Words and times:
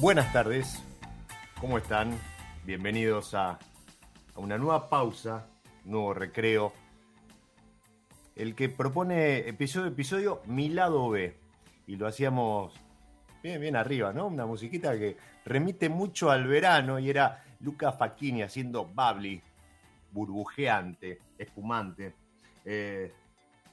Buenas 0.00 0.32
tardes, 0.32 0.82
¿cómo 1.60 1.76
están? 1.76 2.18
Bienvenidos 2.64 3.34
a, 3.34 3.58
una 4.34 4.56
nueva 4.56 4.88
pausa, 4.88 5.46
nuevo 5.84 6.14
recreo. 6.14 6.72
El 8.34 8.54
que 8.54 8.70
propone 8.70 9.46
episodio 9.46 9.88
episodio 9.88 10.40
Mi 10.46 10.70
lado 10.70 11.10
B. 11.10 11.36
Y 11.86 11.96
lo 11.96 12.06
hacíamos 12.06 12.72
bien, 13.42 13.60
bien 13.60 13.76
arriba, 13.76 14.14
¿no? 14.14 14.28
Una 14.28 14.46
musiquita 14.46 14.98
que 14.98 15.18
remite 15.44 15.90
mucho 15.90 16.30
al 16.30 16.46
verano 16.46 16.98
y 16.98 17.10
era 17.10 17.44
Luca 17.60 17.92
Facchini 17.92 18.40
haciendo 18.40 18.86
bubbly, 18.86 19.42
burbujeante, 20.12 21.18
espumante. 21.36 22.14
Eh, 22.64 23.12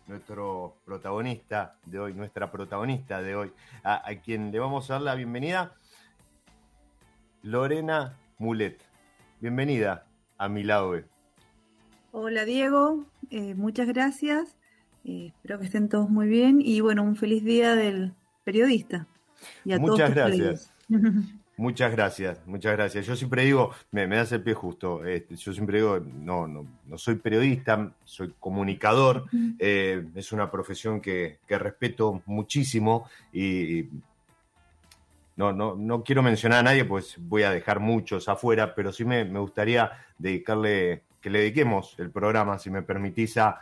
nuestro 0.08 0.76
protagonista 0.84 1.78
de 1.86 2.00
hoy, 2.00 2.14
nuestra 2.14 2.52
protagonista 2.52 3.22
de 3.22 3.34
hoy, 3.34 3.54
a 3.84 4.14
quien 4.22 4.52
le 4.52 4.60
vamos 4.60 4.90
a 4.90 4.96
dar 4.96 5.04
la 5.04 5.16
bienvenida 5.16 5.77
Lorena 7.48 8.18
Mulet. 8.40 8.78
Bienvenida 9.40 10.06
a 10.38 10.50
mi 10.50 10.64
lado. 10.64 11.02
Hola 12.12 12.44
Diego, 12.44 13.06
eh, 13.30 13.56
muchas 13.56 13.88
gracias. 13.88 14.58
Eh, 15.06 15.28
espero 15.34 15.58
que 15.58 15.66
estén 15.68 15.88
todos 15.88 16.10
muy 16.10 16.28
bien 16.28 16.62
y 16.62 16.82
bueno, 16.82 17.04
un 17.04 17.16
feliz 17.16 17.46
día 17.46 17.74
del 17.74 18.14
periodista. 18.44 19.08
muchas 19.64 20.14
gracias. 20.14 20.74
Muchas 21.60 21.92
gracias, 21.92 22.46
muchas 22.46 22.74
gracias. 22.74 23.08
Yo 23.08 23.16
siempre 23.16 23.44
digo, 23.44 23.72
me, 23.90 24.06
das 24.06 24.32
el 24.32 24.44
pie 24.44 24.54
justo, 24.54 25.04
este, 25.04 25.36
yo 25.36 25.54
siempre 25.54 25.80
digo, 25.80 26.00
no, 26.00 26.48
no, 26.48 26.68
no 26.86 26.98
soy 27.00 27.16
periodista, 27.16 27.96
soy 28.04 28.32
comunicador, 28.40 29.26
eh, 29.58 30.06
es 30.14 30.32
una 30.32 30.52
profesión 30.52 31.02
que, 31.02 31.40
que 31.48 31.58
respeto 31.58 32.22
muchísimo 32.28 33.10
y, 33.34 33.88
no, 35.38 35.54
no, 35.54 35.76
no 35.76 36.04
quiero 36.04 36.24
mencionar 36.24 36.60
a 36.60 36.64
nadie, 36.64 36.84
pues 36.84 37.16
voy 37.20 37.44
a 37.44 37.52
dejar 37.52 37.80
muchos 37.80 38.28
afuera, 38.28 38.74
pero 38.74 38.92
sí 38.92 39.06
me, 39.06 39.24
gustaría 39.24 39.92
dedicarle, 40.18 41.04
que 41.22 41.30
le 41.30 41.40
dediquemos 41.40 41.94
el 42.00 42.10
programa, 42.10 42.58
si 42.58 42.72
me 42.72 42.82
permitís, 42.82 43.38
a, 43.38 43.62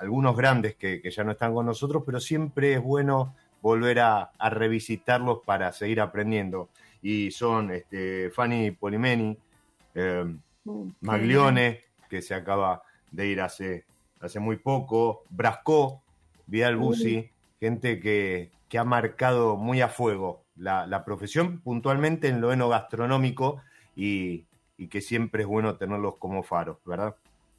algunos 0.00 0.36
grandes 0.36 0.76
que, 0.76 1.02
ya 1.08 1.24
no 1.24 1.32
están 1.32 1.54
con 1.54 1.66
nosotros, 1.66 2.04
pero 2.06 2.18
siempre 2.20 2.74
es 2.74 2.82
bueno 2.82 3.34
volver 3.62 3.98
a, 3.98 4.30
revisitarlos 4.38 5.40
para 5.44 5.72
seguir 5.72 6.00
aprendiendo. 6.00 6.68
Y 7.02 7.32
son 7.32 7.72
este, 7.72 8.30
Fanny 8.30 8.70
Polimeni, 8.70 9.36
eh, 9.94 10.24
uh, 10.64 10.90
Maglione, 11.00 11.80
que 12.08 12.22
se 12.22 12.34
acaba 12.34 12.82
de 13.10 13.26
ir 13.26 13.40
hace, 13.40 13.84
hace 14.20 14.38
muy 14.38 14.56
poco, 14.56 15.24
Brasco, 15.30 16.02
Vidal 16.46 16.76
Busi, 16.76 17.28
gente 17.58 18.00
que, 18.00 18.50
que 18.68 18.78
ha 18.78 18.84
marcado 18.84 19.56
muy 19.56 19.80
a 19.80 19.88
fuego 19.88 20.39
la, 20.60 21.04
profesión 21.04 21.60
puntualmente 21.60 22.28
en 22.28 22.40
lo 22.40 22.52
enogastronómico 22.52 23.62
y, 23.96 24.44
y 24.76 24.88
que 24.88 25.00
siempre 25.00 25.42
es 25.42 25.48
bueno 25.48 25.76
tenerlos 25.76 26.16
como 26.18 26.42
faros, 26.42 26.78
¿verdad? 26.84 27.16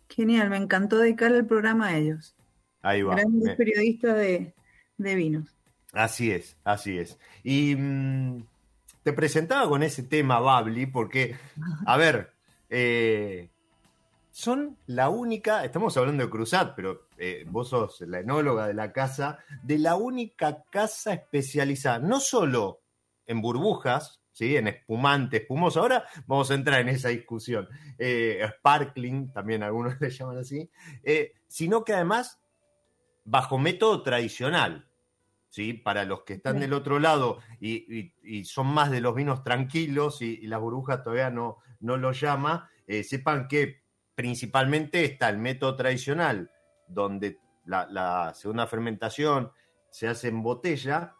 Genial, 0.10 0.50
me 0.50 0.58
encantó 0.58 0.98
dedicar 0.98 1.32
el 1.32 1.46
programa 1.46 1.88
a 1.88 1.98
ellos. 1.98 2.36
Ahí 2.82 3.02
va. 3.02 3.16
Grandes 3.16 3.56
periodistas 3.56 4.16
de, 4.16 4.54
vinos. 4.98 5.56
Así 5.94 6.32
es, 6.32 6.58
así 6.64 6.98
es. 6.98 7.18
Y 7.44 7.76
mm, 7.76 8.44
te 9.04 9.14
presentaba 9.14 9.68
con 9.70 9.84
ese 9.84 10.04
tema, 10.04 10.40
Babli, 10.40 10.86
porque, 10.86 11.36
a 11.86 11.98
ver, 11.98 12.34
eh, 12.70 13.50
son 14.32 14.78
la 14.88 15.10
única, 15.10 15.64
estamos 15.64 15.96
hablando 15.98 16.24
de 16.24 16.30
Cruzat, 16.30 16.74
pero 16.76 17.08
eh, 17.18 17.46
vos 17.48 17.70
sos 17.70 18.02
la 18.02 18.20
enóloga 18.20 18.68
de 18.68 18.74
la 18.74 18.92
casa, 18.92 19.40
de 19.64 19.78
la 19.78 19.96
única 19.96 20.64
casa 20.70 21.14
especializada, 21.14 22.00
no 22.00 22.20
solo 22.20 22.81
en 23.28 23.42
burbujas, 23.42 24.22
¿sí? 24.32 24.58
en 24.58 24.68
espumante, 24.68 25.38
espumoso. 25.38 25.82
Ahora 25.82 26.06
vamos 26.26 26.52
a 26.52 26.56
entrar 26.56 26.82
en 26.82 26.90
esa 26.90 27.10
discusión. 27.10 27.68
Eh, 27.98 28.46
sparkling, 28.58 29.32
también 29.32 29.64
algunos 29.64 29.96
le 30.02 30.10
llaman 30.10 30.38
así, 30.38 30.70
eh, 31.04 31.34
sino 31.48 31.84
que 31.84 31.94
además 31.94 32.42
bajo 33.24 33.58
método 33.58 34.04
tradicional. 34.04 34.88
¿sí? 35.50 35.74
Para 35.74 36.06
los 36.06 36.24
que 36.24 36.34
están 36.34 36.60
del 36.60 36.74
otro 36.74 37.00
lado 37.00 37.40
y, 37.60 38.14
son 38.46 38.68
más 38.68 38.90
de 38.90 39.02
los 39.02 39.14
vinos 39.14 39.44
tranquilos 39.44 40.22
y, 40.22 40.48
las 40.48 40.60
burbujas 40.60 41.04
todavía 41.04 41.30
no, 41.30 41.58
no 41.82 41.98
lo 41.98 42.14
llama, 42.14 42.70
eh, 42.88 43.04
sepan 43.04 43.48
que 43.48 43.82
principalmente 44.16 45.04
está 45.04 45.30
el 45.30 45.38
método 45.38 45.76
tradicional, 45.76 46.52
donde 46.88 47.40
la, 47.66 48.34
segunda 48.36 48.68
fermentación 48.68 49.52
se 49.90 50.08
hace 50.08 50.30
en 50.30 50.42
botella, 50.42 51.16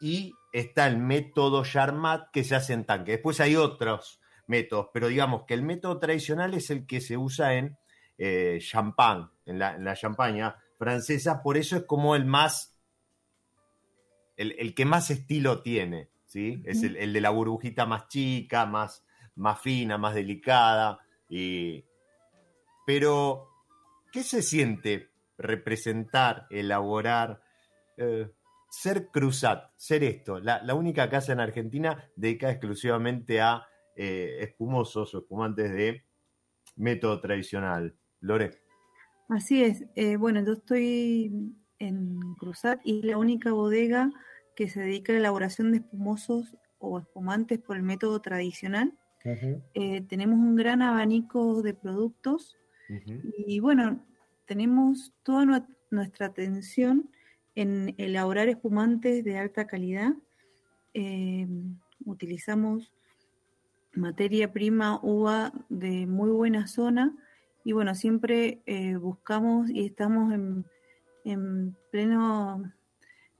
y 0.00 0.34
está 0.52 0.86
el 0.86 0.98
método 0.98 1.64
Charmat 1.64 2.30
que 2.32 2.44
se 2.44 2.54
hace 2.54 2.72
en 2.72 2.84
tanque. 2.84 3.12
Después 3.12 3.40
hay 3.40 3.56
otros 3.56 4.20
métodos, 4.46 4.88
pero 4.92 5.08
digamos 5.08 5.44
que 5.46 5.54
el 5.54 5.62
método 5.62 5.98
tradicional 5.98 6.54
es 6.54 6.70
el 6.70 6.86
que 6.86 7.00
se 7.00 7.16
usa 7.16 7.54
en 7.54 7.76
eh, 8.18 8.58
champán, 8.60 9.30
en 9.44 9.58
la, 9.58 9.74
en 9.74 9.84
la 9.84 9.94
champaña 9.94 10.56
francesa, 10.78 11.42
por 11.42 11.56
eso 11.56 11.76
es 11.76 11.84
como 11.84 12.16
el 12.16 12.24
más 12.24 12.76
el, 14.36 14.74
que 14.74 14.84
más 14.84 15.10
estilo 15.10 15.62
tiene, 15.62 16.10
¿sí? 16.26 16.62
Es 16.66 16.82
el, 16.82 17.12
de 17.12 17.20
la 17.20 17.30
burbujita 17.30 17.86
más 17.86 18.08
chica, 18.08 18.66
más, 18.66 19.04
más 19.34 19.60
fina, 19.60 19.98
más 19.98 20.14
delicada. 20.14 21.00
Y... 21.28 21.84
Pero, 22.86 23.48
¿qué 24.12 24.22
se 24.22 24.42
siente 24.42 25.10
representar, 25.38 26.46
elaborar, 26.50 27.42
eh, 27.96 28.30
ser 28.76 29.08
Cruzat, 29.08 29.70
ser 29.76 30.04
esto? 30.04 30.38
La, 30.38 30.74
única 30.74 31.08
casa 31.08 31.32
en 31.32 31.40
Argentina 31.40 32.10
dedicada 32.14 32.52
exclusivamente 32.52 33.40
a 33.40 33.66
eh, 33.96 34.36
espumosos 34.40 35.14
o 35.14 35.18
espumantes 35.20 35.72
de 35.72 36.04
método 36.76 37.20
tradicional. 37.20 37.96
Lore. 38.20 38.50
Así 39.30 39.64
es. 39.64 39.86
Eh, 39.94 40.16
bueno, 40.16 40.44
yo 40.44 40.52
estoy 40.52 41.54
en 41.78 42.20
Cruzat 42.34 42.80
y 42.84 42.98
es 42.98 43.04
la 43.06 43.16
única 43.16 43.50
bodega 43.52 44.10
que 44.54 44.68
se 44.68 44.80
dedica 44.80 45.12
a 45.12 45.14
la 45.14 45.20
elaboración 45.20 45.72
de 45.72 45.78
espumosos 45.78 46.54
o 46.78 46.98
espumantes 46.98 47.58
por 47.58 47.76
el 47.76 47.82
método 47.82 48.20
tradicional. 48.20 48.92
Eh, 49.74 50.02
tenemos 50.02 50.38
un 50.38 50.54
gran 50.54 50.82
abanico 50.82 51.62
de 51.62 51.74
productos 51.74 52.56
y 53.48 53.58
bueno, 53.58 54.06
tenemos 54.44 55.12
toda 55.24 55.66
nuestra 55.90 56.26
atención 56.26 57.10
en 57.56 57.94
elaborar 57.98 58.48
espumantes 58.48 59.24
de 59.24 59.38
alta 59.38 59.66
calidad. 59.66 60.12
Eh, 60.94 61.48
utilizamos 62.04 62.92
materia 63.92 64.52
prima 64.52 65.00
uva 65.02 65.52
de 65.68 66.06
muy 66.06 66.30
buena 66.30 66.68
zona 66.68 67.16
y 67.64 67.72
bueno, 67.72 67.96
siempre 67.96 68.62
eh, 68.66 68.94
buscamos 68.94 69.68
y 69.70 69.84
estamos 69.86 70.32
en 70.32 70.64
en 71.26 71.76
pleno, 71.90 72.72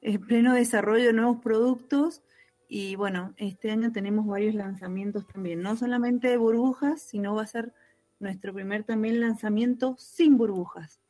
en 0.00 0.26
pleno 0.26 0.54
desarrollo 0.54 1.06
de 1.06 1.12
nuevos 1.12 1.38
productos 1.40 2.22
y 2.68 2.96
bueno, 2.96 3.32
este 3.36 3.70
año 3.70 3.92
tenemos 3.92 4.26
varios 4.26 4.56
lanzamientos 4.56 5.26
también, 5.28 5.62
no 5.62 5.76
solamente 5.76 6.28
de 6.28 6.36
burbujas, 6.36 7.00
sino 7.00 7.36
va 7.36 7.42
a 7.42 7.46
ser 7.46 7.72
nuestro 8.18 8.52
primer 8.52 8.82
también 8.82 9.20
lanzamiento 9.20 9.94
sin 9.98 10.36
burbujas. 10.36 11.00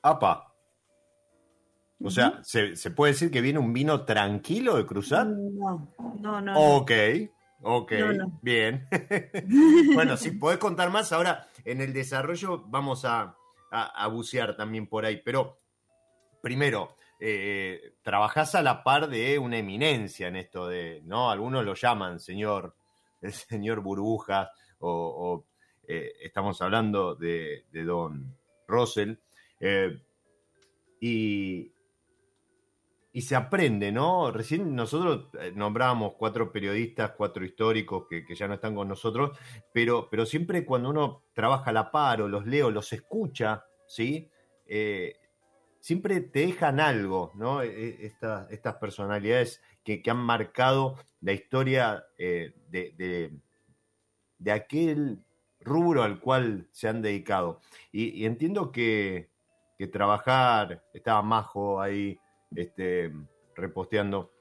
¡Apa! 0.00 0.47
O 2.00 2.10
sea, 2.10 2.40
¿se, 2.44 2.90
puede 2.92 3.12
decir 3.12 3.30
que 3.30 3.40
viene 3.40 3.58
un 3.58 3.72
vino 3.72 4.04
tranquilo 4.04 4.76
de 4.76 4.86
cruzar? 4.86 5.26
No, 5.26 5.92
no, 6.20 6.40
no. 6.40 6.76
Ok, 6.76 6.92
ok, 7.62 7.92
bien. 8.40 8.86
bueno, 9.94 10.16
si 10.16 10.30
podés 10.32 10.58
contar 10.58 10.90
más, 10.90 11.12
ahora 11.12 11.48
en 11.64 11.80
el 11.80 11.92
desarrollo 11.92 12.64
vamos 12.68 13.04
a, 13.04 13.36
a, 13.70 14.06
bucear 14.08 14.56
también 14.56 14.86
por 14.86 15.04
ahí. 15.04 15.20
Pero 15.24 15.58
primero, 16.40 16.96
eh, 17.18 17.94
trabajás 18.02 18.54
a 18.54 18.62
la 18.62 18.82
par 18.82 19.08
de 19.08 19.38
una 19.38 19.58
eminencia 19.58 20.28
en 20.28 20.36
esto 20.36 20.68
de, 20.68 21.02
¿no? 21.04 21.30
Algunos 21.30 21.64
lo 21.64 21.74
llaman 21.74 22.20
señor, 22.20 22.76
el 23.20 23.32
señor 23.32 23.80
burbujas, 23.80 24.50
o, 24.80 25.44
eh, 25.86 26.12
estamos 26.22 26.60
hablando 26.62 27.14
de, 27.14 27.64
don 27.72 28.36
Russell. 28.66 29.14
Eh, 29.60 30.00
y, 31.00 31.72
y 33.12 33.22
se 33.22 33.36
aprende, 33.36 33.90
¿no? 33.90 34.30
Recién 34.30 34.74
nosotros 34.74 35.28
eh, 35.40 35.52
nombrábamos 35.54 36.14
cuatro 36.18 36.52
periodistas, 36.52 37.12
cuatro 37.16 37.44
históricos 37.44 38.06
que, 38.08 38.24
ya 38.34 38.46
no 38.46 38.54
están 38.54 38.74
con 38.74 38.88
nosotros, 38.88 39.36
pero, 39.72 40.08
pero 40.10 40.26
siempre 40.26 40.64
cuando 40.64 40.90
uno 40.90 41.24
trabaja 41.34 41.70
a 41.70 41.72
la 41.72 41.90
par 41.90 42.22
o 42.22 42.28
los 42.28 42.46
leo, 42.46 42.70
los 42.70 42.92
escucha, 42.92 43.64
¿sí? 43.86 44.30
Eh, 44.66 45.16
siempre 45.80 46.20
te 46.20 46.40
dejan 46.40 46.80
algo, 46.80 47.32
¿no? 47.34 47.62
E, 47.62 47.68
e, 47.68 48.06
estas 48.06 48.76
personalidades 48.76 49.62
que, 49.82 50.02
han 50.06 50.18
marcado 50.18 50.96
la 51.22 51.32
historia 51.32 52.04
eh, 52.18 52.52
de, 52.68 53.32
de, 54.38 54.52
aquel 54.52 55.24
rubro 55.60 56.02
al 56.02 56.20
cual 56.20 56.68
se 56.72 56.88
han 56.88 57.00
dedicado. 57.00 57.60
Y, 57.90 58.26
entiendo 58.26 58.70
que, 58.70 59.30
que 59.78 59.86
trabajar, 59.86 60.84
estaba 60.92 61.22
Majo 61.22 61.80
ahí, 61.80 62.18
este, 62.54 63.12
reposteando 63.54 64.32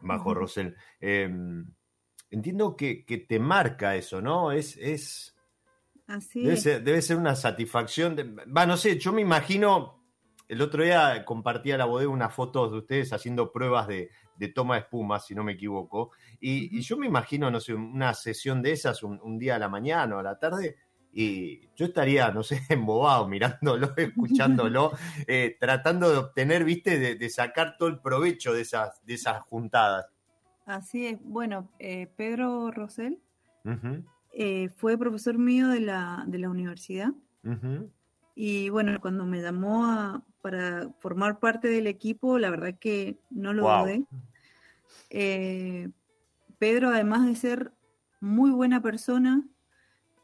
bajo 0.00 0.34
Rosel. 0.34 0.76
Em, 1.00 1.66
entiendo 2.30 2.76
que, 2.76 3.04
te 3.28 3.38
marca 3.38 3.96
eso, 3.96 4.20
¿no? 4.20 4.52
Es, 4.52 4.76
es 4.76 5.36
Así 6.06 6.42
debe, 6.42 6.56
Ser, 6.56 6.82
debe 6.82 7.02
ser 7.02 7.16
una 7.16 7.36
satisfacción. 7.36 8.16
Va, 8.56 8.66
no 8.66 8.76
sé, 8.76 8.98
yo 8.98 9.12
me 9.12 9.22
imagino, 9.22 10.02
el 10.48 10.60
otro 10.60 10.82
día 10.82 11.24
compartía 11.24 11.78
la 11.78 11.84
bodega 11.84 12.10
unas 12.10 12.34
fotos 12.34 12.72
de 12.72 12.78
ustedes 12.78 13.12
haciendo 13.12 13.52
pruebas 13.52 13.86
de, 13.86 14.10
toma 14.54 14.74
de 14.74 14.80
espuma, 14.80 15.20
si 15.20 15.34
no 15.34 15.44
me 15.44 15.52
equivoco, 15.52 16.12
y, 16.40 16.80
yo 16.80 16.96
me 16.96 17.06
imagino, 17.06 17.50
no 17.50 17.60
sé, 17.60 17.74
una 17.74 18.14
sesión 18.14 18.62
de 18.62 18.72
esas 18.72 19.02
un 19.02 19.38
día 19.38 19.56
a 19.56 19.58
la 19.58 19.68
mañana 19.68 20.16
o 20.16 20.18
a 20.18 20.22
la 20.22 20.38
tarde, 20.38 20.76
y 21.12 21.68
yo 21.74 21.86
estaría, 21.86 22.30
no 22.30 22.42
sé, 22.42 22.60
embobado 22.68 23.28
mirándolo, 23.28 23.92
escuchándolo, 23.96 24.92
eh, 25.26 25.56
tratando 25.58 26.10
de 26.10 26.18
obtener, 26.18 26.64
viste, 26.64 27.16
de, 27.16 27.30
sacar 27.30 27.76
todo 27.76 27.88
el 27.88 28.00
provecho 28.00 28.52
de 28.52 28.62
esas, 28.62 29.04
de 29.04 29.14
esas 29.14 29.42
juntadas. 29.42 30.06
Así 30.66 31.06
es. 31.06 31.18
Bueno, 31.22 31.68
eh, 31.78 32.08
Pedro 32.16 32.70
Rosell 32.70 33.18
eh, 34.32 34.68
fue 34.76 34.96
profesor 34.96 35.36
mío 35.38 35.68
de 35.68 35.80
la, 35.80 36.24
de 36.26 36.38
la 36.38 36.48
universidad. 36.48 37.12
Y 38.34 38.68
bueno, 38.68 39.00
cuando 39.00 39.24
me 39.24 39.40
llamó 39.40 40.24
para 40.42 40.88
formar 41.00 41.40
parte 41.40 41.68
del 41.68 41.86
equipo, 41.86 42.38
la 42.38 42.50
verdad 42.50 42.78
que 42.78 43.18
no 43.30 43.52
lo 43.52 43.62
dudé. 43.62 44.04
Pedro, 46.58 46.90
además 46.90 47.26
de 47.26 47.34
ser 47.34 47.72
muy 48.20 48.50
buena 48.50 48.82
persona, 48.82 49.42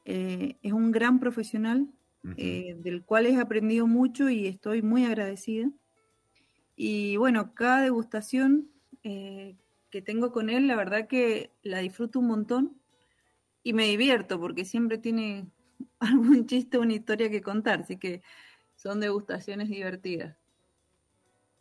eh, 0.09 0.57
es 0.63 0.73
un 0.73 0.93
gran 0.93 1.19
profesional 1.19 1.89
eh, 2.37 2.77
del 2.79 3.03
cual 3.03 3.27
he 3.27 3.37
aprendido 3.37 3.89
mucho 3.89 4.31
y 4.31 4.47
estoy 4.47 4.81
muy 4.81 5.05
agradecida. 5.05 5.69
Y 6.77 7.17
bueno, 7.17 7.55
cada 7.55 7.83
degustación 7.83 8.71
eh, 9.03 9.57
que 9.91 10.03
tengo 10.03 10.31
con 10.31 10.49
él, 10.49 10.69
la 10.69 10.77
verdad 10.77 11.09
que 11.09 11.51
la 11.63 11.79
disfruto 11.81 12.21
un 12.21 12.29
montón 12.29 12.81
y 13.65 13.73
me 13.73 13.87
divierto 13.87 14.39
porque 14.39 14.65
siempre 14.65 14.99
tiene 14.99 15.49
algún 15.99 16.47
chiste 16.47 16.79
una 16.79 16.95
historia 16.95 17.29
que 17.29 17.43
contar, 17.43 17.81
así 17.81 17.97
que 17.97 18.23
son 18.77 19.01
degustaciones 19.01 19.69
divertidas. 19.69 20.37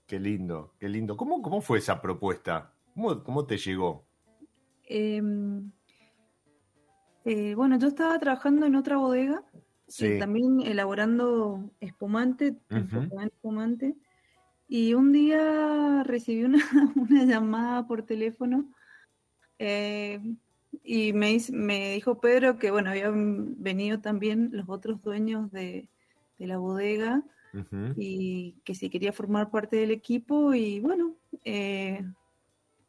Qué 0.05 0.19
lindo, 0.19 0.75
qué 0.79 0.87
lindo. 0.87 1.17
¿Cómo, 1.17 1.41
cómo 1.41 1.61
fue 1.61 1.79
esa 1.79 1.99
propuesta? 1.99 2.75
¿Cómo, 2.93 3.23
cómo 3.23 3.47
te 3.47 3.57
llegó? 3.57 4.05
Eh, 7.25 7.51
eh, 7.51 7.55
bueno, 7.55 7.77
yo 7.77 7.87
estaba 7.87 8.17
trabajando 8.19 8.65
en 8.65 8.75
otra 8.75 8.97
bodega, 8.97 9.43
y 9.99 10.17
también 10.19 10.61
elaborando 10.61 11.69
espumante, 11.79 12.55
espumante, 12.69 13.95
y 14.67 14.93
un 14.93 15.11
día 15.11 16.03
recibí 16.03 16.43
una, 16.95 17.25
llamada 17.25 17.87
por 17.87 18.03
teléfono 18.03 18.65
eh, 19.59 20.19
y 20.83 21.13
me, 21.13 21.37
me 21.51 21.93
dijo 21.93 22.19
Pedro 22.19 22.57
que, 22.57 22.71
bueno, 22.71 22.89
habían 22.89 23.61
venido 23.61 23.99
también 23.99 24.49
los 24.51 24.67
otros 24.69 25.01
dueños 25.01 25.51
de, 25.51 25.87
la 26.37 26.57
bodega 26.57 27.23
y 27.95 28.55
que 28.65 28.75
si 28.75 28.89
quería 28.89 29.13
formar 29.13 29.49
parte 29.49 29.77
del 29.77 29.91
equipo 29.91 30.53
y 30.53 30.81
bueno, 30.81 31.15
eh, 31.45 32.03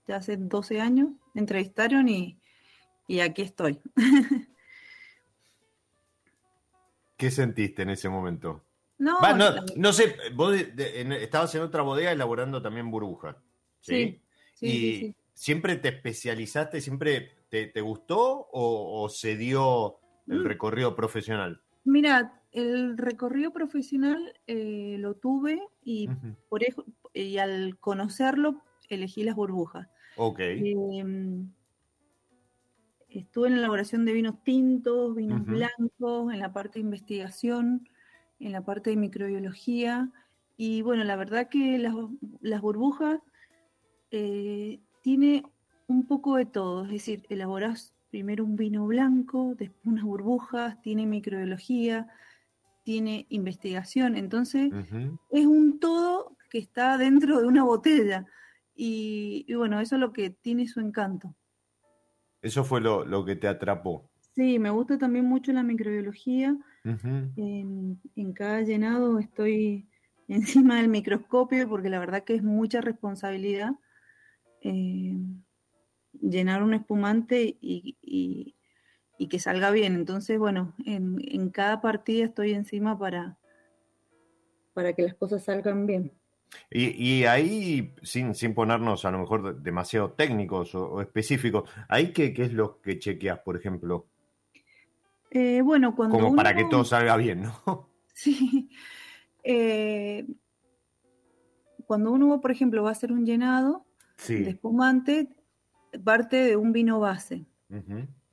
ya 0.09 0.17
hace 0.17 0.37
12 0.37 0.81
años 0.81 1.11
me 1.33 1.43
entrevistaron 1.43 2.09
y 2.09 2.37
y 3.07 3.21
aquí 3.21 3.43
estoy. 3.43 3.81
¿Qué 7.17 7.31
sentiste 7.31 7.83
en 7.83 7.91
ese 7.91 8.09
momento? 8.09 8.65
No, 8.99 9.19
no, 9.77 9.93
sé, 9.93 10.17
vos 10.35 10.55
estabas 10.55 11.55
en 11.55 11.63
otra 11.63 11.83
bodega 11.83 12.13
elaborando 12.13 12.63
también 12.63 12.91
burbujas. 12.91 13.37
¿sí? 13.81 14.21
y 14.61 15.15
siempre 15.35 15.77
te 15.77 15.89
especializaste, 15.89 16.81
siempre 16.81 17.37
te, 17.49 17.81
gustó 17.81 18.49
o, 18.53 19.09
se 19.09 19.37
dio 19.37 19.99
el 20.27 20.41
mm. 20.41 20.45
recorrido 20.45 20.97
profesional? 20.97 21.61
Mira, 21.85 22.41
el 22.53 22.97
recorrido 22.99 23.53
profesional 23.53 24.35
eh, 24.47 24.97
lo 24.99 25.15
tuve 25.15 25.63
y, 25.83 26.09
por 26.49 26.63
y 27.13 27.39
al 27.39 27.79
conocerlo 27.79 28.63
elegí 28.89 29.23
las 29.25 29.37
burbujas. 29.37 29.89
Ok. 30.17 30.41
Em, 30.41 31.51
estuve 33.21 33.49
en 33.49 33.55
la 33.55 33.61
elaboración 33.61 34.05
de 34.05 34.13
vinos 34.13 34.43
tintos, 34.43 35.15
vinos 35.15 35.45
blancos, 35.45 36.33
en 36.33 36.39
la 36.39 36.53
parte 36.53 36.75
de 36.75 36.85
investigación, 36.85 37.89
en 38.39 38.53
la 38.53 38.65
parte 38.65 38.91
de 38.91 38.97
microbiología. 38.97 40.11
Y 40.57 40.83
bueno, 40.83 41.05
la 41.05 41.17
verdad 41.17 41.49
que 41.49 41.79
las, 41.79 42.61
burbujas 42.61 43.21
eh, 44.11 44.81
tiene 45.03 45.45
un 45.87 46.07
poco 46.07 46.37
de 46.37 46.47
todo, 46.47 46.85
es 46.85 46.91
decir, 46.91 47.25
elaborás 47.29 47.95
primero 48.11 48.45
un 48.45 48.57
vino 48.57 48.87
blanco, 48.87 49.55
después 49.57 49.87
unas 49.87 50.05
burbujas, 50.05 50.81
tiene 50.81 51.07
microbiología, 51.07 52.09
tiene 52.83 53.27
investigación, 53.31 54.17
entonces 54.17 54.73
es 55.31 55.47
un 55.47 55.81
todo 55.81 56.37
que 56.51 56.59
está 56.59 56.97
dentro 56.99 57.41
de 57.41 57.47
una 57.47 57.65
botella. 57.65 58.27
Y, 58.75 59.53
bueno, 59.55 59.81
eso 59.81 59.97
es 59.97 60.01
lo 60.01 60.13
que 60.13 60.31
tiene 60.31 60.69
su 60.69 60.81
encanto. 60.81 61.35
Eso 62.43 62.65
fue 62.65 62.81
lo, 62.81 63.25
que 63.25 63.37
te 63.37 63.49
atrapó. 63.49 64.09
Sí, 64.35 64.59
me 64.59 64.71
gusta 64.71 64.99
también 64.99 65.25
mucho 65.25 65.53
la 65.53 65.63
microbiología. 65.63 66.57
en, 66.85 68.33
cada 68.35 68.63
llenado 68.63 69.19
estoy 69.19 69.89
encima 70.29 70.77
del 70.77 70.89
microscopio 70.89 71.69
porque 71.69 71.89
la 71.89 71.99
verdad 71.99 72.25
que 72.25 72.35
es 72.35 72.43
mucha 72.43 72.81
responsabilidad. 72.81 73.73
Eh, 74.63 75.17
llenar 76.21 76.63
un 76.63 76.75
espumante 76.75 77.57
y, 77.61 78.55
que 79.29 79.39
salga 79.39 79.71
bien. 79.71 79.95
Entonces, 79.95 80.39
bueno, 80.39 80.75
en, 80.85 81.51
cada 81.51 81.81
partida 81.81 82.25
estoy 82.27 82.53
encima 82.53 82.99
para, 82.99 83.39
para 84.73 84.93
que 84.93 85.03
las 85.03 85.15
cosas 85.15 85.45
salgan 85.45 85.87
bien. 85.87 86.13
Y, 86.71 87.25
ahí, 87.25 87.95
sin, 88.03 88.35
sin 88.35 88.55
ponernos 88.55 89.05
a 89.05 89.11
lo 89.11 89.19
mejor 89.19 89.63
demasiado 89.63 90.13
técnicos 90.13 90.75
o, 90.75 91.01
específicos, 91.01 91.69
¿ahí 91.89 92.13
qué, 92.13 92.33
qué, 92.33 92.45
es 92.45 92.53
lo 92.53 92.81
que 92.81 92.99
chequeas, 92.99 93.39
por 93.41 93.57
ejemplo? 93.57 94.07
Eh, 95.31 95.61
bueno, 95.63 95.95
cuando. 95.95 96.17
Como 96.17 96.35
para 96.35 96.55
que 96.55 96.65
todo 96.65 96.85
salga 96.85 97.17
bien, 97.17 97.43
¿no? 97.43 97.89
Sí. 98.17 98.71
Eh, 99.45 100.27
cuando 101.87 102.11
uno, 102.11 102.41
por 102.41 102.51
ejemplo, 102.51 102.83
va 102.83 102.89
a 102.89 102.93
hacer 102.93 103.13
un 103.13 103.27
llenado 103.27 103.85
de 104.27 104.49
espumante, 104.49 105.29
parte 106.03 106.37
de 106.37 106.57
un 106.57 106.73
vino 106.73 106.99
base. 106.99 107.45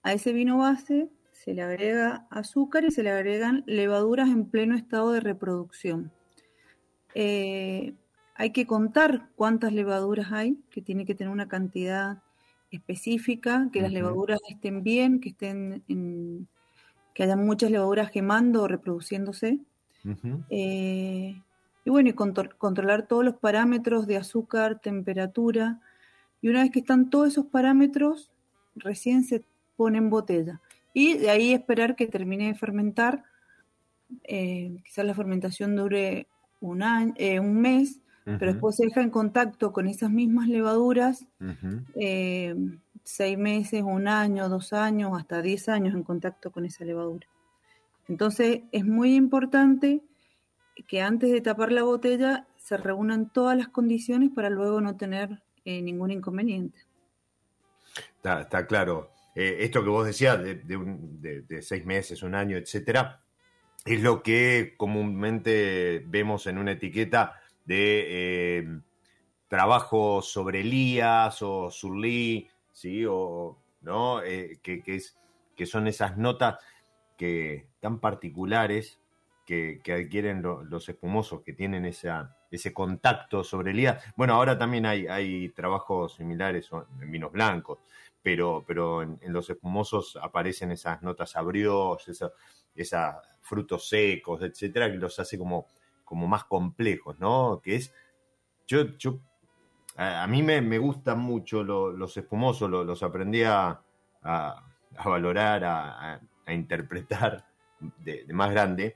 A 0.03 0.13
ese 0.13 0.31
vino 0.31 0.57
base 0.57 1.09
se 1.31 1.53
le 1.53 1.61
agrega 1.61 2.27
azúcar 2.29 2.85
y 2.85 2.91
se 2.91 3.03
le 3.03 3.11
agregan 3.11 3.63
levaduras 3.67 4.29
en 4.29 4.49
pleno 4.49 4.75
estado 4.75 5.11
de 5.11 5.19
reproducción. 5.19 6.13
Eh, 7.13 7.93
hay 8.43 8.51
que 8.51 8.67
contar 8.67 9.29
cuántas 9.37 9.71
levaduras 9.71 10.33
hay, 10.33 10.57
que 10.69 10.81
tiene 10.81 11.05
que 11.05 11.15
tener 11.15 11.31
una 11.31 11.47
cantidad 11.47 12.21
específica, 12.71 13.69
que 13.71 13.81
las 13.81 13.93
levaduras 13.93 14.41
estén 14.49 14.83
bien, 14.83 15.21
que 15.21 15.29
estén 15.29 15.81
que 17.13 17.23
haya 17.23 17.37
muchas 17.37 17.71
levaduras 17.71 18.11
quemando 18.11 18.63
o 18.63 18.67
reproduciéndose. 18.67 19.59
Eh, 20.49 21.41
y 21.85 21.89
bueno, 21.89 22.09
y 22.09 22.13
controlar 22.13 23.07
todos 23.07 23.23
los 23.23 23.35
parámetros 23.35 24.07
de 24.07 24.17
azúcar, 24.17 24.81
temperatura, 24.81 25.79
y 26.41 26.49
una 26.49 26.63
vez 26.63 26.71
que 26.71 26.79
están 26.79 27.09
todos 27.09 27.29
esos 27.29 27.45
parámetros, 27.45 28.29
recién 28.75 29.23
se 29.23 29.45
pone 29.77 29.99
en 29.99 30.09
botella. 30.09 30.59
Y 30.93 31.13
de 31.13 31.29
ahí 31.29 31.53
esperar 31.53 31.95
que 31.95 32.07
termine 32.07 32.47
de 32.47 32.55
fermentar. 32.55 33.23
Eh, 34.25 34.75
quizás 34.83 35.05
la 35.05 35.13
fermentación 35.13 35.77
dure 35.77 36.27
un, 36.59 36.83
año, 36.83 37.13
eh, 37.15 37.39
un 37.39 37.61
mes, 37.61 38.01
pero 38.25 38.51
después 38.51 38.75
se 38.75 38.85
deja 38.85 39.01
en 39.01 39.09
contacto 39.09 39.73
con 39.73 39.87
esas 39.87 40.09
mismas 40.09 40.47
levaduras 40.47 41.25
eh, 41.95 42.55
seis 43.03 43.37
meses, 43.37 43.83
un 43.83 44.07
año, 44.07 44.47
dos 44.49 44.73
años, 44.73 45.11
hasta 45.17 45.41
diez 45.41 45.67
años 45.69 45.93
en 45.93 46.03
contacto 46.03 46.51
con 46.51 46.65
esa 46.65 46.85
levadura. 46.85 47.27
Entonces 48.07 48.61
es 48.71 48.85
muy 48.85 49.15
importante 49.15 50.01
que 50.87 51.01
antes 51.01 51.31
de 51.31 51.41
tapar 51.41 51.71
la 51.71 51.83
botella 51.83 52.47
se 52.57 52.77
reúnan 52.77 53.29
todas 53.29 53.57
las 53.57 53.67
condiciones 53.67 54.31
para 54.33 54.49
luego 54.49 54.79
no 54.81 54.95
tener 54.95 55.41
eh, 55.65 55.81
ningún 55.81 56.11
inconveniente. 56.11 56.79
Está, 58.23 58.65
claro. 58.67 59.11
Eh, 59.35 59.57
esto 59.59 59.83
que 59.83 59.89
vos 59.89 60.05
decías 60.05 60.41
de, 60.41 61.61
seis 61.61 61.85
meses, 61.85 62.23
un 62.23 62.35
año, 62.35 62.55
etcétera, 62.55 63.21
es 63.85 64.01
lo 64.01 64.23
que 64.23 64.75
comúnmente 64.77 66.03
vemos 66.07 66.47
en 66.47 66.57
una 66.57 66.71
etiqueta 66.71 67.41
de 67.65 68.59
eh, 68.59 68.81
trabajo 69.47 70.21
sobre 70.21 70.63
lías 70.63 71.41
o 71.41 71.71
surlí, 71.71 72.49
¿sí? 72.71 73.05
O, 73.07 73.57
¿no? 73.81 74.21
que, 74.21 74.83
es, 74.85 75.17
que 75.55 75.65
son 75.65 75.87
esas 75.87 76.17
notas 76.17 76.57
que 77.17 77.67
tan 77.79 77.99
particulares 77.99 78.99
que, 79.45 79.81
adquieren 79.93 80.41
los 80.41 80.89
espumosos, 80.89 81.41
que 81.41 81.53
tienen 81.53 81.85
esa, 81.85 82.37
ese 82.49 82.73
contacto 82.73 83.43
sobre 83.43 83.71
el 83.71 83.77
día. 83.77 83.99
Bueno, 84.15 84.33
ahora 84.35 84.57
también 84.57 84.85
hay, 84.85 85.07
hay 85.07 85.49
trabajos 85.49 86.15
similares 86.15 86.69
en 87.01 87.11
vinos 87.11 87.31
blancos, 87.31 87.79
pero, 88.21 88.63
pero 88.65 89.01
en, 89.01 89.19
los 89.23 89.49
espumosos 89.49 90.17
aparecen 90.21 90.71
esas 90.71 91.01
notas 91.01 91.35
abrios, 91.35 92.07
esos 92.07 92.31
frutos 93.41 93.87
secos, 93.87 94.41
etcétera, 94.41 94.89
que 94.91 94.97
los 94.97 95.19
hace 95.19 95.37
como, 95.37 95.67
como 96.13 96.27
más 96.27 96.43
complejos, 96.43 97.17
¿no? 97.17 97.59
Que 97.63 97.75
es. 97.75 97.91
Yo, 98.67 98.95
yo 98.99 99.19
a, 99.97 100.27
mí 100.27 100.43
me, 100.43 100.61
me, 100.61 100.77
gustan 100.77 101.17
mucho 101.17 101.63
los 101.63 102.15
espumosos, 102.15 102.69
los 102.69 103.01
aprendí 103.01 103.41
a, 103.41 103.81
valorar, 105.03 105.63
a, 105.65 106.21
interpretar 106.53 107.47
de, 107.97 108.27
más 108.31 108.51
grande 108.51 108.95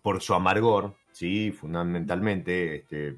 por 0.00 0.22
su 0.22 0.32
amargor, 0.32 0.94
sí, 1.10 1.50
fundamentalmente, 1.50 2.76
este, 2.76 3.16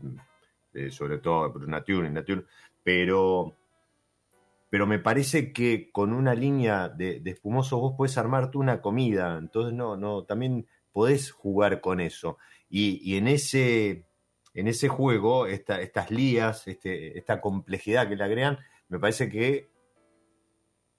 eh, 0.73 0.91
sobre 0.91 1.19
todo 1.19 1.53
por 1.53 1.69
Nature, 1.69 2.09
Nature, 2.09 2.47
pero, 2.83 3.55
pero 4.71 4.87
me 4.87 4.99
parece 4.99 5.53
que 5.53 5.91
con 5.93 6.15
una 6.15 6.35
línea 6.35 6.89
de, 6.89 7.21
de 7.21 7.31
espumosos 7.33 7.79
vos 7.79 7.95
podés 7.99 8.17
armarte 8.17 8.57
una 8.57 8.81
comida, 8.81 9.37
entonces 9.37 9.75
no, 9.75 9.95
no, 9.95 10.25
también 10.25 10.67
podés 10.95 11.33
jugar 11.33 11.83
con 11.83 12.01
eso. 12.01 12.39
Y, 12.77 13.17
en 13.17 13.29
ese 13.29 14.05
en 14.53 14.67
ese 14.67 14.89
juego, 14.89 15.47
estas 15.47 16.11
lías, 16.11 16.67
este, 16.67 17.17
esta 17.17 17.41
complejidad 17.41 18.09
que 18.09 18.17
le 18.17 18.25
agregan, 18.25 18.59
me 18.89 18.99
parece 18.99 19.29
que 19.29 19.69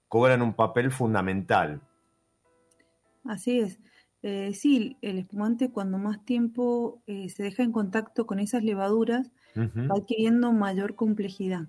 cobran 0.08 0.41
un 0.41 0.53
papel 0.53 0.89
fundamental. 0.89 1.82
Así 3.25 3.60
es. 3.60 3.79
Eh, 4.24 4.53
sí, 4.53 4.98
el 5.01 5.17
espumante 5.17 5.70
cuando 5.70 5.98
más 5.98 6.24
tiempo 6.24 7.01
eh, 7.08 7.27
se 7.27 7.44
deja 7.44 7.63
en 7.63 7.74
contacto 7.74 8.25
con 8.25 8.39
esas 8.39 8.63
levaduras 8.63 9.32
va 9.58 9.96
adquiriendo 9.96 10.53
mayor 10.53 10.96
complejidad. 10.96 11.67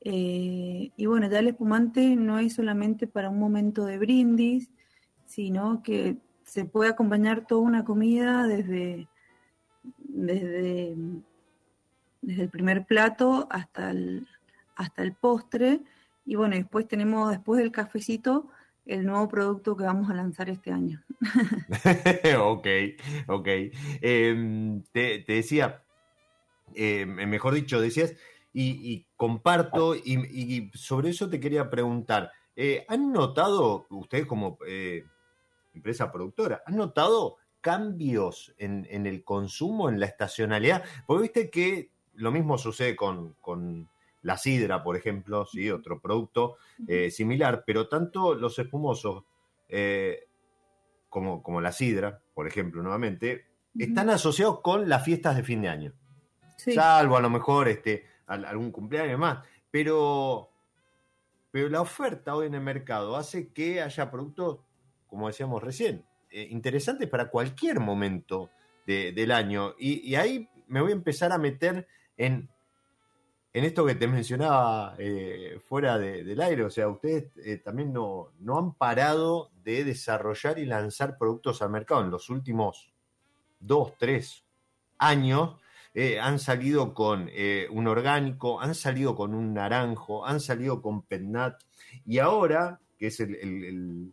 Eh, 0.00 0.90
y 0.96 1.06
bueno, 1.06 1.30
ya 1.30 1.38
el 1.38 1.48
espumante 1.48 2.16
no 2.16 2.38
es 2.38 2.54
solamente 2.54 3.06
para 3.06 3.30
un 3.30 3.38
momento 3.38 3.86
de 3.86 3.98
brindis, 3.98 4.70
sino 5.24 5.82
que 5.82 6.18
se 6.44 6.64
puede 6.64 6.90
acompañar 6.90 7.46
toda 7.46 7.62
una 7.62 7.84
comida 7.84 8.46
desde, 8.46 9.08
desde, 10.12 10.94
desde 12.20 12.42
el 12.42 12.48
primer 12.48 12.84
plato 12.84 13.48
hasta 13.50 13.90
el, 13.90 14.28
hasta 14.76 15.02
el 15.02 15.12
postre. 15.12 15.80
Y 16.24 16.36
bueno, 16.36 16.54
después 16.54 16.86
tenemos, 16.86 17.30
después 17.30 17.58
del 17.60 17.72
cafecito, 17.72 18.48
el 18.86 19.04
nuevo 19.04 19.28
producto 19.28 19.76
que 19.76 19.84
vamos 19.84 20.10
a 20.10 20.14
lanzar 20.14 20.50
este 20.50 20.70
año. 20.70 21.02
ok, 22.40 22.66
ok. 23.28 23.48
Em, 24.00 24.82
te, 24.92 25.24
decía, 25.26 25.82
em, 26.74 27.08
mejor 27.28 27.54
dicho, 27.54 27.80
decías, 27.80 28.14
y, 28.54 29.06
comparto, 29.16 29.94
y, 29.96 30.70
sobre 30.74 31.08
eso 31.10 31.30
te 31.30 31.40
quería 31.40 31.70
preguntar, 31.70 32.30
eh, 32.54 32.84
¿han 32.86 33.10
notado, 33.10 33.86
ustedes 33.88 34.26
como 34.26 34.58
eh, 34.68 35.04
empresa 35.74 36.12
productora, 36.12 36.62
¿han 36.66 36.76
notado 36.76 37.38
cambios 37.62 38.54
en, 38.58 39.06
el 39.06 39.24
consumo, 39.24 39.88
en 39.88 39.98
la 39.98 40.06
estacionalidad? 40.06 40.84
Porque 41.06 41.22
viste 41.22 41.50
que 41.50 41.90
lo 42.14 42.30
mismo 42.30 42.58
sucede 42.58 42.94
con 42.94 43.34
la 44.22 44.38
sidra, 44.38 44.82
por 44.82 44.96
ejemplo, 44.96 45.44
¿sí? 45.46 45.70
otro 45.70 46.00
producto 46.00 46.56
eh, 46.86 47.10
similar, 47.10 47.64
pero 47.66 47.88
tanto 47.88 48.34
los 48.34 48.58
espumosos 48.58 49.24
eh, 49.68 50.28
como, 51.08 51.42
como, 51.42 51.60
la 51.60 51.72
sidra, 51.72 52.20
por 52.32 52.46
ejemplo, 52.46 52.82
nuevamente, 52.82 53.46
están 53.78 54.10
asociados 54.10 54.60
con 54.60 54.88
las 54.88 55.04
fiestas 55.04 55.36
de 55.36 55.42
fin 55.42 55.62
de 55.62 55.68
año. 55.68 55.92
Salvo 56.56 57.16
a 57.16 57.20
lo 57.20 57.30
mejor 57.30 57.68
este, 57.68 58.06
algún 58.26 58.70
cumpleaños 58.70 59.18
más. 59.18 59.44
Pero, 59.70 60.50
pero 61.50 61.68
la 61.68 61.80
oferta 61.80 62.34
hoy 62.34 62.46
en 62.46 62.54
el 62.54 62.60
mercado 62.60 63.16
hace 63.16 63.52
que 63.52 63.82
haya 63.82 64.10
productos, 64.10 64.60
como 65.08 65.26
decíamos 65.26 65.62
recién, 65.62 66.04
eh, 66.32 66.48
interesantes 66.50 67.08
para 67.08 67.28
cualquier 67.28 67.78
momento 67.78 68.50
del 68.86 69.30
año. 69.30 69.74
Y, 69.78 70.14
ahí 70.16 70.48
me 70.66 70.80
voy 70.80 70.90
a 70.90 70.94
empezar 70.94 71.30
a 71.30 71.38
meter 71.38 71.86
en, 72.16 72.48
en 73.52 73.64
esto 73.64 73.86
que 73.86 73.94
te 73.94 74.08
mencionaba 74.08 74.96
eh, 74.98 75.60
fuera 75.68 75.98
del 75.98 76.40
aire. 76.40 76.64
O 76.64 76.70
sea, 76.70 76.88
ustedes 76.88 77.30
eh, 77.44 77.58
también 77.58 77.92
no, 77.92 78.32
no 78.40 78.58
han 78.58 78.74
parado 78.74 79.50
de 79.62 79.84
desarrollar 79.84 80.58
y 80.58 80.64
lanzar 80.64 81.16
productos 81.16 81.62
al 81.62 81.70
mercado 81.70 82.02
en 82.02 82.10
los 82.10 82.28
últimos 82.30 82.92
dos, 83.60 83.92
tres 83.98 84.44
años. 84.98 85.60
han 86.20 86.38
salido 86.38 86.94
con 86.94 87.30
un 87.70 87.86
orgánico, 87.86 88.60
han 88.60 88.74
salido 88.74 89.14
con 89.14 89.34
un 89.34 89.54
naranjo, 89.54 90.26
han 90.26 90.40
salido 90.40 90.80
con 90.80 91.02
Petnat 91.02 91.62
y 92.06 92.18
ahora, 92.18 92.80
que 92.98 93.08
es 93.08 93.20
el 93.20 94.12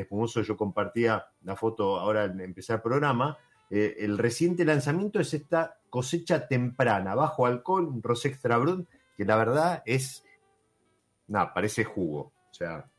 espumoso, 0.00 0.42
yo 0.42 0.56
compartía 0.56 1.26
la 1.42 1.56
foto 1.56 1.98
ahora 1.98 2.24
al 2.24 2.40
empezar 2.40 2.76
el 2.76 2.82
programa, 2.82 3.38
eh, 3.70 3.96
el 4.00 4.18
reciente 4.18 4.64
lanzamiento 4.64 5.18
es 5.18 5.32
esta 5.32 5.78
cosecha 5.88 6.46
temprana, 6.46 7.14
bajo 7.14 7.46
alcohol, 7.46 7.86
un 7.86 8.02
rosé 8.02 8.28
extra 8.28 8.58
brut, 8.58 8.88
que 9.16 9.24
la 9.24 9.36
verdad 9.36 9.82
es, 9.86 10.24
nada, 11.28 11.54
parece 11.54 11.84
jugo. 11.84 12.32
O 12.50 12.54
sea, 12.54 12.90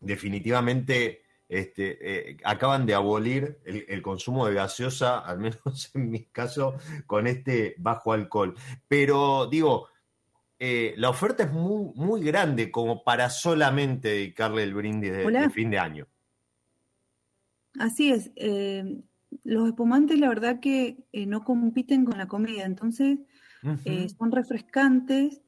definitivamente 0.00 1.22
este, 1.48 2.30
eh, 2.30 2.36
acaban 2.44 2.86
de 2.86 2.94
abolir 2.94 3.58
el, 3.64 4.02
consumo 4.02 4.46
de 4.46 4.54
gaseosa, 4.54 5.18
al 5.18 5.38
menos 5.38 5.90
en 5.94 6.10
mi 6.10 6.24
caso, 6.26 6.76
con 7.06 7.26
este 7.26 7.74
bajo 7.78 8.12
alcohol. 8.12 8.54
Pero 8.88 9.46
digo, 9.46 9.88
eh, 10.58 10.94
la 10.96 11.10
oferta 11.10 11.44
es 11.44 11.52
muy, 11.52 11.92
muy 11.94 12.22
grande 12.22 12.70
como 12.70 13.02
para 13.02 13.28
solamente 13.28 14.08
dedicarle 14.08 14.62
el 14.62 14.74
brindis 14.74 15.12
de, 15.12 15.50
fin 15.50 15.70
de 15.70 15.78
año. 15.78 16.06
Así 17.78 18.10
es. 18.12 18.30
Eh, 18.36 19.02
los 19.42 19.68
espumantes, 19.68 20.18
la 20.18 20.28
verdad 20.28 20.60
que 20.60 20.96
eh, 21.12 21.26
no 21.26 21.44
compiten 21.44 22.04
con 22.04 22.18
la 22.18 22.28
comida, 22.28 22.64
entonces 22.64 23.18
son 24.18 24.30
refrescantes, 24.30 25.40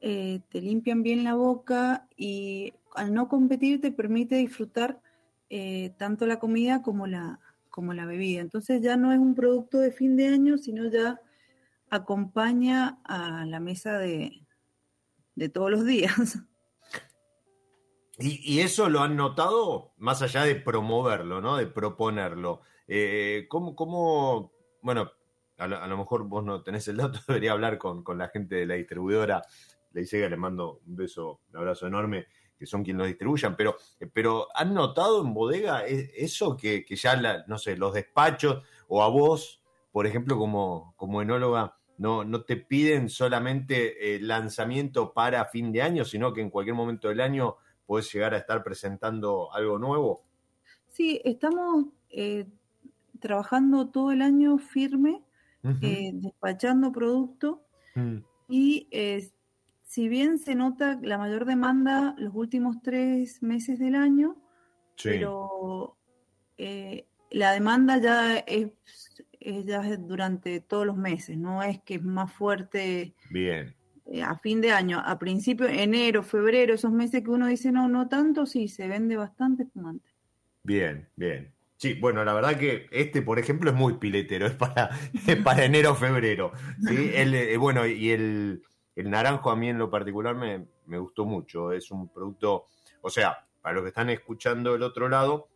te 0.00 0.60
limpian 0.60 1.04
bien 1.04 1.22
la 1.22 1.34
boca 1.34 2.08
y 2.16 2.72
al 2.96 3.14
no 3.14 3.28
competir 3.28 3.80
te 3.80 3.92
permite 3.92 4.34
disfrutar 4.34 5.00
tanto 5.96 6.26
la 6.26 6.40
comida 6.40 6.82
como 6.82 7.06
la, 7.06 7.38
como 7.70 7.94
la 7.94 8.04
bebida. 8.04 8.40
Entonces 8.40 8.82
ya 8.82 8.96
no 8.96 9.12
es 9.12 9.20
un 9.20 9.36
producto 9.36 9.78
de 9.78 9.92
fin 9.92 10.16
de 10.16 10.26
año, 10.26 10.58
sino 10.58 10.90
ya 10.90 11.20
acompaña 11.92 12.98
a 13.04 13.44
la 13.44 13.60
mesa 13.60 13.98
de, 13.98 14.46
de 15.34 15.48
todos 15.50 15.70
los 15.70 15.84
días. 15.84 16.38
Y, 18.18 18.60
eso 18.60 18.88
lo 18.88 19.00
han 19.00 19.16
notado 19.16 19.94
más 19.98 20.22
allá 20.22 20.44
de 20.44 20.54
promoverlo, 20.54 21.40
¿no? 21.40 21.56
De 21.56 21.66
proponerlo. 21.66 22.60
Eh, 22.86 23.46
¿cómo, 23.48 24.52
bueno, 24.80 25.10
a 25.58 25.66
lo, 25.66 25.96
mejor 25.96 26.24
vos 26.24 26.44
no 26.44 26.62
tenés 26.62 26.86
el 26.88 26.98
dato, 26.98 27.18
debería 27.28 27.52
hablar 27.52 27.78
con, 27.78 28.04
la 28.16 28.28
gente 28.28 28.56
de 28.56 28.66
la 28.66 28.74
distribuidora. 28.74 29.42
Le 29.92 30.06
que 30.06 30.28
le 30.28 30.36
mando 30.36 30.80
un 30.86 30.96
beso, 30.96 31.40
un 31.50 31.58
abrazo 31.58 31.86
enorme, 31.86 32.26
que 32.58 32.64
son 32.64 32.84
quienes 32.84 33.00
lo 33.00 33.06
distribuyan, 33.06 33.56
pero, 33.56 33.76
pero 34.14 34.48
¿han 34.54 34.72
notado 34.72 35.22
en 35.22 35.34
bodega 35.34 35.86
e, 35.86 36.12
eso 36.16 36.56
que, 36.56 36.86
ya, 36.88 37.44
no 37.46 37.58
sé, 37.58 37.76
los 37.76 37.92
despachos 37.92 38.62
o 38.88 39.02
a 39.02 39.08
vos, 39.08 39.62
por 39.90 40.06
ejemplo, 40.06 40.38
como, 40.38 40.94
como 40.96 41.20
enóloga, 41.20 41.76
no, 42.02 42.24
no 42.24 42.42
te 42.42 42.56
piden 42.56 43.08
solamente 43.08 44.16
el 44.16 44.26
lanzamiento 44.26 45.12
para 45.12 45.44
fin 45.44 45.70
de 45.70 45.82
año, 45.82 46.04
sino 46.04 46.32
que 46.32 46.40
en 46.40 46.50
cualquier 46.50 46.74
momento 46.74 47.08
del 47.08 47.20
año 47.20 47.58
puedes 47.86 48.12
llegar 48.12 48.34
a 48.34 48.38
estar 48.38 48.64
presentando 48.64 49.54
algo 49.54 49.78
nuevo. 49.78 50.24
Sí, 50.88 51.20
estamos 51.24 51.86
eh, 52.10 52.48
trabajando 53.20 53.88
todo 53.88 54.10
el 54.10 54.20
año 54.20 54.58
firme, 54.58 55.22
eh, 55.80 56.10
despachando 56.14 56.90
producto 56.90 57.62
mm. 57.94 58.16
y 58.48 58.88
eh, 58.90 59.30
si 59.84 60.08
bien 60.08 60.40
se 60.40 60.56
nota 60.56 60.98
la 61.02 61.18
mayor 61.18 61.44
demanda 61.44 62.16
los 62.18 62.34
últimos 62.34 62.82
tres 62.82 63.44
meses 63.44 63.78
del 63.78 63.94
año, 63.94 64.34
pero 65.00 65.96
la 67.30 67.52
demanda 67.52 67.98
ya 67.98 68.38
es 68.38 68.72
ya 69.64 69.88
es 69.88 70.06
durante 70.06 70.60
todos 70.60 70.86
los 70.86 70.96
meses, 70.96 71.36
no 71.36 71.62
es 71.62 71.80
que 71.82 71.94
es 71.94 72.02
más 72.02 72.32
fuerte. 72.32 73.14
Bien. 73.30 73.74
Eh, 74.06 74.22
a 74.22 74.36
fin 74.38 74.60
de 74.60 74.72
año, 74.72 75.00
a 75.04 75.18
principio, 75.18 75.66
enero, 75.66 76.22
febrero, 76.22 76.74
esos 76.74 76.92
meses 76.92 77.22
que 77.22 77.30
uno 77.30 77.46
dice 77.46 77.72
no, 77.72 77.88
no 77.88 78.08
tanto, 78.08 78.46
sí, 78.46 78.68
se 78.68 78.88
vende 78.88 79.16
bastante 79.16 79.62
espumante. 79.64 80.10
Bien, 80.64 81.08
bien. 81.16 81.52
Sí, 81.76 81.94
bueno, 81.94 82.24
la 82.24 82.32
verdad 82.32 82.56
que 82.56 82.86
este, 82.92 83.22
por 83.22 83.38
ejemplo, 83.38 83.70
es 83.70 83.76
muy 83.76 83.94
piletero, 83.94 84.46
es 84.48 84.54
para, 84.54 84.90
para 85.42 85.64
enero, 85.64 85.94
febrero. 85.94 86.52
¿sí? 86.80 87.10
El, 87.14 87.34
eh, 87.34 87.56
bueno, 87.56 87.86
y 87.86 88.10
el, 88.10 88.62
el, 88.94 89.10
naranjo 89.10 89.50
a 89.50 89.56
mí 89.56 89.68
en 89.68 89.78
lo 89.78 89.90
particular 89.90 90.36
me, 90.36 90.66
me 90.86 90.98
gustó 90.98 91.24
mucho. 91.24 91.72
Es 91.72 91.90
un 91.90 92.08
producto, 92.08 92.66
o 93.00 93.10
sea, 93.10 93.46
para 93.60 93.74
los 93.74 93.82
que 93.82 93.88
están 93.88 94.10
escuchando 94.10 94.72
del 94.72 94.82
otro 94.82 95.08
lado, 95.08 95.48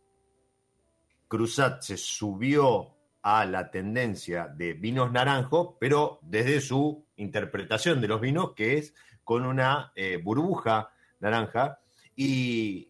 Cruzat 1.27 1.81
se 1.81 1.97
subió 1.97 2.96
a 3.29 3.45
la 3.45 3.69
tendencia 3.69 4.47
de 4.47 4.71
vinos 4.71 5.11
naranjos, 5.11 5.75
pero 5.81 6.19
desde 6.21 6.61
su 6.61 7.05
interpretación 7.17 7.99
de 7.99 8.07
los 8.07 8.21
vinos, 8.21 8.53
que 8.55 8.77
es 8.77 8.93
con 9.25 9.45
una 9.45 9.91
eh, 9.97 10.15
burbuja 10.23 10.93
naranja 11.19 11.77
y, 12.15 12.87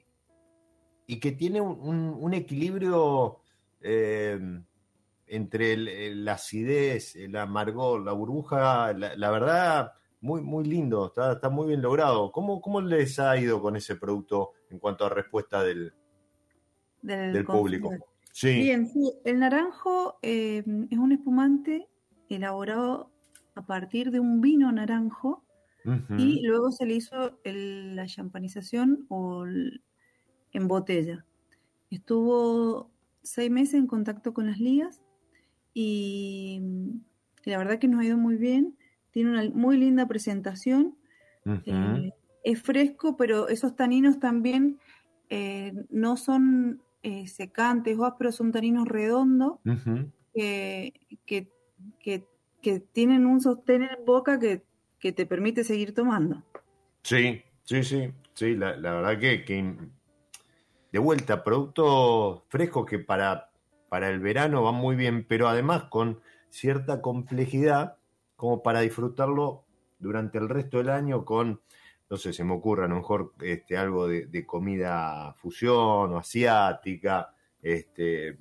y 1.08 1.20
que 1.20 1.32
tiene 1.32 1.60
un, 1.60 2.34
equilibrio 2.36 3.40
eh, 3.82 4.40
entre 5.26 5.76
la 6.14 6.34
acidez, 6.34 7.16
el 7.16 7.36
amargor, 7.36 8.06
la 8.06 8.12
burbuja, 8.12 8.94
la, 8.94 9.32
verdad, 9.32 9.94
muy, 10.22 10.42
muy 10.42 10.66
lindo, 10.66 11.08
está, 11.08 11.32
está, 11.32 11.50
muy 11.50 11.70
bien 11.70 11.82
logrado. 11.82 12.32
¿Cómo, 12.32 12.62
¿Cómo 12.62 12.80
les 12.80 13.18
ha 13.18 13.36
ido 13.40 13.60
con 13.60 13.76
ese 13.76 13.96
producto 13.96 14.52
en 14.70 14.78
cuanto 14.78 15.04
a 15.04 15.10
respuesta 15.10 15.64
del, 15.64 15.96
del, 17.02 17.44
público? 17.44 17.90
Bien, 18.44 18.88
sí, 18.88 19.14
el 19.26 19.40
naranjo 19.40 20.20
eh, 20.22 20.64
es 20.90 20.98
un 20.98 21.12
espumante 21.12 21.88
elaborado 22.30 23.12
a 23.56 23.66
partir 23.66 24.12
de 24.12 24.20
un 24.20 24.42
vino 24.42 24.72
naranjo 24.72 25.44
y 26.18 26.46
luego 26.46 26.70
se 26.74 26.86
le 26.86 26.96
hizo 26.96 27.40
la 27.46 28.06
champanización 28.08 29.06
o 29.08 29.46
en 29.46 30.68
botella. 30.68 31.26
Estuvo 31.90 32.92
seis 33.24 33.50
meses 33.50 33.76
en 33.76 33.88
contacto 33.88 34.34
con 34.34 34.48
las 34.48 34.60
ligas 34.60 35.02
y, 35.74 36.62
la 37.46 37.58
verdad 37.58 37.80
que 37.80 37.88
nos 37.88 38.02
ha 38.02 38.06
ido 38.06 38.18
muy 38.18 38.36
bien. 38.36 38.78
Tiene 39.12 39.30
una 39.30 39.50
muy 39.50 39.78
linda 39.78 40.08
presentación. 40.08 40.98
Eh, 41.66 42.12
es 42.44 42.62
fresco, 42.62 43.16
pero 43.16 43.48
esos 43.48 43.78
taninos 43.78 44.20
también 44.20 44.80
eh, 45.30 45.74
no 45.90 46.18
son 46.18 46.82
eh, 47.08 47.26
secantes 47.28 47.98
o 47.98 48.04
ásperos 48.04 48.36
son 48.36 48.52
taninos 48.52 48.86
redondos 48.86 49.60
que, 50.34 50.94
que, 51.26 52.80
tienen 52.92 53.26
un 53.26 53.40
sostén 53.40 53.84
en 53.84 54.06
boca 54.06 54.38
que, 54.40 54.62
te 55.14 55.26
permite 55.26 55.64
seguir 55.64 55.94
tomando. 55.94 56.44
Sí, 57.04 57.42
sí, 57.64 57.82
sí, 57.86 58.12
sí, 58.34 58.56
la, 58.58 58.74
verdad 58.76 59.18
que, 59.20 59.78
de 60.92 61.00
vuelta, 61.00 61.46
productos 61.46 62.42
frescos 62.50 62.86
que 62.86 63.00
para, 63.00 63.52
para 63.88 64.10
el 64.10 64.20
verano 64.20 64.64
van 64.64 64.76
muy 64.76 64.98
bien, 64.98 65.26
pero 65.26 65.48
además 65.48 65.84
con 65.84 66.20
cierta 66.50 67.02
complejidad 67.02 67.96
como 68.36 68.64
para 68.64 68.82
disfrutarlo 68.82 69.64
durante 70.00 70.40
el 70.40 70.50
resto 70.50 70.80
del 70.80 70.90
año 70.90 71.24
con 71.24 71.62
no 72.10 72.18
sé, 72.18 72.32
se 72.32 72.44
me 72.44 72.54
ocurre 72.54 72.86
a 72.86 72.88
lo 72.88 72.96
mejor 72.96 73.34
este, 73.42 73.78
algo 73.78 74.08
de, 74.08 74.46
comida 74.46 75.34
fusión 75.34 76.14
o 76.14 76.18
asiática, 76.18 77.34
este, 77.62 78.38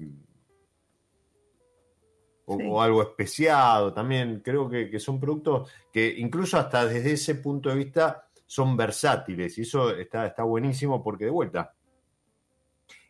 o, 2.46 2.80
algo 2.80 3.02
especiado 3.02 3.92
también. 3.92 4.40
Creo 4.44 4.68
que, 4.68 4.98
son 5.00 5.18
productos 5.18 5.70
que 5.92 6.14
incluso 6.18 6.58
hasta 6.58 6.86
desde 6.86 7.12
ese 7.12 7.36
punto 7.36 7.70
de 7.70 7.76
vista 7.76 8.28
son 8.46 8.76
versátiles 8.76 9.58
y 9.58 9.62
eso 9.62 9.90
está, 9.96 10.26
está 10.26 10.44
buenísimo 10.44 11.02
porque 11.02 11.24
de 11.24 11.30
vuelta. 11.32 11.74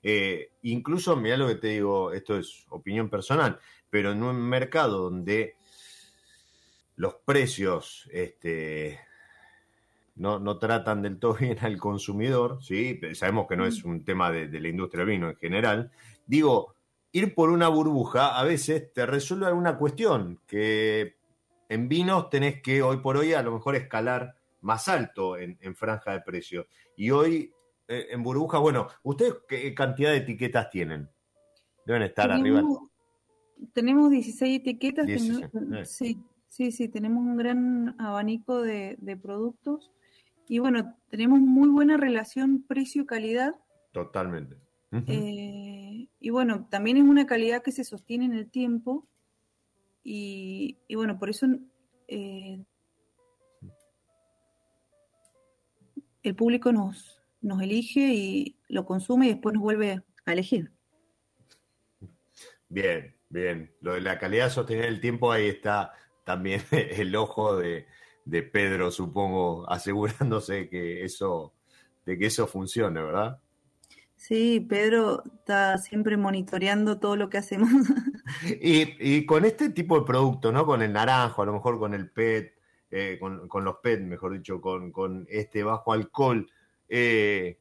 Eh, 0.03 0.53
incluso, 0.63 1.17
mira 1.17 1.37
lo 1.37 1.49
que 1.49 1.57
te 1.57 1.69
digo, 1.69 2.13
esto 2.13 2.39
es 2.39 2.65
opinión 2.71 3.11
personal, 3.11 3.59
pero 3.91 4.13
en 4.13 4.23
un 4.23 4.37
mercado 4.37 5.11
donde 5.11 5.57
los 6.95 7.17
precios 7.17 8.09
este, 8.11 9.01
no, 10.17 10.39
no 10.39 10.59
tratan 10.59 11.03
del 11.03 11.19
todo 11.19 11.35
bien 11.41 11.59
al 11.61 11.79
consumidor, 11.79 12.63
¿sí? 12.63 13.01
sabemos 13.15 13.47
que 13.49 13.57
no 13.57 13.67
es 13.67 13.85
mm. 13.85 13.89
un 13.89 14.05
tema 14.05 14.31
de, 14.31 14.49
la 14.61 14.69
industria 14.69 15.05
del 15.05 15.15
vino 15.15 15.31
en 15.31 15.37
general. 15.37 15.91
Digo, 16.27 16.75
ir 17.13 17.35
por 17.35 17.51
una 17.51 17.69
burbuja 17.69 18.39
a 18.39 18.45
veces 18.45 18.93
te 18.93 19.07
resuelve 19.07 19.47
alguna 19.47 19.79
cuestión, 19.79 20.41
que 20.47 21.17
en 21.69 21.89
vinos 21.89 22.31
tenés 22.31 22.61
que 22.63 22.83
hoy 22.83 22.99
por 22.99 23.17
hoy 23.17 23.33
a 23.33 23.43
lo 23.43 23.53
mejor 23.53 23.77
escalar 23.77 24.37
más 24.61 24.89
alto 24.89 25.37
en, 25.37 25.77
franja 25.77 26.13
de 26.13 26.21
precios. 26.21 26.67
Y 26.97 27.11
hoy 27.11 27.53
eh, 27.87 28.09
en 28.11 28.23
burbuja, 28.23 28.59
bueno, 28.59 28.89
¿ustedes 29.03 29.35
qué 29.47 29.75
cantidad 29.75 30.11
de 30.11 30.19
etiquetas 30.19 30.71
tienen? 30.71 31.09
deben 31.87 32.03
estar 32.03 32.31
arriba. 32.31 32.63
Tenemos 33.73 34.11
16 34.11 34.61
etiquetas. 34.61 35.07
sí, 35.85 36.19
sí, 36.49 36.73
sí, 36.73 36.89
tenemos 36.89 37.25
un 37.25 37.37
gran 37.37 37.95
abanico 37.99 38.61
de, 38.61 39.19
productos. 39.23 39.93
Y 40.49 40.59
bueno, 40.59 40.97
tenemos 41.11 41.41
muy 41.41 41.69
buena 41.69 41.97
relación 41.97 42.63
precio-calidad. 42.63 43.55
Totalmente. 43.93 44.57
Eh, 45.07 46.09
y 46.21 46.31
bueno, 46.31 46.67
también 46.71 46.97
es 46.97 47.03
una 47.03 47.27
calidad 47.27 47.63
que 47.63 47.73
se 47.73 47.85
sostiene 47.85 48.27
en 48.27 48.35
el 48.35 48.51
tiempo. 48.51 49.07
Y, 50.05 50.79
bueno, 50.95 51.19
por 51.19 51.31
eso 51.31 51.47
eh, 52.07 52.65
el 56.23 56.37
público 56.37 56.73
nos, 56.73 57.21
nos 57.41 57.61
elige 57.61 58.15
y 58.15 58.57
lo 58.69 58.87
consume 58.87 59.27
y 59.27 59.31
después 59.31 59.55
nos 59.55 59.63
vuelve 59.63 60.03
a 60.25 60.33
elegir. 60.33 60.71
Bien, 62.69 63.17
bien. 63.29 63.75
Lo 63.81 63.95
de 63.95 64.01
la 64.01 64.19
calidad 64.19 64.51
sostener 64.51 64.85
el 64.85 65.01
tiempo, 65.01 65.33
ahí 65.33 65.49
está 65.49 65.93
también 66.25 66.63
el 66.71 67.17
ojo 67.17 67.57
de, 67.57 67.87
Pedro, 68.27 68.91
supongo, 68.91 69.69
asegurándose 69.71 70.69
que 70.69 71.05
eso, 71.05 71.55
de 72.05 72.19
que 72.19 72.27
eso 72.27 72.47
funcione, 72.47 73.03
¿verdad? 73.03 73.41
Sí, 74.17 74.61
Pedro 74.61 75.23
está 75.39 75.77
siempre 75.79 76.17
monitoreando 76.17 76.99
todo 76.99 77.17
lo 77.17 77.29
que 77.29 77.39
hacemos. 77.39 77.71
y, 78.61 79.27
con 79.27 79.45
este 79.45 79.71
tipo 79.71 79.99
de 79.99 80.07
producto, 80.07 80.51
¿no? 80.51 80.65
Con 80.65 80.83
el 80.83 80.93
naranjo, 80.93 81.43
a 81.43 81.47
lo 81.47 81.53
mejor 81.53 81.79
con 81.79 81.95
el 81.95 82.11
PET, 82.11 82.55
eh, 82.91 83.19
con, 83.21 83.65
los 83.65 83.77
PET, 83.83 84.01
mejor 84.01 84.33
dicho, 84.33 84.61
con, 84.61 84.91
con 84.91 85.27
este 85.29 85.63
bajo 85.63 85.93
alcohol, 85.93 86.51
eh, 86.89 87.59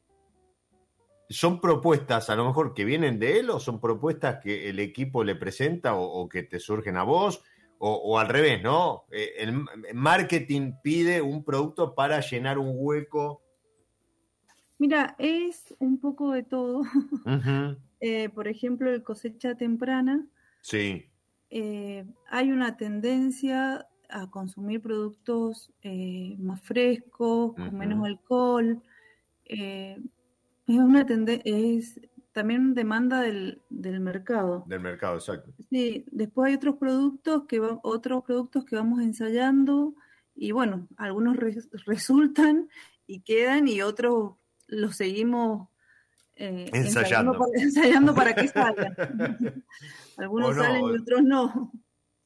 ¿son 1.28 1.60
propuestas 1.60 2.30
a 2.30 2.36
lo 2.36 2.46
mejor 2.46 2.74
que 2.74 2.84
vienen 2.84 3.18
de 3.18 3.40
él 3.40 3.50
o 3.50 3.60
son 3.60 3.80
propuestas 3.80 4.38
que 4.42 4.68
el 4.68 4.78
equipo 4.78 5.24
le 5.24 5.34
presenta 5.34 5.94
o, 5.94 6.28
que 6.28 6.42
te 6.42 6.58
surgen 6.58 6.96
a 6.96 7.02
vos? 7.02 7.42
O, 7.78 8.18
al 8.18 8.28
revés, 8.28 8.62
¿no? 8.62 9.04
Eh, 9.10 9.34
el 9.38 9.64
marketing 9.94 10.72
pide 10.82 11.20
un 11.20 11.44
producto 11.44 11.94
para 11.94 12.20
llenar 12.20 12.58
un 12.58 12.72
hueco. 12.74 13.42
Mira, 14.78 15.14
es 15.18 15.74
un 15.78 16.00
poco 16.00 16.32
de 16.32 16.42
todo. 16.42 16.82
por 18.34 18.48
ejemplo, 18.48 18.90
el 18.90 19.02
cosecha 19.02 19.56
temprana. 19.56 20.26
Sí. 20.62 21.10
hay 21.50 22.50
una 22.50 22.76
tendencia 22.76 23.86
a 24.08 24.28
consumir 24.30 24.80
productos 24.80 25.70
eh, 25.82 26.36
más 26.38 26.60
frescos, 26.62 27.54
con 27.54 27.76
menos 27.76 28.04
alcohol. 28.04 28.82
Eh, 29.44 29.98
es 30.66 30.76
una 30.76 31.06
es 31.44 32.00
también 32.36 32.74
demanda 32.74 33.22
del, 33.22 33.62
del, 33.70 33.98
mercado. 34.00 34.62
Del 34.66 34.80
mercado, 34.80 35.14
exacto. 35.14 35.54
Sí, 35.70 36.04
después 36.10 36.48
hay 36.48 36.54
otros 36.54 36.76
productos 36.76 37.46
que 37.48 37.60
otros 37.82 38.24
productos 38.24 38.66
que 38.66 38.76
vamos 38.76 39.00
ensayando 39.00 39.94
y 40.34 40.52
bueno, 40.52 40.86
algunos 40.98 41.38
resultan 41.86 42.68
y 43.06 43.20
quedan 43.20 43.68
y 43.68 43.80
otros 43.80 44.34
los 44.66 44.96
seguimos 44.96 45.70
eh, 46.34 46.68
ensayando. 46.74 47.38
Ensayando, 47.54 48.14
para, 48.14 48.34
que 48.34 48.48
salgan. 48.48 48.94
algunos 50.18 50.56
salen 50.56 50.84
y 50.84 50.90
otros 50.90 51.22
no 51.22 51.72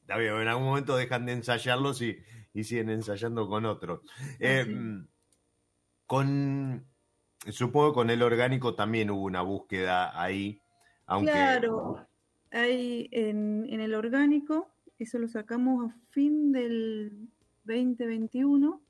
en 0.09 0.47
algún 0.49 0.65
momento 0.65 0.97
dejan 0.97 1.25
de 1.25 1.31
ensayarlos 1.31 2.01
y, 2.01 2.17
siguen 2.53 2.89
ensayando 2.89 3.47
con 3.47 3.65
otros. 3.65 4.01
Eh, 4.39 4.65
con, 6.05 6.85
supongo 7.49 7.91
que 7.91 7.95
con 7.95 8.09
el 8.09 8.21
orgánico 8.21 8.75
también 8.75 9.09
hubo 9.09 9.23
una 9.23 9.41
búsqueda 9.41 10.19
ahí. 10.21 10.61
Aunque... 11.05 11.31
Claro, 11.31 12.07
hay 12.51 13.09
en, 13.11 13.67
el 13.69 13.93
orgánico, 13.93 14.69
eso 14.99 15.17
lo 15.19 15.27
sacamos 15.27 15.91
a 15.91 15.95
fin 16.09 16.51
del 16.51 17.29
2021. 17.65 18.81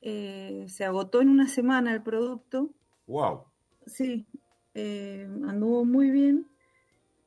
Eh, 0.00 0.66
se 0.68 0.84
agotó 0.84 1.22
en 1.22 1.28
una 1.28 1.46
semana 1.46 1.92
el 1.92 2.02
producto. 2.02 2.70
¡Wow! 3.06 3.44
Sí, 3.86 4.26
eh, 4.74 5.28
anduvo 5.46 5.84
muy 5.84 6.10
bien. 6.10 6.46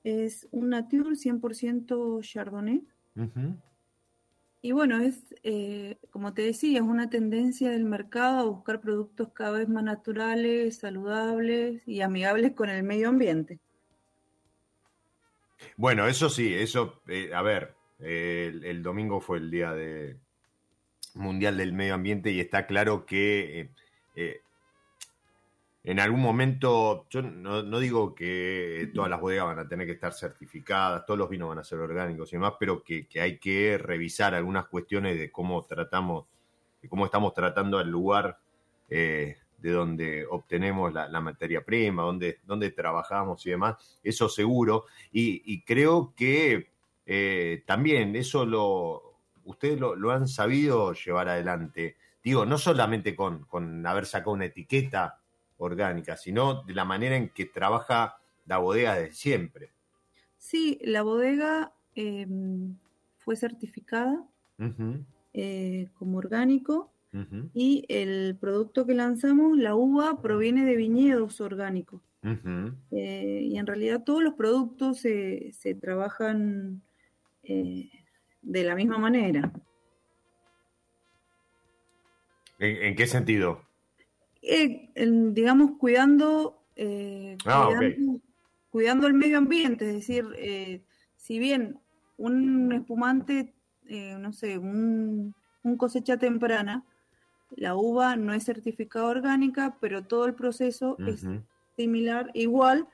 Es 0.04 0.48
un 0.52 0.70
Nature 0.70 1.12
100% 1.12 2.22
Chardonnay. 2.22 2.84
Y 4.62 4.72
bueno, 4.72 5.00
es, 5.00 5.24
eh, 5.44 5.98
como 6.10 6.34
te 6.34 6.42
decía, 6.42 6.80
es 6.80 6.86
una 6.86 7.10
tendencia 7.10 7.70
del 7.70 7.86
mercado 7.86 8.40
a 8.40 8.44
buscar 8.44 8.82
productos 8.82 9.30
cada 9.34 9.60
vez 9.60 9.70
más 9.70 9.84
naturales, 9.84 10.78
saludables 10.78 11.84
y 11.88 12.02
amigables 12.02 12.54
con 12.54 12.70
el 12.70 12.84
medio 12.84 13.10
ambiente. 13.10 13.60
Bueno, 15.78 16.08
eso 16.08 16.30
sí, 16.30 16.54
eso, 16.54 17.02
eh, 17.08 17.32
a 17.34 17.42
ver, 17.42 17.76
el, 18.00 18.82
domingo 18.84 19.22
fue 19.22 19.38
el 19.38 19.52
día 19.52 19.74
de 19.74 20.18
mundial 21.14 21.58
del 21.58 21.74
medio 21.74 21.94
ambiente 21.94 22.32
y 22.32 22.40
está 22.40 22.68
claro 22.68 23.06
que 23.06 23.70
eh, 24.16 24.42
en 25.88 26.00
algún 26.00 26.20
momento, 26.20 27.06
yo 27.12 27.22
no, 27.22 27.80
digo 27.80 28.16
que 28.16 28.90
todas 28.96 29.08
las 29.08 29.22
bodegas 29.22 29.46
van 29.46 29.60
a 29.60 29.68
tener 29.68 29.86
que 29.86 29.94
estar 29.94 30.14
certificadas, 30.14 31.06
todos 31.06 31.20
los 31.20 31.30
vinos 31.30 31.50
van 31.50 31.60
a 31.60 31.64
ser 31.64 31.78
orgánicos 31.78 32.34
y 32.34 32.38
demás, 32.38 32.54
pero 32.60 32.84
que, 32.84 33.08
hay 33.22 33.38
que 33.38 33.78
revisar 33.78 34.34
algunas 34.34 34.66
cuestiones 34.66 35.20
de 35.20 35.32
cómo 35.32 35.64
tratamos, 35.66 36.26
de 36.82 36.90
cómo 36.90 37.06
estamos 37.06 37.36
tratando 37.36 37.80
el 37.80 37.90
lugar 37.90 38.40
eh, 38.90 39.38
de 39.60 39.72
donde 39.72 40.26
obtenemos 40.28 40.92
la, 40.92 41.22
materia 41.22 41.64
prima, 41.64 42.02
donde, 42.02 42.40
donde, 42.46 42.72
trabajamos 42.72 43.46
y 43.46 43.52
demás, 43.52 44.00
eso 44.02 44.28
seguro. 44.28 44.86
Y, 45.12 45.62
creo 45.66 46.16
que 46.16 46.72
eh, 47.06 47.64
también 47.68 48.16
eso 48.16 48.44
lo, 48.44 49.20
ustedes 49.44 49.80
lo, 49.80 50.10
han 50.10 50.28
sabido 50.28 50.94
llevar 50.94 51.30
adelante. 51.30 51.96
Digo, 52.24 52.44
no 52.44 52.58
solamente 52.58 53.16
con, 53.16 53.44
con 53.46 53.86
haber 53.86 54.08
sacado 54.08 54.32
una 54.32 54.46
etiqueta 54.46 55.20
orgánica, 55.58 56.18
sino 56.18 56.64
de 56.64 56.74
la 56.74 56.86
manera 56.86 57.16
en 57.16 57.30
que 57.30 57.46
trabaja 57.46 58.18
la 58.46 58.58
bodega 58.58 58.96
de 58.96 59.12
siempre. 59.12 59.72
Sí, 60.38 60.80
la 60.84 61.02
bodega 61.02 61.74
em, 61.96 62.76
fue 63.18 63.36
certificada 63.36 64.24
eh, 65.34 65.90
como 65.96 66.18
orgánico 66.18 66.92
y 67.54 67.86
el 67.88 68.36
producto 68.40 68.86
que 68.86 68.94
lanzamos, 68.94 69.58
la 69.58 69.74
uva, 69.74 70.22
proviene 70.22 70.66
de 70.66 70.76
viñedos 70.76 71.40
orgánicos. 71.40 72.02
Eh, 72.92 73.42
y 73.44 73.58
en 73.58 73.68
realidad 73.68 74.04
todos 74.04 74.24
los 74.24 74.34
productos 74.34 75.00
se, 75.00 75.78
trabajan 75.80 76.82
eh, 77.44 77.90
de 78.42 78.64
la 78.64 78.76
misma 78.76 78.98
manera. 78.98 79.52
¿En, 82.58 82.96
qué 82.96 83.06
sentido? 83.06 83.65
Eh, 84.48 84.92
digamos, 85.32 85.72
cuidando, 85.80 86.62
eh, 86.76 87.36
ah, 87.46 87.70
cuidando, 88.70 89.08
el 89.08 89.16
medio 89.16 89.40
ambiente, 89.40 89.88
es 89.88 89.96
decir, 89.96 90.26
eh, 90.38 90.84
si 91.16 91.40
bien 91.40 91.80
un 92.18 92.72
espumante, 92.72 93.54
no 94.20 94.32
sé, 94.34 94.58
un, 94.58 95.34
cosecha 95.78 96.18
temprana, 96.18 96.86
la 97.56 97.76
uva 97.76 98.16
no 98.16 98.34
es 98.34 98.46
certificada 98.46 99.06
orgánica, 99.06 99.78
pero 99.82 100.04
todo 100.04 100.26
el 100.26 100.36
proceso 100.36 100.96
es 101.00 101.26
similar, 101.76 102.30
igual 102.36 102.88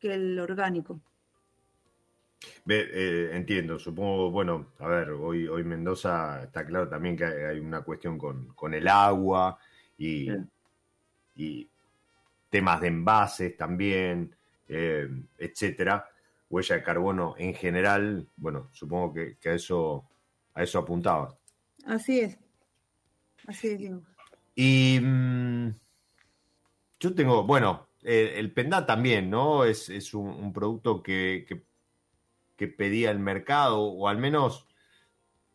que 0.00 0.14
el 0.14 0.38
orgánico. 0.40 1.00
entiendo, 2.66 3.78
supongo, 3.78 4.32
bueno, 4.32 4.72
a 4.80 4.88
ver, 4.88 5.10
hoy, 5.10 5.46
hoy 5.46 5.62
Mendoza 5.62 6.42
está 6.42 6.66
claro 6.66 6.88
también 6.88 7.16
que 7.16 7.24
hay, 7.24 7.60
una 7.60 7.82
cuestión 7.82 8.18
con, 8.18 8.74
el 8.74 8.88
agua 8.88 9.58
y, 9.96 10.28
y 11.36 11.68
temas 12.50 12.80
de 12.80 12.88
envases 12.88 13.56
también, 13.56 14.34
eh, 14.68 15.08
etcétera. 15.38 16.08
Huella 16.48 16.76
de 16.76 16.82
carbono 16.82 17.34
en 17.38 17.54
general, 17.54 18.28
bueno, 18.36 18.68
supongo 18.72 19.12
que, 19.12 19.36
a 19.44 19.52
eso 19.52 20.04
a 20.54 20.62
eso 20.62 20.78
apuntaba. 20.78 21.36
Así 21.84 22.20
es. 22.20 22.38
Así 23.46 23.68
es. 23.68 23.90
Y 24.54 24.98
mm, 25.00 25.68
yo 26.98 27.14
tengo, 27.14 27.44
bueno, 27.44 27.88
el 28.02 28.52
Pendá 28.52 28.86
también, 28.86 29.28
¿no? 29.28 29.64
Es, 29.64 30.14
un, 30.14 30.52
producto 30.52 31.02
que, 31.02 31.44
que, 31.48 31.62
que, 32.56 32.68
pedía 32.68 33.10
el 33.10 33.18
mercado, 33.18 33.80
o 33.80 34.08
al 34.08 34.18
menos 34.18 34.66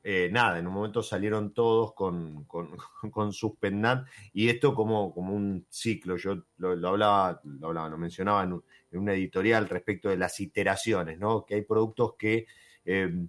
eh, 0.04 0.30
nada, 0.32 0.58
en 0.58 0.66
un 0.66 0.74
momento 0.74 1.04
salieron 1.04 1.54
todos 1.54 1.94
con, 1.94 2.46
con, 2.46 2.76
con 3.12 3.32
sus 3.34 3.56
pendant 3.58 4.08
y 4.34 4.50
esto 4.50 4.74
como, 4.74 5.14
como 5.14 5.34
un 5.34 5.66
ciclo. 5.70 6.18
Yo 6.18 6.44
lo, 6.58 6.88
hablaba, 6.88 7.40
lo 7.44 7.68
hablaba, 7.68 7.90
lo 7.90 7.98
mencionaba 7.98 8.44
en, 8.44 8.62
una 8.94 9.14
editorial 9.14 9.70
respecto 9.70 10.10
de 10.10 10.18
las 10.18 10.40
iteraciones, 10.40 11.20
¿no? 11.20 11.46
Que 11.46 11.56
hay 11.56 11.62
productos 11.62 12.16
que, 12.18 12.48
eh, 12.84 13.26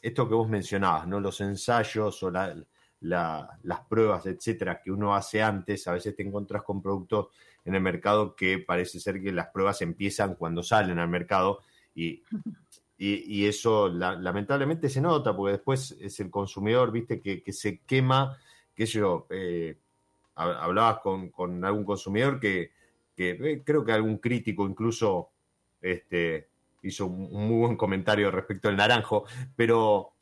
esto 0.00 0.28
que 0.28 0.34
vos 0.34 0.48
mencionabas, 0.48 1.06
¿no? 1.06 1.20
Los 1.20 1.40
ensayos 1.40 2.22
o 2.22 2.30
las 2.30 3.80
pruebas, 3.88 4.26
etcétera, 4.26 4.80
que 4.82 4.90
uno 4.90 5.14
hace 5.14 5.42
antes, 5.42 5.86
a 5.86 5.92
veces 5.92 6.16
te 6.16 6.22
encuentras 6.22 6.62
con 6.62 6.82
productos 6.82 7.28
en 7.64 7.74
el 7.74 7.82
mercado 7.82 8.34
que 8.34 8.58
parece 8.58 8.98
ser 8.98 9.20
que 9.20 9.30
las 9.30 9.48
pruebas 9.48 9.82
empiezan 9.82 10.34
cuando 10.36 10.62
salen 10.62 10.98
al 10.98 11.08
mercado 11.08 11.60
Y, 11.94 12.22
y, 13.00 13.46
eso 13.46 13.88
lamentablemente 13.88 14.88
se 14.88 15.00
nota, 15.00 15.34
porque 15.34 15.52
después 15.52 15.96
es 16.00 16.18
el 16.18 16.30
consumidor, 16.30 16.90
viste, 16.90 17.20
que, 17.20 17.52
se 17.52 17.78
quema, 17.80 18.36
que 18.74 18.86
yo, 18.86 19.26
eh, 19.30 19.78
hablabas 20.34 20.98
con, 20.98 21.64
algún 21.64 21.84
consumidor 21.84 22.40
que, 22.40 22.72
eh, 23.16 23.62
creo 23.64 23.84
que 23.84 23.92
algún 23.92 24.18
crítico 24.18 24.66
incluso 24.66 25.30
este, 25.80 26.48
hizo 26.82 27.06
un, 27.06 27.46
muy 27.48 27.60
buen 27.60 27.76
comentario 27.76 28.32
respecto 28.32 28.68
al 28.68 28.76
naranjo, 28.76 29.24
pero, 29.54 30.14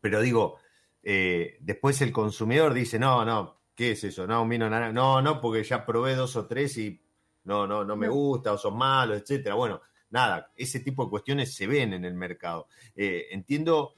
pero 0.00 0.22
digo, 0.22 0.56
eh, 1.02 1.58
después 1.60 2.00
el 2.00 2.10
consumidor 2.10 2.72
dice, 2.72 2.98
no, 2.98 3.22
no, 3.26 3.58
¿qué 3.74 3.92
es 3.92 4.04
eso? 4.04 4.26
No, 4.26 4.42
un 4.42 4.48
vino 4.48 4.70
naranjo, 4.70 4.94
no, 4.94 5.20
no, 5.20 5.40
porque 5.42 5.62
ya 5.62 5.84
probé 5.84 6.14
dos 6.14 6.36
o 6.36 6.46
tres 6.46 6.78
y 6.78 6.98
no, 7.44 7.66
no, 7.66 7.84
no 7.84 7.96
me 7.96 8.08
gusta 8.08 8.54
o 8.54 8.58
son 8.58 8.78
malos, 8.78 9.20
etcétera. 9.20 9.54
Bueno, 9.54 9.82
nada, 10.10 10.50
ese 10.56 10.80
tipo 10.80 11.04
de 11.04 11.10
cuestiones 11.10 11.54
se 11.54 11.66
ven 11.66 11.92
en 11.92 12.04
el 12.04 12.14
mercado. 12.14 12.68
Eh, 12.94 13.26
entiendo, 13.30 13.94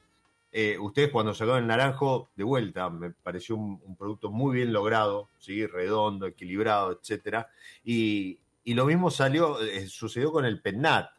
eh, 0.51 0.77
ustedes 0.79 1.11
cuando 1.11 1.33
sacaron 1.33 1.61
el 1.61 1.67
naranjo, 1.67 2.29
de 2.35 2.43
vuelta, 2.43 2.89
me 2.89 3.11
pareció 3.11 3.55
un, 3.55 3.95
producto 3.97 4.29
muy 4.31 4.55
bien 4.55 4.73
logrado, 4.73 5.29
¿sí? 5.39 5.65
redondo, 5.65 6.25
equilibrado, 6.25 6.91
etcétera. 6.91 7.49
Y, 7.83 8.39
lo 8.65 8.85
mismo 8.85 9.09
salió, 9.09 9.59
eh, 9.61 9.87
sucedió 9.87 10.31
con 10.31 10.45
el 10.45 10.61
Pennat. 10.61 11.09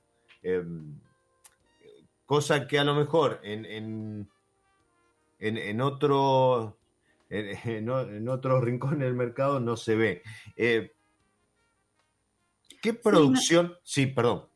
Em, 0.43 1.01
cosa 2.25 2.69
que 2.69 2.79
a 2.79 2.85
lo 2.85 2.95
mejor 2.95 3.41
en, 3.43 4.29
en, 5.41 5.81
otro 5.81 6.79
en, 7.29 8.29
otro 8.29 8.61
rincón 8.61 9.01
del 9.01 9.15
mercado 9.15 9.59
no 9.59 9.77
se 9.77 9.97
ve. 9.97 10.23
¿Qué 12.81 12.95
producción? 12.95 13.75
Sí, 13.83 14.07
perdón. 14.07 14.50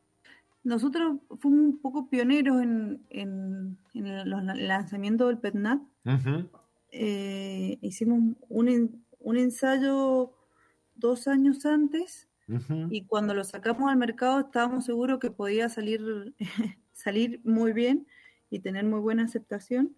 Nosotros 0.64 1.18
fuimos 1.38 1.60
un 1.60 1.78
poco 1.78 2.08
pioneros 2.08 2.62
en, 2.62 3.06
en, 3.10 3.78
el 3.94 4.30
lanzamiento 4.66 5.28
del 5.28 5.38
PETNAT. 5.38 5.82
Eh, 6.90 7.78
hicimos 7.82 8.36
un, 8.48 9.04
un, 9.20 9.36
ensayo 9.36 10.32
dos 10.94 11.28
años 11.28 11.66
antes 11.66 12.28
y 12.90 13.04
cuando 13.04 13.34
lo 13.34 13.44
sacamos 13.44 13.90
al 13.90 13.96
mercado 13.98 14.40
estábamos 14.40 14.84
seguros 14.84 15.18
que 15.18 15.30
podía 15.30 15.68
salir, 15.68 16.34
salir 16.92 17.40
muy 17.44 17.72
bien 17.72 18.06
y 18.48 18.60
tener 18.60 18.84
muy 18.84 19.00
buena 19.00 19.24
aceptación. 19.24 19.94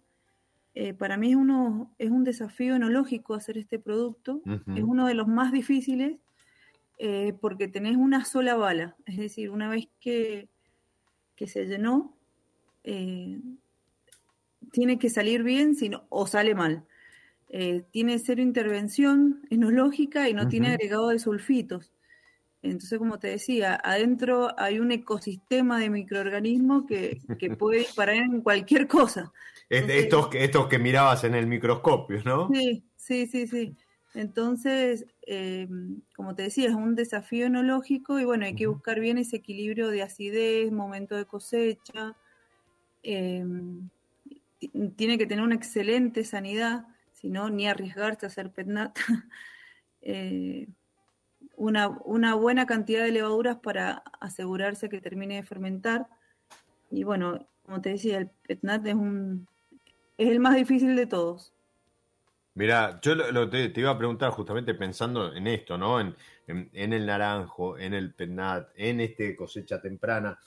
Eh, 0.73 0.93
para 0.93 1.17
mí 1.17 1.29
es, 1.29 1.35
uno, 1.35 1.93
es 1.97 2.11
un 2.11 2.23
desafío 2.23 2.75
enológico 2.75 3.33
hacer 3.35 3.57
este 3.57 3.79
producto. 3.79 4.41
Es 4.75 4.83
uno 4.83 5.07
de 5.07 5.13
los 5.13 5.27
más 5.27 5.51
difíciles 5.51 6.17
eh, 6.99 7.33
porque 7.39 7.67
tenés 7.67 7.95
una 7.95 8.25
sola 8.25 8.55
bala. 8.55 8.95
Es 9.05 9.17
decir, 9.17 9.49
una 9.49 9.69
vez 9.69 9.87
que 9.99 10.49
que 11.37 11.47
se 11.47 11.65
llenó, 11.65 12.13
eh, 12.83 13.39
tiene 14.71 14.99
que 14.99 15.09
salir 15.09 15.43
bien 15.43 15.75
sino, 15.75 16.05
o 16.09 16.27
sale 16.27 16.53
mal. 16.53 16.83
Eh, 17.49 17.85
tiene 17.91 18.19
cero 18.19 18.41
intervención 18.41 19.45
enológica 19.49 20.27
y 20.27 20.33
no 20.33 20.49
tiene 20.49 20.69
agregado 20.69 21.09
de 21.09 21.19
sulfitos. 21.19 21.93
Entonces, 22.61 22.99
como 22.99 23.19
te 23.19 23.29
decía, 23.29 23.79
adentro 23.81 24.59
hay 24.59 24.79
un 24.79 24.91
ecosistema 24.91 25.79
de 25.79 25.89
microorganismos 25.89 26.83
que, 26.85 27.19
puede 27.59 27.79
disparar 27.79 28.15
en 28.15 28.41
cualquier 28.41 28.87
cosa. 28.87 29.31
estos, 29.69 30.29
estos 30.33 30.67
que 30.67 30.79
mirabas 30.79 31.23
en 31.23 31.35
el 31.35 31.47
microscopio, 31.47 32.21
¿no? 32.25 32.49
Sí, 32.51 32.83
sí, 32.97 33.27
sí, 33.27 33.47
sí. 33.47 33.75
Entonces, 34.17 35.05
eh, 35.27 35.67
como 36.15 36.33
te 36.33 36.41
decía, 36.41 36.69
es 36.69 36.73
un 36.73 36.95
desafío 36.95 37.45
enológico 37.45 38.19
y 38.19 38.25
bueno, 38.25 38.45
hay 38.45 38.55
que 38.55 38.65
buscar 38.65 38.99
bien 38.99 39.19
ese 39.19 39.35
equilibrio 39.35 39.89
de 39.89 40.01
acidez, 40.01 40.71
momento 40.71 41.15
de 41.15 41.25
cosecha. 41.25 42.15
Eh, 43.03 43.45
tiene 44.95 45.19
que 45.19 45.27
tener 45.27 45.45
una 45.45 45.53
excelente 45.53 46.23
sanidad, 46.23 46.87
si 47.13 47.29
no, 47.29 47.51
ni 47.51 47.67
arriesgarse 47.67 48.25
a 48.25 48.29
hacer 48.29 48.51
petnat. 48.51 48.97
Eh, 50.09 50.67
una, 51.57 51.89
una, 52.05 52.33
buena 52.35 52.65
cantidad 52.65 53.03
de 53.03 53.11
levaduras 53.11 53.57
para 53.57 54.03
asegurarse 54.21 54.87
que 54.87 55.01
termine 55.01 55.35
de 55.35 55.43
fermentar. 55.43 56.07
Y 56.89 57.03
bueno, 57.03 57.45
como 57.63 57.81
te 57.81 57.89
decía, 57.89 58.19
el 58.19 58.29
petnat 58.29 58.85
es, 58.85 58.93
un, 58.93 59.47
es 60.17 60.29
el 60.29 60.39
más 60.39 60.55
difícil 60.55 60.95
de 60.95 61.07
todos. 61.07 61.56
Mira, 62.57 62.99
yo 63.03 63.13
lo, 63.13 63.47
te, 63.47 63.71
iba 63.75 63.91
a 63.91 63.97
preguntar 63.99 64.31
justamente 64.31 64.73
pensando 64.73 65.31
en 65.31 65.45
esto, 65.45 65.77
¿no? 65.77 65.99
En, 65.99 66.15
el 66.73 67.05
naranjo, 67.05 67.77
en 67.77 67.93
el 67.93 68.15
penat, 68.15 68.69
en 68.75 68.99
este 68.99 69.35
cosecha 69.35 69.79
temprana. 69.79 70.39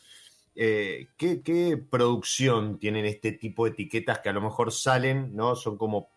Eh, 0.57 1.11
¿qué, 1.17 1.81
producción 1.89 2.81
tienen 2.81 3.05
este 3.05 3.31
tipo 3.31 3.65
de 3.65 3.71
etiquetas 3.71 4.19
que 4.19 4.29
a 4.29 4.33
lo 4.33 4.41
mejor 4.41 4.73
salen, 4.73 5.37
¿no? 5.37 5.55
Son 5.55 5.79
como 5.79 6.09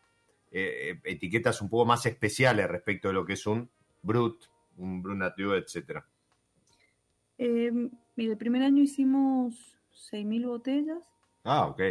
eh, 0.51 0.99
etiquetas 1.03 1.61
un 1.61 1.69
poco 1.69 1.85
más 1.85 2.07
especiales 2.07 2.67
respecto 2.67 3.09
de 3.09 3.13
lo 3.13 3.23
que 3.23 3.33
es 3.33 3.45
un 3.45 3.69
Brut, 4.01 4.45
un 4.77 5.03
Brut 5.03 5.17
Nature, 5.17 5.59
etcétera. 5.59 6.03
Eh, 7.37 7.71
mira, 8.15 8.31
el 8.31 8.37
primer 8.39 8.63
año 8.63 8.81
hicimos 8.81 9.77
6.000 10.11 10.47
botellas. 10.47 11.03
Ah, 11.43 11.67
ok. 11.67 11.81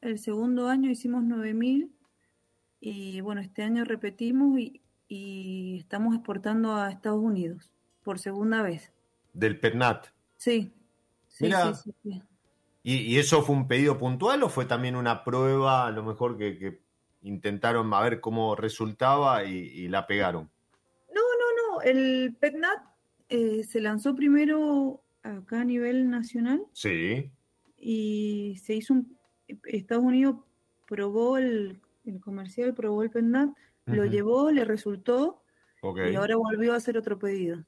El 0.00 0.18
segundo 0.18 0.66
año 0.66 0.90
hicimos 0.90 1.22
9.000 1.22 1.92
y 2.86 3.22
bueno, 3.22 3.40
este 3.40 3.62
año 3.62 3.82
repetimos 3.84 4.58
y, 4.58 4.80
estamos 5.78 6.14
exportando 6.14 6.74
a 6.74 6.90
Estados 6.90 7.22
Unidos 7.22 7.70
por 8.02 8.18
segunda 8.18 8.62
vez. 8.62 8.92
¿Del 9.32 9.58
PETNAT? 9.60 10.08
Sí. 10.36 10.72
sí, 11.28 11.50
sí, 11.50 11.92
sí 12.02 12.22
¿Y, 12.82 13.16
eso 13.18 13.42
fue 13.42 13.54
un 13.54 13.68
pedido 13.68 13.96
puntual 13.96 14.42
o 14.42 14.48
fue 14.50 14.66
también 14.66 14.96
una 14.96 15.24
prueba, 15.24 15.86
a 15.86 15.90
lo 15.92 16.02
mejor 16.02 16.36
que, 16.36 16.80
intentaron 17.22 17.94
a 17.94 18.02
ver 18.02 18.20
cómo 18.20 18.54
resultaba 18.54 19.44
y, 19.44 19.88
la 19.88 20.06
pegaron? 20.06 20.50
No, 21.14 21.22
no, 21.22 21.76
no. 21.76 21.82
El 21.82 22.36
PETNAT 22.38 22.82
eh, 23.30 23.64
se 23.64 23.80
lanzó 23.80 24.14
primero 24.14 25.00
acá 25.22 25.62
a 25.62 25.64
nivel 25.64 26.10
nacional. 26.10 26.66
Sí. 26.72 27.30
Y 27.78 28.60
se 28.62 28.74
hizo 28.74 28.92
un. 28.92 29.16
Estados 29.46 30.04
Unidos 30.04 30.36
probó 30.86 31.38
el 31.38 31.80
el 32.04 32.20
comercial 32.20 32.74
probó 32.74 33.02
el 33.02 33.10
pendant, 33.10 33.56
lo 33.86 34.04
llevó, 34.04 34.50
le 34.50 34.64
resultó 34.64 35.42
y 35.82 36.14
ahora 36.14 36.36
volvió 36.36 36.72
a 36.72 36.76
hacer 36.76 36.96
otro 36.96 37.18
pedido. 37.18 37.64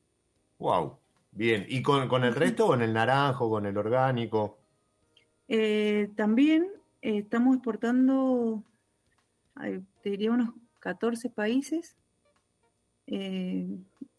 Wow, 0.58 0.98
bien. 1.32 1.66
¿Y 1.68 1.82
con, 1.82 2.24
el 2.24 2.34
resto, 2.34 2.66
con 2.66 2.82
el 2.82 2.92
naranjo, 2.92 3.50
con 3.50 3.66
el 3.66 3.76
orgánico? 3.76 4.58
Eh, 5.48 6.10
también 6.16 6.68
eh, 7.02 7.18
estamos 7.18 7.56
exportando, 7.56 8.62
te 10.02 10.10
diría, 10.10 10.30
unos 10.30 10.50
14 10.80 11.28
países. 11.30 11.96
Eh, 13.06 13.68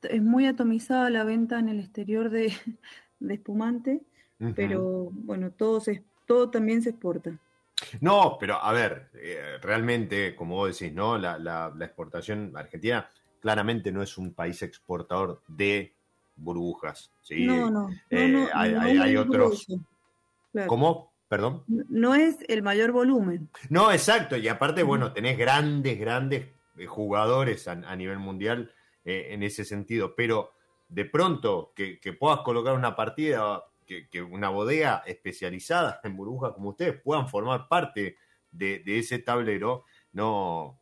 es 0.03 0.21
muy 0.21 0.45
atomizada 0.45 1.09
la 1.09 1.23
venta 1.23 1.59
en 1.59 1.69
el 1.69 1.79
exterior 1.79 2.29
de, 2.29 2.53
espumante, 3.29 4.01
pero 4.55 5.09
bueno, 5.11 5.51
todo, 5.51 5.81
todo 6.25 6.49
también 6.51 6.83
se 6.83 6.91
exporta. 6.91 7.39
No, 8.01 8.37
pero 8.39 8.61
a 8.61 8.71
ver, 8.71 9.09
eh, 9.13 9.57
realmente, 9.61 10.35
como 10.35 10.55
vos 10.55 10.77
decís, 10.77 10.93
¿no? 10.93 11.17
La, 11.17 11.37
la, 11.37 11.73
exportación 11.81 12.51
argentina 12.55 13.07
claramente 13.41 13.91
no 13.91 14.01
es 14.01 14.17
un 14.17 14.33
país 14.33 14.61
exportador 14.61 15.41
de 15.47 15.93
burbujas. 16.35 17.11
¿sí? 17.21 17.45
No, 17.45 17.69
no. 17.69 17.89
Eh, 18.09 18.47
hay, 18.53 19.15
otros. 19.15 19.67
¿Cómo? 20.67 21.11
Perdón. 21.27 21.63
No 21.67 22.15
es 22.15 22.37
el 22.47 22.63
mayor 22.63 22.91
volumen. 22.91 23.49
No, 23.69 23.91
exacto. 23.91 24.37
Y 24.37 24.47
aparte, 24.47 24.83
bueno, 24.83 25.11
tenés 25.11 25.37
grandes, 25.37 25.99
grandes 25.99 26.47
eh, 26.77 26.85
jugadores 26.85 27.67
a, 27.67 27.95
nivel 27.95 28.19
mundial 28.19 28.71
en 29.03 29.43
ese 29.43 29.65
sentido. 29.65 30.15
Pero 30.15 30.51
de 30.89 31.05
pronto 31.05 31.71
que, 31.75 31.99
que 31.99 32.13
puedas 32.13 32.39
colocar 32.41 32.73
una 32.73 32.95
partida 32.95 33.63
que, 33.87 34.21
una 34.21 34.49
bodega 34.49 35.03
especializada 35.05 35.99
en 36.03 36.15
burbujas 36.15 36.53
como 36.53 36.69
ustedes 36.69 37.01
puedan 37.01 37.27
formar 37.27 37.67
parte 37.67 38.17
de, 38.51 38.83
ese 38.85 39.19
tablero, 39.19 39.85
no, 40.13 40.79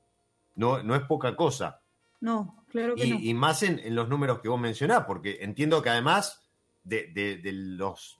no, 0.56 0.84
no 0.84 0.96
es 0.96 1.02
poca 1.04 1.36
cosa. 1.36 1.82
No, 2.22 2.66
claro 2.68 2.96
que 2.96 3.06
y, 3.06 3.10
no. 3.12 3.20
Y 3.20 3.34
más 3.34 3.64
en, 3.64 3.96
los 3.96 4.10
números 4.10 4.40
que 4.40 4.50
vos 4.50 4.60
mencionás, 4.60 5.06
porque 5.06 5.38
entiendo 5.42 5.82
que 5.82 5.90
además 5.90 6.50
de, 6.84 7.40
los, 7.54 8.20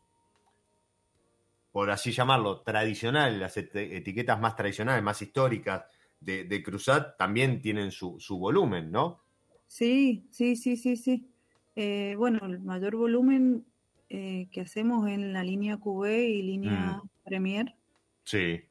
por 1.72 1.90
así 1.90 2.12
llamarlo, 2.12 2.62
tradicionales, 2.62 3.40
las 3.40 3.58
etiquetas 3.58 4.40
más 4.40 4.56
tradicionales, 4.56 5.04
más 5.04 5.22
históricas 5.22 5.86
de, 6.20 6.44
de 6.46 6.64
Cruzat, 6.64 7.18
también 7.18 7.62
tienen 7.62 7.92
su, 7.92 8.20
su 8.20 8.38
volumen, 8.38 8.92
¿no? 8.92 9.26
Sí, 9.68 10.28
sí, 10.32 10.56
sí, 10.56 10.78
sí, 10.78 10.96
sí. 10.96 11.30
Eh, 11.76 12.16
bueno, 12.18 12.40
el 12.46 12.60
mayor 12.62 12.96
volumen 12.96 13.66
eh, 14.18 14.48
que 14.50 14.62
hacemos 14.62 15.10
en 15.10 15.34
la 15.34 15.44
línea 15.44 15.76
QB 15.76 16.06
y 16.06 16.42
línea 16.42 17.02
mm. 17.04 17.10
Premier. 17.26 17.76
Sí. 18.24 18.62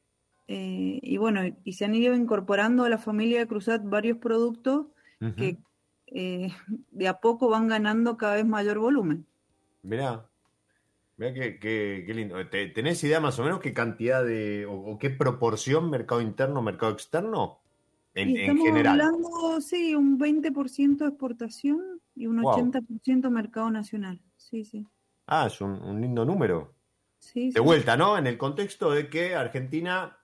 Eh, 0.47 0.99
y 1.03 1.17
bueno, 1.17 1.41
y 1.63 1.73
se 1.73 1.85
han 1.85 1.93
ido 1.93 2.15
incorporando 2.15 2.83
a 2.83 2.89
la 2.89 2.97
familia 2.97 3.37
de 3.37 3.45
Cruzat 3.45 3.83
varios 3.83 4.17
productos 4.17 4.87
que 5.37 5.59
eh, 6.07 6.49
de 6.91 7.07
a 7.07 7.19
poco 7.19 7.47
van 7.47 7.67
ganando 7.67 8.17
cada 8.17 8.37
vez 8.37 8.45
mayor 8.47 8.79
volumen. 8.79 9.27
Mirá. 9.83 10.25
Mira 11.17 11.31
qué, 11.31 12.03
lindo. 12.07 12.37
¿Tenés 12.47 13.03
idea 13.03 13.19
más 13.19 13.37
o 13.37 13.43
menos 13.43 13.59
qué 13.59 13.71
cantidad 13.71 14.25
de, 14.25 14.65
o, 14.67 14.97
qué 14.97 15.11
proporción 15.11 15.91
mercado 15.91 16.21
interno, 16.21 16.63
mercado 16.63 16.91
externo? 16.91 17.59
En, 18.15 18.35
estamos 18.35 18.67
hablando, 18.67 19.61
sí, 19.61 19.93
un 19.93 20.17
20% 20.17 21.07
exportación 21.07 22.01
y 22.15 22.25
un 22.25 22.39
80% 22.39 23.29
mercado 23.29 23.69
nacional. 23.69 24.19
Sí, 24.37 24.65
sí. 24.65 24.87
Ah, 25.27 25.47
es 25.47 25.59
un, 25.61 25.99
lindo 26.01 26.25
número. 26.25 26.73
Sí, 27.19 27.51
de 27.51 27.59
vuelta, 27.59 27.97
¿no? 27.97 28.17
En 28.17 28.27
el 28.27 28.37
contexto 28.37 28.91
de 28.91 29.09
que 29.09 29.35
Argentina 29.35 30.17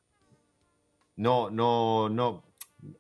no, 1.16 1.50
no, 1.50 2.10
no, 2.10 2.44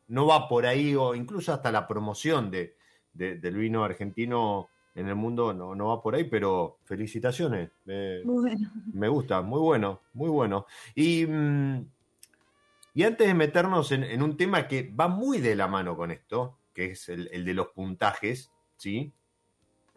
no 0.07 0.25
va 0.25 0.47
por 0.47 0.65
ahí, 0.65 0.95
o 0.95 1.13
incluso 1.13 1.53
hasta 1.53 1.71
la 1.71 1.87
promoción 1.87 2.49
de, 2.49 2.75
del 3.13 3.55
vino 3.55 3.83
argentino 3.83 4.69
en 4.95 5.07
el 5.07 5.15
mundo 5.15 5.53
no, 5.53 5.75
no 5.75 5.87
va 5.87 6.01
por 6.01 6.15
ahí, 6.15 6.25
pero 6.25 6.79
felicitaciones. 6.83 7.69
Me 7.85 9.07
gusta, 9.07 9.41
muy 9.41 9.59
bueno, 9.59 10.01
muy 10.13 10.29
bueno. 10.29 10.65
Y, 10.95 11.25
mm, 11.25 11.85
y 12.93 13.03
antes 13.03 13.27
de 13.27 13.33
meternos 13.33 13.91
en, 13.91 14.21
un 14.21 14.35
tema 14.35 14.67
que 14.67 14.91
va 14.93 15.07
muy 15.07 15.39
de 15.39 15.55
la 15.55 15.67
mano 15.67 15.95
con 15.95 16.11
esto, 16.11 16.57
que 16.73 16.91
es 16.91 17.07
el, 17.09 17.45
de 17.45 17.53
los 17.53 17.67
puntajes, 17.67 18.51
¿sí? 18.75 19.13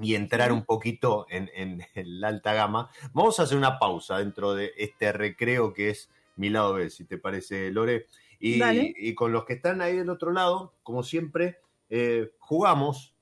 Y 0.01 0.17
entrar 0.17 0.53
un 0.53 0.65
poquito 0.65 1.27
en, 1.29 1.51
en, 1.55 2.21
la 2.21 2.29
alta 2.29 2.53
gama, 2.53 2.91
vamos 3.13 3.39
a 3.39 3.45
hacer 3.45 3.57
una 3.57 3.79
pausa 3.79 4.19
dentro 4.19 4.55
de 4.55 4.73
este 4.77 5.13
recreo 5.13 5.73
que 5.73 5.91
es 5.91 6.11
mi 6.37 6.51
lado 6.51 6.75
B, 6.75 6.91
si 6.91 7.05
te 7.05 7.19
parece, 7.19 7.71
Lore. 7.71 8.07
Y, 8.41 8.61
y 8.99 9.15
con 9.15 9.33
los 9.33 9.45
que 9.45 9.55
están 9.55 9.81
ahí 9.81 9.97
del 9.97 10.11
otro 10.11 10.33
lado, 10.33 10.75
como 10.83 11.03
siempre, 11.03 11.61
eh, 11.89 12.33
jugamos 12.39 13.15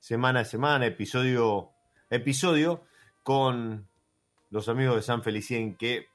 semana 0.00 0.40
a 0.40 0.44
semana, 0.44 0.86
episodio 0.86 1.72
episodio, 2.10 2.82
con 3.22 3.88
los 4.50 4.68
amigos 4.68 4.96
de 4.96 5.02
San 5.02 5.22
Felicien 5.22 5.76
que 5.76 6.06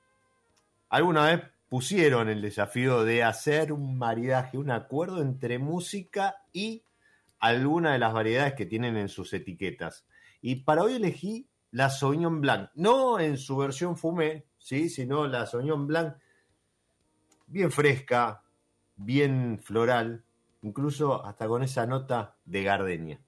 alguna 0.89 1.25
vez 1.25 1.41
pusieron 1.69 2.29
el 2.29 2.41
desafío 2.41 3.03
de 3.03 3.23
hacer 3.23 3.71
un 3.73 3.97
maridaje, 3.97 4.57
un 4.57 4.71
acuerdo 4.71 5.21
entre 5.21 5.59
música 5.59 6.37
y 6.53 6.83
alguna 7.41 7.91
de 7.93 7.99
las 7.99 8.13
variedades 8.13 8.53
que 8.53 8.65
tienen 8.65 8.95
en 8.95 9.09
sus 9.09 9.33
etiquetas. 9.33 10.05
Y 10.41 10.63
para 10.63 10.83
hoy 10.83 10.93
elegí 10.93 11.49
la 11.71 11.89
Sauvignon 11.89 12.39
Blanc, 12.39 12.69
no 12.75 13.19
en 13.19 13.37
su 13.37 13.57
versión 13.57 13.97
fumé, 13.97 14.45
¿sí? 14.57 14.89
sino 14.89 15.27
la 15.27 15.45
Sauvignon 15.45 15.87
Blanc 15.87 16.15
bien 17.47 17.71
fresca, 17.71 18.43
bien 18.95 19.59
floral, 19.61 20.23
incluso 20.61 21.25
hasta 21.25 21.47
con 21.47 21.63
esa 21.63 21.85
nota 21.85 22.37
de 22.45 22.63
gardenia. 22.63 23.19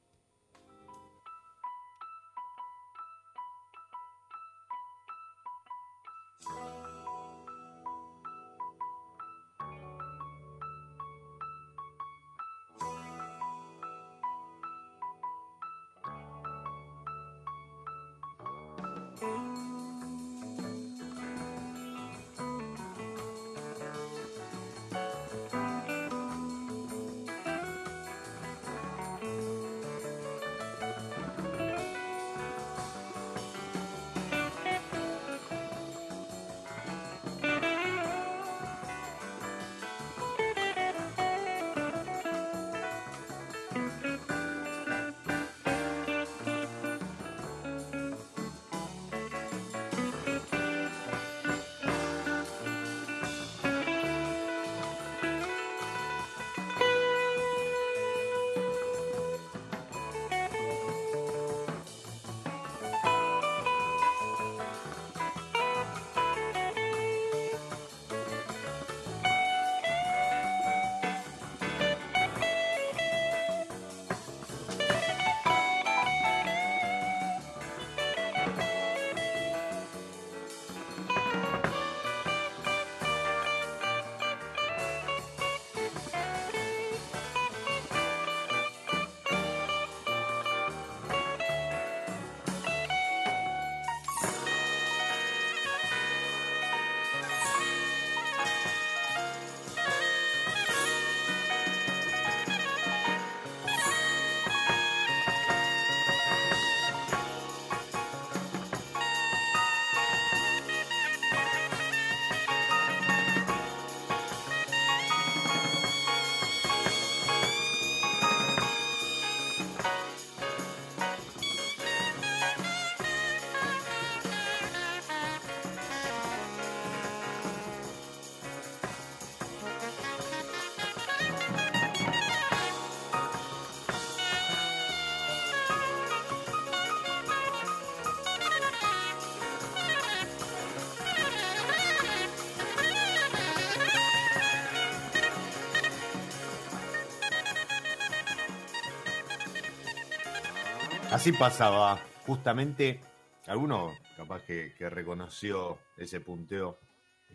Así 151.14 151.32
pasaba, 151.32 152.00
justamente, 152.26 153.00
alguno 153.46 153.92
capaz 154.18 154.42
que, 154.42 154.74
reconoció 154.90 155.78
ese 155.96 156.20
punteo, 156.20 156.80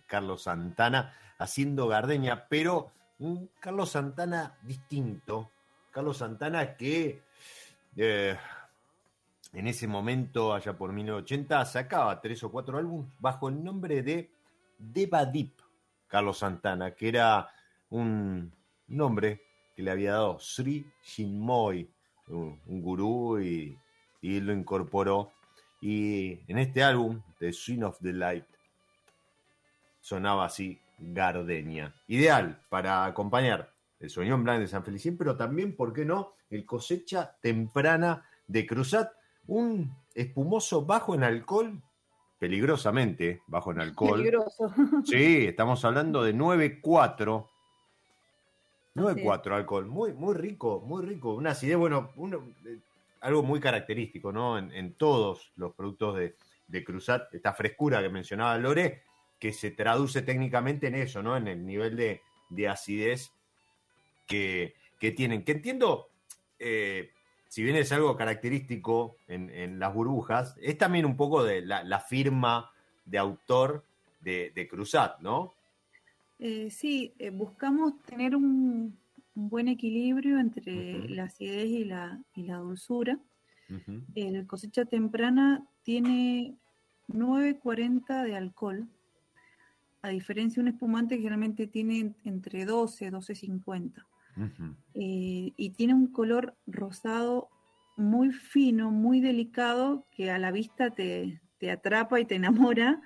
Carlos 0.04 0.42
Santana, 0.42 1.14
haciendo 1.38 1.86
Gardeña, 1.86 2.48
pero 2.48 2.90
un 3.20 3.48
Carlos 3.60 3.90
Santana 3.90 4.58
distinto, 4.62 5.52
Carlos 5.92 6.16
Santana 6.16 6.74
que 6.76 7.22
eh, 7.96 8.36
en 9.52 9.66
ese 9.68 9.86
momento, 9.86 10.54
allá 10.54 10.76
por 10.76 10.92
1980, 10.92 11.64
sacaba 11.64 12.20
tres 12.20 12.42
o 12.42 12.50
cuatro 12.50 12.78
álbumes 12.78 13.12
bajo 13.20 13.48
el 13.48 13.62
nombre 13.62 14.02
de 14.02 14.28
Devadip, 14.76 15.60
Carlos 16.08 16.38
Santana, 16.38 16.96
que 16.96 17.10
era 17.10 17.48
un 17.90 18.52
nombre 18.88 19.40
que 19.76 19.84
le 19.84 19.92
había 19.92 20.14
dado 20.14 20.40
Sri 20.40 20.84
Shinmoy, 21.00 21.88
un, 22.30 22.58
gurú 22.66 23.40
y, 23.40 23.78
lo 24.22 24.52
incorporó. 24.52 25.32
Y 25.80 26.40
en 26.50 26.58
este 26.58 26.82
álbum, 26.82 27.22
The 27.38 27.52
Swing 27.52 27.82
of 27.82 27.98
the 28.00 28.12
Light, 28.12 28.44
sonaba 30.00 30.46
así 30.46 30.80
Gardenia. 30.98 31.94
Ideal 32.08 32.60
para 32.68 33.04
acompañar 33.04 33.72
el 34.00 34.10
Soñón 34.10 34.44
Blanc 34.44 34.60
de 34.60 34.68
San 34.68 34.84
Felicín, 34.84 35.16
pero 35.16 35.36
también, 35.36 35.76
¿por 35.76 35.92
qué 35.92 36.04
no?, 36.04 36.34
el 36.50 36.64
cosecha 36.64 37.36
temprana 37.40 38.24
de 38.46 38.66
Cruzat, 38.66 39.12
un 39.46 39.94
espumoso 40.14 40.84
bajo 40.84 41.14
en 41.14 41.22
alcohol, 41.22 41.82
peligrosamente 42.38 43.42
bajo 43.46 43.72
en 43.72 43.80
alcohol. 43.80 44.18
Peligroso. 44.18 44.72
Sí, 45.04 45.46
estamos 45.46 45.84
hablando 45.84 46.22
de 46.22 46.34
9,4 46.34 47.46
9.4 48.98 49.52
alcohol, 49.52 49.86
muy, 49.86 50.12
muy 50.12 50.34
rico, 50.34 50.82
muy 50.84 51.04
rico. 51.04 51.34
Una 51.34 51.50
acidez, 51.50 51.76
bueno, 51.76 52.10
uno, 52.16 52.42
eh, 52.66 52.78
algo 53.20 53.42
muy 53.42 53.60
característico, 53.60 54.32
¿no? 54.32 54.58
En, 54.58 54.92
todos 54.94 55.52
los 55.56 55.74
productos 55.74 56.16
de, 56.16 56.36
de 56.68 56.84
Cruzat, 56.84 57.34
esta 57.34 57.52
frescura 57.52 58.00
que 58.00 58.08
mencionaba 58.08 58.56
Lore, 58.58 59.02
que 59.38 59.52
se 59.52 59.70
traduce 59.70 60.22
técnicamente 60.22 60.88
en 60.88 60.96
eso, 60.96 61.22
¿no? 61.22 61.36
En 61.36 61.48
el 61.48 61.64
nivel 61.64 61.96
de, 61.96 62.68
acidez 62.68 63.32
que, 64.26 64.74
tienen. 65.16 65.44
Que 65.44 65.52
entiendo, 65.52 66.08
eh, 66.58 67.10
si 67.48 67.62
bien 67.62 67.76
es 67.76 67.92
algo 67.92 68.16
característico 68.16 69.16
en, 69.28 69.78
las 69.78 69.94
burbujas, 69.94 70.56
es 70.60 70.76
también 70.76 71.06
un 71.06 71.16
poco 71.16 71.44
de 71.44 71.62
la, 71.62 72.00
firma 72.00 72.70
de 73.04 73.18
autor 73.18 73.84
de, 74.20 74.68
Cruzat, 74.70 75.20
¿no? 75.20 75.54
Eh, 76.38 76.70
sí, 76.70 77.14
eh, 77.18 77.30
buscamos 77.30 78.00
tener 78.02 78.36
un, 78.36 78.98
buen 79.34 79.68
equilibrio 79.68 80.40
entre 80.40 81.08
la 81.08 81.24
acidez 81.24 81.66
y 81.66 81.84
la, 81.84 82.20
y 82.34 82.42
la 82.42 82.56
dulzura. 82.56 83.18
El 84.14 84.46
cosecha 84.46 84.86
temprana 84.86 85.62
tiene 85.82 86.56
9,40 87.08 88.24
de 88.24 88.34
alcohol, 88.34 88.88
a 90.02 90.08
diferencia 90.08 90.62
de 90.62 90.68
un 90.68 90.74
espumante 90.74 91.16
que 91.16 91.22
generalmente 91.22 91.66
tiene 91.66 92.14
entre 92.24 92.64
12 92.64 93.12
12,50. 93.12 94.04
Eh, 94.94 95.52
y 95.56 95.70
tiene 95.70 95.94
un 95.94 96.06
color 96.06 96.56
rosado 96.66 97.48
muy 97.96 98.30
fino, 98.30 98.90
muy 98.90 99.20
delicado, 99.20 100.06
que 100.12 100.30
a 100.30 100.38
la 100.38 100.52
vista 100.52 100.90
te, 100.90 101.40
atrapa 101.70 102.20
y 102.20 102.24
te 102.24 102.36
enamora. 102.74 103.00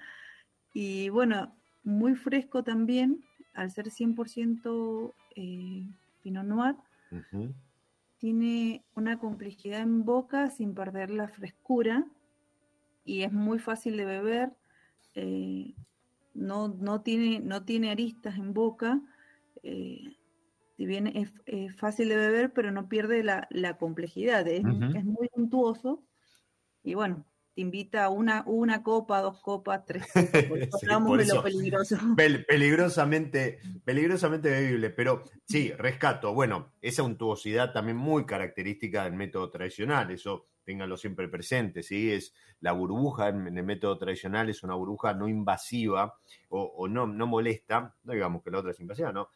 Y 0.74 1.09
bueno, 1.09 1.57
muy 1.85 2.14
fresco 2.14 2.62
también, 2.62 3.24
al 3.55 3.70
ser 3.70 3.91
100% 3.91 5.14
eh, 5.37 5.87
Pinot 6.22 6.45
Noir. 6.45 6.76
Tiene 8.18 8.85
una 8.95 9.18
complejidad 9.18 9.80
en 9.80 10.05
boca 10.05 10.49
sin 10.49 10.74
perder 10.74 11.11
la 11.11 11.28
frescura 11.28 12.07
y 13.05 13.22
es 13.22 13.33
muy 13.33 13.59
fácil 13.59 13.97
de 13.97 14.05
beber. 14.05 14.53
Eh, 15.14 15.74
no, 16.33 16.68
no, 16.68 17.03
tiene, 17.03 17.41
no 17.41 17.64
tiene 17.64 17.91
aristas 17.91 18.37
en 18.37 18.55
boca. 18.55 19.01
Eh, 19.62 20.16
si 20.76 20.87
bien 20.87 21.07
es, 21.09 21.33
fácil 21.76 22.09
de 22.09 22.16
beber, 22.16 22.53
pero 22.53 22.70
no 22.70 22.89
pierde 22.89 23.22
la, 23.22 23.76
complejidad. 23.78 24.47
Es, 24.49 24.64
es 24.95 25.05
muy 25.05 25.28
suntuoso. 25.35 26.03
Y 26.83 26.95
bueno, 26.95 27.26
te 27.55 27.61
invita 27.61 28.05
a 28.05 28.09
una, 28.09 28.45
una 28.47 28.83
copa, 28.83 29.21
dos 29.21 29.41
copas, 29.41 29.85
tres 29.85 30.05
hablamos 30.83 31.19
de 31.19 31.27
lo 31.27 31.43
peligroso. 31.43 31.97
peligrosamente, 32.17 33.59
peligrosamente 33.85 34.49
bebible, 34.51 34.91
pero 34.91 35.25
sí, 35.45 35.71
rescato. 35.73 36.33
Bueno, 36.33 36.73
esa 36.81 37.03
untuosidad 37.03 37.73
también 37.73 37.97
muy 37.97 38.25
característica 38.25 39.05
del 39.05 39.15
método 39.15 39.51
tradicional, 39.51 40.11
eso 40.11 40.47
ténganlo 40.65 40.97
siempre 40.97 41.29
presente, 41.29 41.83
¿sí? 41.83 42.13
Es 42.13 42.33
la 42.61 42.73
burbuja 42.73 43.29
en, 43.29 43.59
el 43.59 43.65
método 43.65 43.99
tradicional 43.99 44.49
es 44.49 44.63
una 44.63 44.75
burbuja 44.75 45.13
no 45.13 45.29
invasiva 45.29 46.19
o, 46.49 46.87
no, 46.89 47.07
no 47.07 47.27
molesta, 47.27 47.95
no 48.05 48.13
digamos 48.13 48.43
que 48.43 48.51
la 48.51 48.61
otra 48.61 48.71
es 48.71 48.81
invasiva, 48.81 49.13
no, 49.13 49.29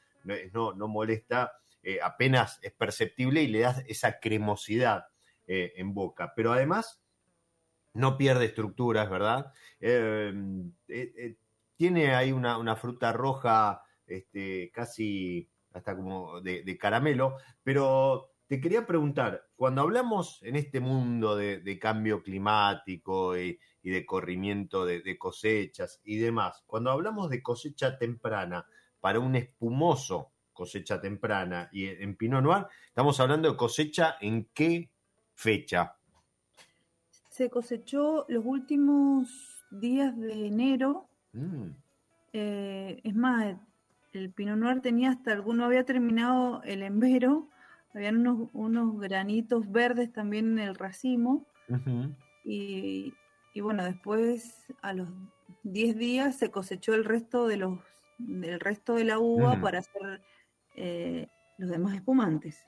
no, 0.52 0.72
no 0.72 0.88
molesta, 0.88 1.52
eh, 1.82 1.98
apenas 2.02 2.58
es 2.62 2.72
perceptible 2.72 3.42
y 3.42 3.48
le 3.48 3.60
das 3.60 3.82
esa 3.88 4.18
cremosidad 4.20 5.06
eh, 5.46 5.72
en 5.76 5.94
boca. 5.94 6.32
Pero 6.34 6.52
además 6.52 7.00
no 7.96 8.16
pierde 8.16 8.46
estructuras, 8.46 9.10
¿verdad? 9.10 9.52
Eh, 9.80 10.32
eh, 10.88 11.12
eh, 11.16 11.36
tiene 11.76 12.14
ahí 12.14 12.32
una, 12.32 12.76
fruta 12.76 13.12
roja, 13.12 13.82
este, 14.06 14.70
casi 14.72 15.48
hasta 15.72 15.96
como 15.96 16.40
de, 16.40 16.78
caramelo, 16.78 17.36
pero 17.62 18.30
te 18.46 18.60
quería 18.60 18.86
preguntar, 18.86 19.46
cuando 19.56 19.82
hablamos 19.82 20.42
en 20.42 20.56
este 20.56 20.80
mundo 20.80 21.36
de, 21.36 21.78
cambio 21.78 22.22
climático 22.22 23.36
y, 23.36 23.58
de 23.82 24.06
corrimiento 24.06 24.86
de, 24.86 25.18
cosechas 25.18 26.00
y 26.04 26.16
demás, 26.16 26.62
cuando 26.66 26.90
hablamos 26.90 27.28
de 27.30 27.42
cosecha 27.42 27.98
temprana 27.98 28.66
para 29.00 29.20
un 29.20 29.36
espumoso 29.36 30.32
cosecha 30.52 30.98
temprana 30.98 31.68
y 31.70 31.86
en 31.86 32.16
Pinot 32.16 32.42
Noir, 32.42 32.66
estamos 32.88 33.20
hablando 33.20 33.50
de 33.50 33.56
cosecha 33.58 34.16
en 34.22 34.48
qué 34.54 34.90
fecha? 35.34 35.95
Se 37.36 37.50
cosechó 37.50 38.24
los 38.28 38.42
últimos 38.46 39.62
días 39.70 40.16
de 40.18 40.46
enero. 40.46 41.06
Mm. 41.34 41.68
Eh, 42.32 43.00
es 43.04 43.14
más, 43.14 43.58
el, 44.14 44.32
Pinot 44.32 44.56
Noir 44.56 44.80
tenía 44.80 45.10
hasta 45.10 45.32
alguno, 45.32 45.66
había 45.66 45.84
terminado 45.84 46.62
el 46.62 46.82
embero, 46.82 47.50
habían 47.92 48.26
unos, 48.54 48.98
granitos 48.98 49.70
verdes 49.70 50.10
también 50.14 50.52
en 50.52 50.60
el 50.60 50.76
racimo. 50.76 51.46
y, 52.42 53.12
bueno, 53.60 53.84
después 53.84 54.66
a 54.80 54.94
los 54.94 55.10
10 55.64 55.96
días 55.98 56.38
se 56.38 56.50
cosechó 56.50 56.94
el 56.94 57.04
resto 57.04 57.46
de 57.46 57.58
los 57.58 57.78
del 58.18 58.60
resto 58.60 58.94
de 58.94 59.04
la 59.04 59.18
uva 59.18 59.60
para 59.60 59.80
hacer 59.80 60.22
eh, 60.74 61.28
los 61.58 61.68
demás 61.68 61.94
espumantes. 61.96 62.66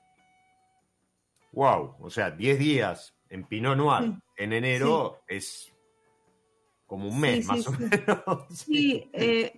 Wow, 1.53 1.95
o 1.99 2.09
sea, 2.11 2.29
10 2.29 2.59
días 2.59 3.18
en 3.29 3.45
Pinot 3.45 3.77
Noir 3.77 4.13
en 4.37 4.53
enero 4.53 5.21
es 5.27 5.73
como 6.85 7.07
un 7.07 7.19
mes 7.19 7.45
más 7.45 7.67
o 7.67 7.71
menos. 7.71 8.47
Sí, 8.49 9.09
eh, 9.13 9.53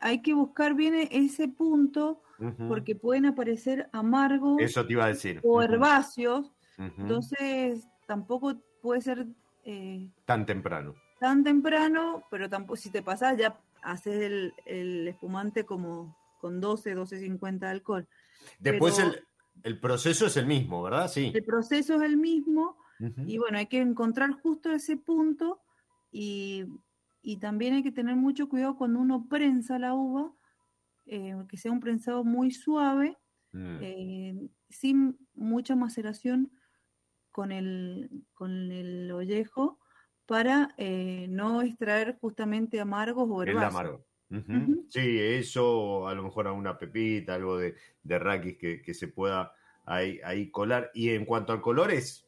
hay 0.00 0.20
que 0.20 0.34
buscar 0.34 0.74
bien 0.74 1.08
ese 1.10 1.48
punto 1.48 2.22
porque 2.68 2.94
pueden 2.94 3.24
aparecer 3.24 3.88
amargos. 3.92 4.60
Eso 4.60 4.86
te 4.86 4.92
iba 4.92 5.06
a 5.06 5.08
decir. 5.08 5.40
O 5.42 5.62
herbáceos. 5.62 6.52
Entonces 6.76 7.88
tampoco 8.06 8.60
puede 8.82 9.00
ser 9.00 9.26
eh, 9.64 10.10
tan 10.26 10.44
temprano. 10.44 10.94
Tan 11.18 11.42
temprano, 11.42 12.24
pero 12.30 12.48
tampoco 12.48 12.76
si 12.76 12.90
te 12.90 13.02
pasas 13.02 13.38
ya 13.38 13.58
haces 13.82 14.52
el, 14.66 15.08
espumante 15.08 15.64
como 15.64 16.14
con 16.40 16.60
12, 16.60 16.94
12.50 16.94 17.58
de 17.60 17.66
alcohol. 17.66 18.08
Después 18.58 18.98
el, 18.98 19.24
el 19.62 19.80
proceso 19.80 20.26
es 20.26 20.36
el 20.36 20.46
mismo, 20.46 20.82
¿verdad? 20.82 21.08
Sí. 21.08 21.32
El 21.34 21.44
proceso 21.44 21.94
es 21.94 22.02
el 22.02 22.16
mismo, 22.16 22.76
y 22.98 23.38
bueno, 23.38 23.58
hay 23.58 23.66
que 23.66 23.80
encontrar 23.80 24.32
justo 24.32 24.72
ese 24.72 24.96
punto 24.96 25.60
y, 26.10 26.64
también 27.40 27.74
hay 27.74 27.82
que 27.82 27.92
tener 27.92 28.14
mucho 28.16 28.48
cuidado 28.48 28.76
cuando 28.76 29.00
uno 29.00 29.26
prensa 29.28 29.78
la 29.78 29.94
uva, 29.94 30.32
eh, 31.06 31.34
que 31.48 31.56
sea 31.56 31.72
un 31.72 31.80
prensado 31.80 32.24
muy 32.24 32.52
suave, 32.52 33.16
mm. 33.52 33.78
eh, 33.80 34.48
sin 34.68 35.18
mucha 35.34 35.74
maceración 35.74 36.52
con 37.32 37.50
el, 37.50 38.10
con 38.32 38.70
el 38.70 39.10
ollejo, 39.10 39.80
para 40.24 40.74
eh, 40.76 41.26
no 41.28 41.62
extraer 41.62 42.16
justamente 42.20 42.80
amargos 42.80 43.28
o 43.30 43.42
herbáceos. 43.42 43.72
El 43.72 43.76
amargo. 43.76 44.06
Sí, 44.88 45.18
eso, 45.20 46.08
a 46.08 46.14
lo 46.14 46.22
mejor 46.24 46.48
a 46.48 46.52
una 46.52 46.76
pepita, 46.76 47.34
algo 47.34 47.58
de, 47.58 47.76
de 48.02 48.18
raquis 48.18 48.56
que, 48.56 48.94
se 48.94 49.08
pueda 49.08 49.52
ahí, 49.84 50.20
ahí 50.24 50.50
colar. 50.50 50.90
Y 50.94 51.10
en 51.10 51.24
cuanto 51.24 51.52
al 51.52 51.60
color, 51.60 51.92
es 51.92 52.25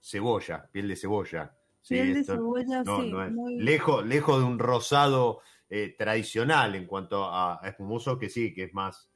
cebolla, 0.00 0.68
piel 0.70 0.88
de 0.88 0.96
cebolla. 0.96 1.54
Piel 1.88 2.14
de 2.14 2.24
cebolla, 2.24 2.84
sí. 2.84 3.12
lejos, 3.58 4.06
lejos 4.06 4.40
de 4.40 4.44
un 4.44 4.58
rosado 4.58 5.40
eh, 5.70 5.94
tradicional 5.96 6.74
en 6.74 6.86
cuanto 6.86 7.24
a, 7.24 7.60
espumoso, 7.64 8.18
que 8.18 8.28
sí, 8.28 8.52
que 8.54 8.64
es 8.64 8.74
más, 8.74 9.10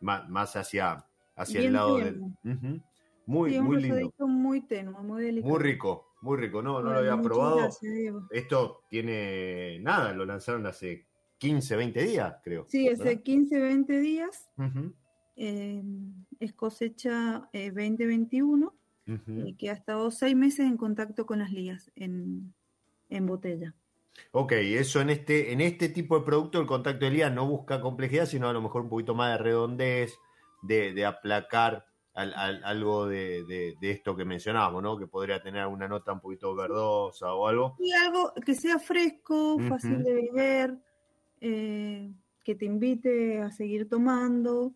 más, 0.00 0.56
hacia, 0.56 1.04
hacia 1.36 1.60
el 1.60 1.72
lado 1.72 1.98
del. 1.98 2.20
Muy, 3.26 3.60
muy 3.60 3.82
lindo. 3.82 4.14
Muy 4.26 4.62
tenue, 4.62 5.02
muy 5.02 5.22
delicado. 5.22 5.52
Muy 5.52 5.62
rico, 5.62 6.14
muy 6.22 6.38
rico. 6.38 6.62
No, 6.62 6.80
no 6.80 6.92
lo 6.92 6.98
había 6.98 7.20
probado. 7.20 7.68
Esto 8.30 8.84
tiene 8.88 9.78
nada, 9.80 10.14
lo 10.14 10.24
lanzaron 10.24 10.66
hace 10.66 11.06
15, 11.38 11.76
20 11.76 12.02
días, 12.04 12.36
creo. 12.42 12.64
Sí, 12.68 12.88
hace 12.88 13.22
15, 13.22 13.60
20 13.60 14.00
días. 14.00 14.48
Eh, 15.36 15.82
es 16.40 16.52
cosecha 16.54 17.48
2021. 17.52 18.77
Y 19.26 19.54
que 19.54 19.70
ha 19.70 19.72
estado 19.72 20.10
seis 20.10 20.36
meses 20.36 20.66
en 20.66 20.76
contacto 20.76 21.24
con 21.24 21.38
las 21.38 21.50
ligas 21.50 21.90
en, 21.96 22.54
botella. 23.22 23.74
Ok, 24.32 24.52
eso 24.52 25.00
en 25.00 25.10
este, 25.10 25.52
en 25.52 25.60
este 25.60 25.88
tipo 25.88 26.18
de 26.18 26.26
producto 26.26 26.60
el 26.60 26.66
contacto 26.66 27.06
de 27.06 27.12
liga 27.12 27.30
no 27.30 27.46
busca 27.46 27.80
complejidad, 27.80 28.26
sino 28.26 28.48
a 28.48 28.52
lo 28.52 28.60
mejor 28.60 28.82
un 28.82 28.90
poquito 28.90 29.14
más 29.14 29.32
de 29.32 29.42
redondez, 29.42 30.18
de, 30.62 31.06
aplacar 31.06 31.86
algo 32.14 33.06
de, 33.06 33.76
esto 33.80 34.16
que 34.16 34.24
mencionábamos, 34.24 34.82
¿no? 34.82 34.98
Que 34.98 35.06
podría 35.06 35.40
tener 35.40 35.66
una 35.66 35.88
nota 35.88 36.12
un 36.12 36.20
poquito 36.20 36.54
verdosa 36.54 37.32
o 37.32 37.46
algo. 37.46 37.76
Y 37.78 37.92
algo 37.92 38.32
que 38.44 38.54
sea 38.54 38.78
fresco, 38.78 39.58
fácil 39.68 40.02
de 40.02 40.14
beber, 40.14 40.78
eh, 41.40 42.12
que 42.44 42.54
te 42.54 42.64
invite 42.64 43.40
a 43.40 43.50
seguir 43.50 43.88
tomando. 43.88 44.74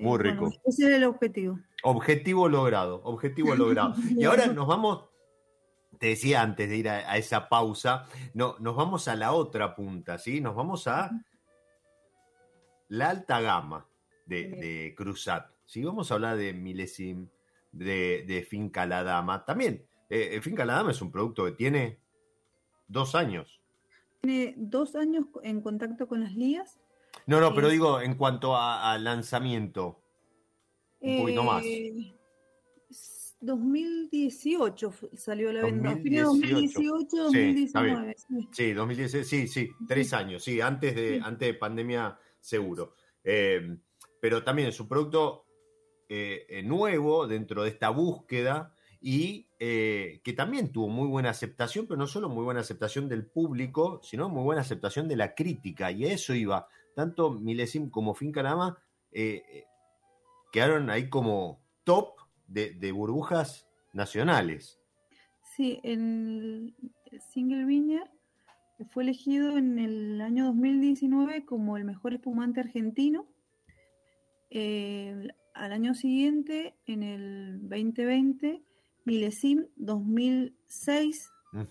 Muy 0.00 0.18
eh, 0.20 0.22
rico. 0.22 0.50
ese 0.64 0.84
es 0.84 0.90
el 0.90 1.04
objetivo. 1.04 1.58
Objetivo 1.90 2.48
logrado, 2.48 3.00
objetivo 3.04 3.54
logrado. 3.54 3.94
Y 4.16 4.24
ahora 4.24 4.46
nos 4.46 4.66
vamos, 4.66 5.04
te 5.98 6.08
decía 6.08 6.42
antes 6.42 6.68
de 6.68 6.76
ir 6.76 6.88
a, 6.88 7.16
esa 7.16 7.48
pausa, 7.48 8.06
no, 8.34 8.56
nos 8.58 8.76
vamos 8.76 9.08
a 9.08 9.16
la 9.16 9.32
otra 9.32 9.74
punta, 9.74 10.18
¿sí? 10.18 10.40
Nos 10.40 10.54
vamos 10.54 10.86
a 10.86 11.10
la 12.88 13.10
alta 13.10 13.40
gama 13.40 13.86
de, 14.26 14.94
Cruzat, 14.96 15.50
¿sí? 15.66 15.84
Vamos 15.84 16.10
a 16.10 16.14
hablar 16.14 16.36
de 16.36 16.52
Milesim, 16.52 17.28
de, 17.72 18.46
Finca 18.48 18.86
La 18.86 19.02
Dama. 19.02 19.44
También, 19.44 19.86
eh, 20.10 20.40
Finca 20.42 20.64
La 20.64 20.74
Dama 20.74 20.90
es 20.90 21.00
un 21.00 21.10
producto 21.10 21.44
que 21.44 21.52
tiene 21.52 22.00
dos 22.86 23.14
años. 23.14 23.60
Tiene 24.20 24.54
dos 24.56 24.96
años 24.96 25.26
en 25.42 25.60
contacto 25.60 26.08
con 26.08 26.22
las 26.22 26.34
lías. 26.34 26.80
No, 27.26 27.40
no, 27.40 27.54
pero 27.54 27.68
digo, 27.68 28.00
en 28.00 28.14
cuanto 28.14 28.56
a, 28.56 28.96
lanzamiento, 28.98 30.00
un 31.00 31.20
poquito 31.20 31.44
más. 31.44 31.64
2018 33.40 34.88
eh, 34.88 35.16
salió 35.16 35.52
la 35.52 35.62
venta. 35.62 35.90
2018, 35.90 37.16
2019. 37.16 38.16
Sí, 38.50 38.72
2019, 38.72 39.24
sí, 39.24 39.46
sí, 39.46 39.70
tres 39.86 40.12
años, 40.12 40.42
sí, 40.42 40.60
antes 40.60 40.94
de, 40.94 41.20
antes 41.22 41.48
de 41.48 41.54
pandemia 41.54 42.18
seguro. 42.40 42.94
Eh, 43.22 43.76
pero 44.20 44.42
también 44.42 44.68
es 44.68 44.80
un 44.80 44.88
producto 44.88 45.46
eh, 46.08 46.62
nuevo 46.64 47.26
dentro 47.26 47.62
de 47.62 47.70
esta 47.70 47.90
búsqueda 47.90 48.72
y 49.00 49.48
eh, 49.60 50.20
que 50.24 50.32
también 50.32 50.72
tuvo 50.72 50.88
muy 50.88 51.08
buena 51.08 51.30
aceptación, 51.30 51.86
pero 51.86 51.98
no 51.98 52.06
solo 52.06 52.28
muy 52.28 52.44
buena 52.44 52.60
aceptación 52.60 53.08
del 53.08 53.26
público, 53.26 54.00
sino 54.02 54.28
muy 54.28 54.42
buena 54.42 54.62
aceptación 54.62 55.08
de 55.08 55.16
la 55.16 55.34
crítica, 55.34 55.90
y 55.90 56.04
a 56.04 56.12
eso 56.12 56.34
iba. 56.34 56.68
Tanto 56.94 57.30
Milesim 57.30 57.90
como 57.90 58.14
Fincanama 58.14 58.76
eh, 59.12 59.64
quedaron 60.52 60.90
ahí 60.90 61.08
como 61.08 61.60
top 61.84 62.14
de, 62.46 62.92
burbujas 62.92 63.66
nacionales. 63.92 64.80
Sí, 65.56 65.80
el 65.82 66.74
Single 67.32 67.64
Vineyard 67.64 68.10
fue 68.90 69.02
elegido 69.02 69.58
en 69.58 69.78
el 69.78 70.20
año 70.20 70.46
2019 70.46 71.44
como 71.44 71.76
el 71.76 71.84
mejor 71.84 72.14
espumante 72.14 72.60
argentino. 72.60 73.26
al 74.50 75.72
año 75.72 75.94
siguiente, 75.94 76.76
en 76.86 77.02
el 77.02 77.60
2020, 77.62 78.62
Milesim 79.04 79.66
2006 79.76 81.30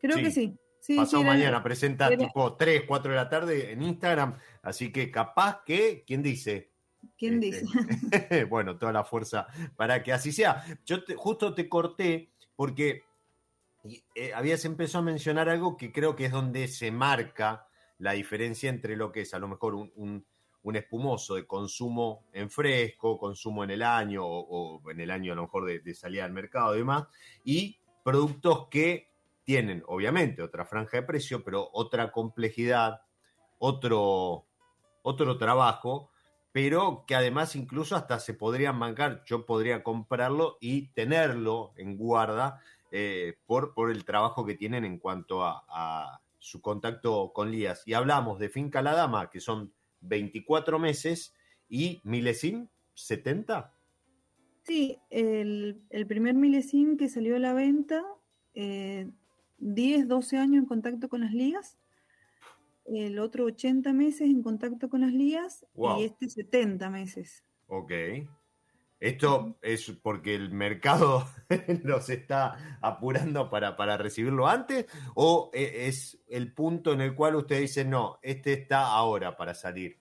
Creo 0.00 0.16
que 0.16 0.30
sí. 0.30 0.56
sí 0.80 0.96
Pasado 0.96 1.22
mañana 1.22 1.62
presenta 1.62 2.16
tipo 2.16 2.56
3, 2.56 2.84
4 2.86 3.10
de 3.10 3.16
la 3.16 3.28
tarde 3.28 3.72
en 3.72 3.82
Instagram, 3.82 4.38
así 4.62 4.92
que 4.92 5.10
capaz 5.10 5.64
que, 5.64 6.04
¿quién 6.06 6.22
dice? 6.22 6.73
¿Quién 7.16 7.42
este, 7.42 7.66
dice? 7.66 8.44
bueno, 8.50 8.78
toda 8.78 8.92
la 8.92 9.04
fuerza 9.04 9.46
para 9.76 10.02
que 10.02 10.12
así 10.12 10.32
sea. 10.32 10.64
Yo 10.84 10.98
justo 11.16 11.54
te 11.54 11.68
corté 11.68 12.30
porque 12.56 13.02
eh, 14.14 14.32
habías 14.34 14.64
empezado 14.64 15.02
a 15.02 15.06
mencionar 15.06 15.48
algo 15.48 15.76
que 15.76 15.92
creo 15.92 16.16
que 16.16 16.26
es 16.26 16.32
donde 16.32 16.68
se 16.68 16.90
marca 16.90 17.66
la 17.98 18.12
diferencia 18.12 18.70
entre 18.70 18.96
lo 18.96 19.12
que 19.12 19.22
es 19.22 19.34
a 19.34 19.38
lo 19.38 19.48
mejor 19.48 19.74
un 19.74 20.24
un 20.64 20.76
espumoso 20.76 21.34
de 21.34 21.46
consumo 21.46 22.24
en 22.32 22.50
fresco, 22.50 23.18
consumo 23.18 23.64
en 23.64 23.70
el 23.70 23.82
año 23.82 24.22
o, 24.24 24.90
en 24.90 24.98
el 24.98 25.10
año 25.10 25.32
a 25.32 25.36
lo 25.36 25.42
mejor 25.42 25.66
de, 25.66 25.94
salida 25.94 26.24
al 26.24 26.32
mercado 26.32 26.74
y 26.74 26.78
demás, 26.78 27.06
y 27.44 27.78
productos 28.02 28.68
que 28.68 29.10
tienen 29.44 29.82
obviamente 29.86 30.42
otra 30.42 30.64
franja 30.64 30.96
de 30.96 31.02
precio, 31.02 31.44
pero 31.44 31.68
otra 31.74 32.10
complejidad, 32.10 33.02
otro, 33.58 34.46
otro 35.02 35.36
trabajo, 35.36 36.10
pero 36.54 37.04
que 37.08 37.16
además 37.16 37.56
incluso 37.56 37.96
hasta 37.96 38.20
se 38.20 38.32
podrían 38.32 38.78
mancar, 38.78 39.24
yo 39.26 39.44
podría 39.44 39.82
comprarlo 39.82 40.56
y 40.60 40.86
tenerlo 40.92 41.72
en 41.76 41.96
guarda 41.96 42.60
eh, 42.92 43.38
por, 43.44 43.74
por 43.74 43.90
el 43.90 44.04
trabajo 44.04 44.46
que 44.46 44.54
tienen 44.54 44.84
en 44.84 45.00
cuanto 45.00 45.42
a, 45.42 46.20
su 46.38 46.60
contacto 46.60 47.32
con 47.32 47.50
Lías. 47.50 47.82
Y 47.86 47.94
hablamos 47.94 48.38
de 48.38 48.50
Finca 48.50 48.82
La 48.82 48.94
Dama, 48.94 49.30
que 49.30 49.40
son 49.40 49.72
24 50.02 50.78
meses 50.78 51.34
y 51.68 52.00
Milesim 52.04 52.68
70. 52.94 53.74
Sí, 54.62 55.00
el, 55.10 55.82
primer 56.06 56.34
Milesim 56.34 56.96
que 56.96 57.08
salió 57.08 57.34
a 57.34 57.40
la 57.40 57.52
venta, 57.52 58.00
10, 58.54 59.08
eh, 59.58 60.04
12 60.06 60.38
años 60.38 60.62
en 60.62 60.66
contacto 60.66 61.08
con 61.08 61.22
las 61.22 61.32
ligas, 61.32 61.78
el 62.86 63.18
otro 63.18 63.44
80 63.44 63.92
meses 63.92 64.22
en 64.22 64.42
contacto 64.42 64.88
con 64.88 65.00
las 65.00 65.12
ligas 65.12 65.66
y 65.98 66.04
este 66.04 66.28
70 66.28 66.90
meses. 66.90 67.44
Ok. 67.66 67.92
¿Esto 69.00 69.58
es 69.60 69.90
porque 70.02 70.34
el 70.34 70.50
mercado 70.50 71.28
nos 71.84 72.08
está 72.08 72.78
apurando 72.80 73.50
para, 73.50 73.76
para, 73.76 73.98
recibirlo 73.98 74.46
antes? 74.46 74.86
¿O 75.14 75.50
e, 75.52 75.88
es 75.88 76.18
el 76.28 76.52
punto 76.52 76.92
en 76.92 77.02
el 77.02 77.14
cual 77.14 77.36
usted 77.36 77.60
dice, 77.60 77.84
no, 77.84 78.18
este 78.22 78.54
está 78.54 78.86
ahora 78.86 79.36
para 79.36 79.52
salir? 79.52 79.98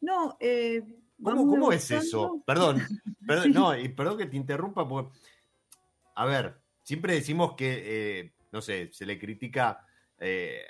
No, 0.00 0.36
eh, 0.40 0.82
¿Cómo, 1.22 1.70
es 1.70 1.90
eso? 1.90 2.42
Perdón, 2.44 2.82
perdón 3.26 3.52
no, 3.52 3.78
y 3.78 3.88
perdón 3.90 4.18
que 4.18 4.26
te 4.26 4.36
interrumpa, 4.36 4.88
porque, 4.88 5.16
a 6.16 6.24
ver, 6.24 6.56
siempre 6.82 7.14
decimos 7.14 7.54
que, 7.54 7.82
eh, 8.20 8.32
no 8.52 8.60
sé, 8.60 8.90
se 8.92 9.06
le 9.06 9.18
critica... 9.18 9.86
Eh, 10.18 10.64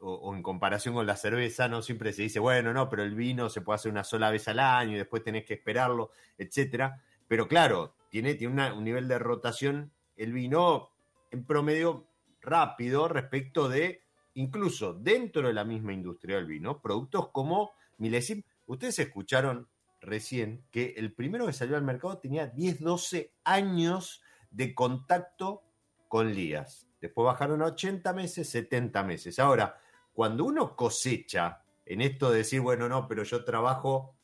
o, 0.00 0.34
en 0.34 0.42
comparación 0.42 0.94
con 0.94 1.06
la 1.06 1.16
cerveza, 1.16 1.68
¿no? 1.68 1.82
Siempre 1.82 2.12
se 2.12 2.22
dice, 2.22 2.40
bueno, 2.40 2.72
no, 2.72 2.88
pero 2.88 3.02
el 3.02 3.14
vino 3.14 3.48
se 3.48 3.60
puede 3.60 3.76
hacer 3.76 3.92
una 3.92 4.04
sola 4.04 4.30
vez 4.30 4.48
al 4.48 4.58
año 4.58 4.92
y 4.92 4.98
después 4.98 5.22
tenés 5.22 5.44
que 5.44 5.54
esperarlo, 5.54 6.10
etcétera. 6.38 7.02
Pero 7.28 7.46
claro, 7.48 7.94
tiene, 8.08 8.34
tiene 8.34 8.72
un 8.72 8.84
nivel 8.84 9.08
de 9.08 9.18
rotación 9.18 9.92
el 10.16 10.32
vino 10.32 10.90
en 11.30 11.44
promedio 11.44 12.06
rápido 12.40 13.08
respecto 13.08 13.68
de, 13.68 14.02
incluso 14.34 14.94
dentro 14.94 15.46
de 15.46 15.54
la 15.54 15.64
misma 15.64 15.92
industria 15.92 16.36
del 16.36 16.46
vino, 16.46 16.80
productos 16.80 17.28
como 17.30 17.72
Milesim. 17.98 18.42
Ustedes 18.66 18.98
escucharon 18.98 19.68
recién 20.00 20.64
que 20.70 20.94
el 20.96 21.12
primero 21.12 21.46
que 21.46 21.52
salió 21.52 21.76
al 21.76 21.82
mercado 21.82 22.18
tenía 22.18 22.46
10, 22.46 22.80
12 22.80 23.34
años 23.44 24.22
de 24.50 24.74
contacto 24.74 25.62
con 26.08 26.34
Lías. 26.34 26.88
Después 27.00 27.24
bajaron 27.24 27.62
a 27.62 27.66
80 27.66 28.12
meses, 28.12 28.48
70 28.48 29.02
meses. 29.04 29.38
Ahora, 29.38 29.78
cuando 30.12 30.44
uno 30.44 30.74
cosecha 30.76 31.62
en 31.90 32.00
esto 32.00 32.30
de 32.30 32.38
decir, 32.38 32.60
bueno, 32.60 32.88
no, 32.88 33.08
pero 33.08 33.24
yo 33.24 33.44
trabajo, 33.44 34.14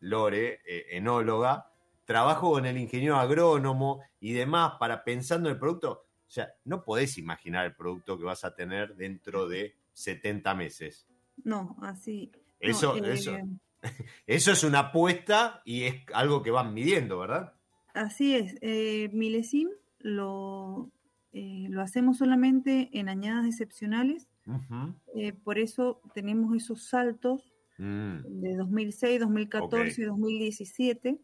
Lore, 0.00 0.60
eh, 0.66 0.86
enóloga, 0.90 1.70
trabajo 2.04 2.52
con 2.52 2.66
el 2.66 2.76
ingeniero 2.76 3.16
agrónomo 3.16 4.02
y 4.20 4.32
demás 4.32 4.74
para 4.78 5.04
pensando 5.04 5.48
en 5.48 5.54
el 5.54 5.58
producto. 5.58 6.06
O 6.26 6.30
sea, 6.30 6.52
no 6.64 6.84
podés 6.84 7.16
imaginar 7.16 7.64
el 7.64 7.74
producto 7.74 8.18
que 8.18 8.24
vas 8.24 8.44
a 8.44 8.54
tener 8.54 8.94
dentro 8.96 9.48
de 9.48 9.74
70 9.94 10.54
meses. 10.54 11.08
No, 11.44 11.76
así. 11.80 12.30
Eso, 12.60 12.94
eh, 12.96 13.14
eso, 13.14 13.36
eso 14.26 14.52
es 14.52 14.62
una 14.62 14.80
apuesta 14.80 15.62
y 15.64 15.84
es 15.84 16.04
algo 16.12 16.42
que 16.42 16.50
van 16.50 16.74
midiendo, 16.74 17.18
¿verdad? 17.18 17.54
Así 17.94 18.34
es. 18.34 18.56
Eh, 18.60 19.08
Milesim 19.14 19.70
lo, 20.00 20.90
lo 21.32 21.80
hacemos 21.80 22.18
solamente 22.18 22.90
en 22.92 23.08
añadas 23.08 23.46
excepcionales. 23.46 24.28
Por 25.44 25.58
eso 25.58 26.00
tenemos 26.14 26.54
esos 26.54 26.84
saltos 26.88 27.52
mm. 27.78 28.18
de 28.40 28.56
2006, 28.56 29.20
2014 29.20 30.02
y 30.02 30.04
2017 30.04 31.20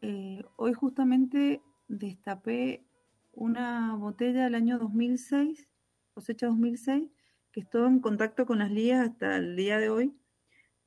eh, 0.00 0.42
hoy 0.56 0.72
justamente 0.72 1.62
destapé 1.88 2.84
una 3.32 3.94
botella 3.94 4.44
del 4.44 4.54
año 4.54 4.78
2006, 4.78 5.68
cosecha 6.14 6.48
2006, 6.48 7.08
que 7.52 7.60
estuvo 7.60 7.86
en 7.86 8.00
contacto 8.00 8.46
con 8.46 8.58
las 8.58 8.70
lías 8.70 9.08
hasta 9.08 9.36
el 9.36 9.56
día 9.56 9.78
de 9.78 9.90
hoy. 9.90 10.16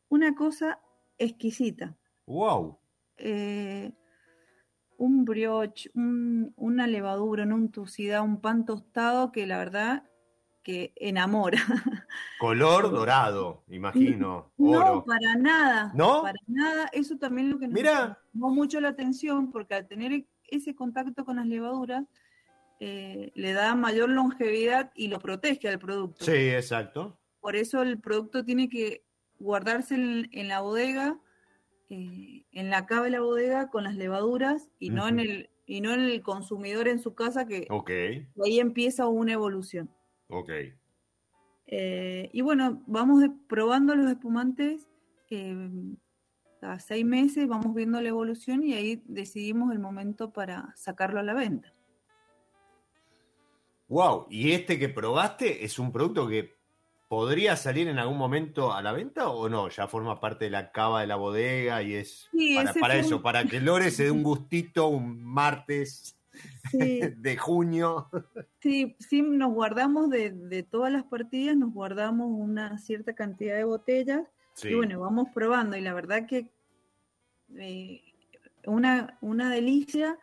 Una 0.10 0.36
cosa 0.36 0.82
exquisita. 1.18 1.98
¡Wow! 2.26 2.78
Eh, 3.18 3.94
un 4.98 5.26
brioche, 5.26 5.90
una 5.94 6.88
levadura, 6.88 7.44
una 7.44 7.56
untuosidad, 7.56 8.24
un 8.24 8.42
pan 8.42 8.66
tostado 8.66 9.32
que 9.32 9.48
la 9.48 9.58
verdad 9.58 10.04
que 10.66 10.94
enamora. 10.96 11.60
Color 12.40 12.90
dorado, 12.92 13.64
imagino. 13.70 14.52
No, 14.58 15.06
para 15.06 15.36
nada. 15.36 15.92
¿No? 15.94 16.24
Para 16.24 16.40
nada. 16.48 16.90
Eso 16.92 17.18
también 17.18 17.52
lo 17.52 17.60
que 17.60 17.68
nos 17.68 17.82
llamó 17.82 18.50
mucho 18.50 18.82
la 18.82 18.90
atención, 18.90 19.52
porque 19.52 19.76
al 19.76 19.88
tener 19.88 20.26
ese 20.50 20.74
contacto 20.74 21.24
con 21.24 21.36
las 21.36 21.46
levaduras, 21.46 22.04
eh, 22.80 23.32
le 23.36 23.54
da 23.54 23.76
mayor 23.76 24.10
longevidad 24.10 24.92
y 24.96 25.08
lo 25.08 25.20
protege 25.20 25.70
al 25.70 25.78
producto. 25.78 26.26
Sí, 26.26 26.32
exacto. 26.32 27.16
Por 27.42 27.56
eso 27.56 27.84
el 27.84 28.00
producto 28.00 28.44
tiene 28.44 28.68
que 28.68 29.06
guardarse 29.38 29.94
en, 29.94 30.48
la 30.48 30.62
bodega, 30.62 31.20
eh, 31.92 32.44
en 32.52 32.70
la 32.72 32.88
cava 32.88 33.06
de 33.06 33.12
la 33.12 33.22
bodega 33.22 33.70
con 33.70 33.84
las 33.84 33.96
levaduras 33.96 34.68
y 34.80 34.90
no 34.90 35.08
en 35.08 35.20
el 35.20 35.50
y 35.68 35.82
no 35.82 35.94
en 35.94 36.02
el 36.02 36.22
consumidor 36.22 36.88
en 36.88 37.00
su 37.00 37.16
casa 37.16 37.48
que 37.48 37.66
okay. 37.72 38.28
ahí 38.44 38.60
empieza 38.60 39.08
una 39.08 39.34
evolución. 39.34 39.90
Ok. 40.28 40.50
Eh, 41.68 42.30
y 42.32 42.42
bueno, 42.42 42.84
vamos 42.86 43.24
probando 43.48 43.96
los 43.96 44.10
espumantes 44.10 44.88
eh, 45.30 45.70
cada 46.62 46.80
seis 46.80 47.06
meses, 47.06 47.48
vamos 47.48 47.74
viendo 47.74 48.00
la 48.02 48.10
evolución 48.10 48.64
y 48.64 48.74
ahí 48.74 49.02
decidimos 49.06 49.72
el 49.72 49.80
momento 49.80 50.32
para 50.32 50.74
sacarlo 50.76 51.20
a 51.20 51.24
la 51.24 51.34
venta. 51.34 51.74
Wow, 53.88 54.28
¿y 54.30 54.52
este 54.52 54.80
que 54.80 54.90
probaste 54.90 55.64
es 55.64 55.78
un 55.78 55.92
producto 55.92 56.28
que 56.28 56.56
podría 57.08 57.56
salir 57.56 57.88
en 57.88 58.00
algún 58.00 58.18
momento 58.18 58.74
a 58.74 58.82
la 58.82 58.92
venta 58.92 59.30
o 59.30 59.48
no? 59.48 59.70
Ya 59.70 59.88
forma 59.88 60.20
parte 60.20 60.46
de 60.46 60.52
la 60.52 60.72
cava 60.72 61.02
de 61.02 61.08
la 61.08 61.18
bodega 61.18 61.84
y 61.84 61.94
es 61.94 62.30
para, 62.80 62.96
eso, 62.96 63.22
para 63.22 63.46
que 63.46 63.60
Lore 63.60 63.92
se 63.92 64.06
dé 64.06 64.12
un 64.12 64.24
gustito 64.24 64.88
un 64.88 65.24
martes 65.24 66.18
de 66.74 67.38
junio. 67.38 68.10
Sí, 68.62 68.96
sí, 69.00 69.22
nos 69.22 69.54
guardamos 69.54 70.10
de, 70.10 70.68
todas 70.70 70.92
las 70.92 71.04
partidas, 71.04 71.56
nos 71.56 71.74
guardamos 71.74 72.28
una 72.30 72.78
cierta 72.78 73.14
cantidad 73.14 73.56
de 73.56 73.64
botellas 73.64 74.22
y 74.64 74.74
bueno, 74.74 75.00
vamos 75.00 75.28
probando 75.34 75.76
y 75.76 75.82
la 75.82 75.94
verdad 75.94 76.26
que 76.28 76.50
eh, 77.58 78.02
una, 78.66 79.18
una 79.22 79.50
delicia 79.50 80.18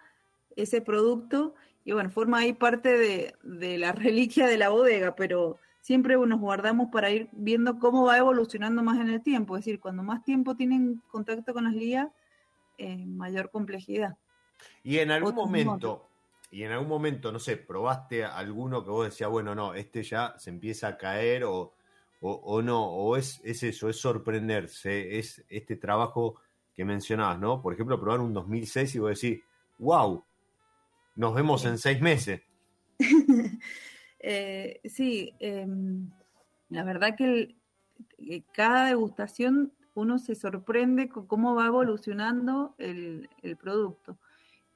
ese 0.57 0.81
producto 0.81 1.55
y 1.85 1.93
bueno, 1.93 2.11
forma 2.11 2.39
ahí 2.39 2.53
parte 2.53 2.97
de, 2.97 3.35
de 3.43 3.79
la 3.79 3.93
reliquia 3.93 4.47
de 4.47 4.59
la 4.59 4.71
bodega, 4.71 5.15
pero 5.15 5.59
siempre 5.83 6.17
nos 6.17 6.41
guardamos 6.41 6.89
para 6.91 7.11
ir 7.11 7.29
viendo 7.33 7.79
cómo 7.79 8.05
va 8.05 8.17
evolucionando 8.17 8.83
más 8.83 8.99
en 8.99 9.11
el 9.11 9.23
tiempo. 9.23 9.57
Es 9.57 9.65
decir, 9.65 9.81
cuando 9.81 10.03
más 10.03 10.25
tiempo 10.25 10.57
tienen 10.57 11.03
contacto 11.11 11.53
con 11.53 11.65
las 11.65 11.75
lías, 11.75 12.09
eh, 12.79 13.05
mayor 13.05 13.51
complejidad. 13.51 14.17
Y 14.83 14.99
en 14.99 15.11
algún 15.11 15.35
momento, 15.35 16.09
y 16.51 16.65
en 16.65 16.73
algún 16.73 16.89
momento, 16.89 17.33
no 17.33 17.39
sé, 17.39 17.57
probaste 17.57 18.25
alguno 18.25 18.85
que 18.85 18.91
vos 18.91 19.05
decías, 19.07 19.31
bueno, 19.31 19.55
no, 19.55 19.75
este 19.75 20.03
ya 20.03 20.35
se 20.39 20.51
empieza 20.51 20.89
a 20.89 20.99
caer 20.99 21.45
o, 21.45 21.75
o, 22.21 22.63
no, 22.63 22.85
o 22.87 23.17
es, 23.17 23.41
es 23.45 23.63
eso, 23.63 23.89
es 23.89 23.97
sorprenderse, 23.97 25.19
es 25.19 25.45
este 25.49 25.77
trabajo 25.77 26.37
que 26.75 26.85
mencionabas, 26.85 27.39
¿no? 27.39 27.61
Por 27.61 27.75
ejemplo, 27.75 28.01
probar 28.01 28.21
un 28.21 28.33
2006 28.33 28.95
y 28.95 28.99
vos 28.99 29.21
decís, 29.21 29.43
wow, 29.79 30.25
nos 31.17 31.35
vemos 31.35 31.65
en 31.65 31.79
seis 31.79 32.01
meses. 32.01 32.43
Eh, 34.25 34.81
sí, 34.85 35.35
em, 35.41 36.09
la 36.69 36.85
verdad 36.85 37.17
que 37.17 37.57
cada 38.53 38.87
degustación 38.87 39.73
uno 39.95 40.19
se 40.19 40.35
sorprende 40.35 41.09
con 41.09 41.27
cómo 41.27 41.55
va 41.55 41.67
evolucionando 41.67 42.75
el, 42.79 43.29
producto. 43.61 44.17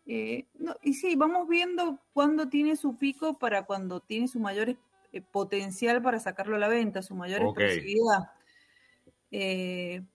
Eh, 0.06 0.46
y 0.82 0.94
sí, 0.94 1.16
vamos 1.16 1.48
viendo 1.48 1.98
cuándo 2.12 2.48
tiene 2.48 2.76
su 2.76 2.96
pico 2.96 3.38
para 3.38 3.64
cuando 3.64 4.00
tiene 4.00 4.28
su 4.28 4.38
mayor 4.38 4.76
eh, 5.12 5.20
potencial 5.32 6.00
para 6.00 6.20
sacarlo 6.20 6.56
a 6.56 6.60
la 6.60 6.68
venta, 6.68 7.02
su 7.02 7.14
mayor 7.14 7.42
expresividad. 7.42 8.30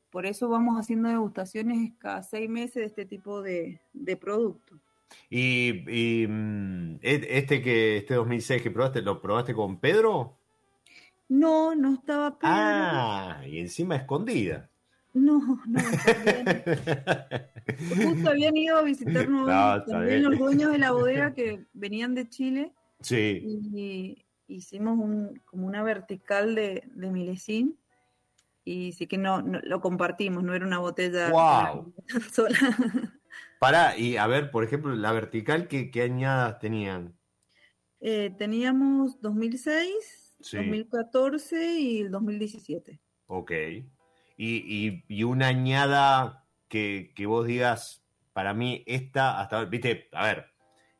por 0.10 0.26
eso 0.26 0.50
vamos 0.50 0.78
haciendo 0.78 1.10
degustaciones 1.10 1.92
cada 2.00 2.24
seis 2.24 2.50
meses 2.50 2.76
de 2.76 2.86
este 2.86 3.06
tipo 3.06 3.42
de, 3.42 3.82
de 3.94 4.18
producto. 4.18 4.80
Y, 5.30 6.26
mm, 6.28 7.00
e, 7.02 7.28
este 7.30 7.62
que 7.62 7.98
este 7.98 8.16
2006 8.16 8.62
que 8.62 8.72
probaste, 8.72 9.02
¿lo 9.02 9.22
probaste 9.22 9.54
con 9.54 9.80
Pedro? 9.80 10.38
No, 11.30 11.76
no 11.76 11.94
estaba 11.94 12.38
Pedro. 12.38 12.54
Ah, 12.54 13.42
y 13.48 13.60
encima 13.60 13.96
escondida. 13.96 14.70
No, 15.14 15.60
no. 15.66 15.80
Justo 18.04 18.30
habían 18.30 18.56
ido 18.56 18.78
a 18.78 18.84
visitarnos 18.84 19.48
también 19.88 20.24
los 20.24 20.38
dueños 20.38 20.72
de 20.72 20.78
la 20.78 20.92
bodega 20.94 21.34
que 21.34 21.66
venían 21.74 22.16
de 22.16 22.30
Chile. 22.30 22.74
Sí. 23.02 23.42
Y 23.74 24.26
hicimos 24.48 24.98
un, 24.98 25.42
como 25.46 25.68
una 25.68 25.84
vertical 25.84 26.56
de, 26.56 26.84
de 26.94 27.12
milesín 27.12 27.78
y 28.64 28.92
sí 28.94 29.08
que 29.08 29.18
no, 29.18 29.42
lo 29.42 29.82
compartimos, 29.82 30.44
no 30.44 30.54
era 30.54 30.66
una 30.66 30.80
botella 30.80 31.30
wow. 31.32 31.94
sola. 32.32 32.58
Para, 33.60 33.98
y 33.98 34.18
a 34.18 34.28
ver, 34.28 34.52
por 34.52 34.64
ejemplo, 34.64 34.96
la 34.96 35.12
vertical, 35.12 35.68
¿qué, 35.68 35.92
añadas 36.02 36.60
tenían? 36.60 37.18
Eh, 38.00 38.34
teníamos 38.38 39.20
2006, 39.22 40.38
2014 40.54 41.80
y 41.80 42.02
el 42.02 42.12
2017. 42.12 43.00
Ok. 43.28 43.52
Y, 44.44 45.04
y, 45.08 45.24
una 45.24 45.50
añada 45.50 46.48
que, 46.68 47.14
vos 47.28 47.46
digas, 47.46 48.04
para 48.34 48.56
mí 48.56 48.84
esta, 48.88 49.40
hasta, 49.40 49.66
viste, 49.66 50.10
a 50.14 50.26
ver, 50.26 50.46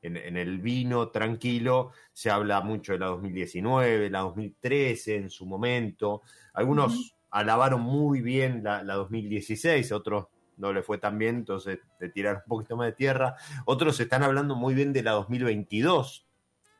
en, 0.04 0.38
el 0.38 0.60
vino 0.60 1.10
tranquilo 1.10 1.90
se 2.14 2.30
habla 2.30 2.62
mucho 2.62 2.94
de 2.94 3.00
la 3.00 3.08
2019, 3.08 4.12
la 4.12 4.20
2013 4.20 5.16
en 5.16 5.30
su 5.32 5.48
momento. 5.48 6.22
Algunos 6.54 7.16
alabaron 7.32 7.82
muy 7.82 8.22
bien 8.22 8.64
la, 8.64 8.84
la 8.84 8.94
2016, 8.94 9.92
otros 9.92 10.28
no 10.58 10.72
le 10.72 10.84
fue 10.84 11.00
tan 11.00 11.18
bien, 11.18 11.38
entonces 11.38 11.80
te 11.98 12.10
tiraron 12.10 12.44
un 12.46 12.48
poquito 12.48 12.78
más 12.78 12.86
de 12.90 12.94
tierra. 12.94 13.38
Otros 13.66 14.00
están 14.00 14.22
hablando 14.22 14.56
muy 14.56 14.76
bien 14.76 14.94
de 14.94 15.02
la 15.02 15.14
2022. 15.14 16.28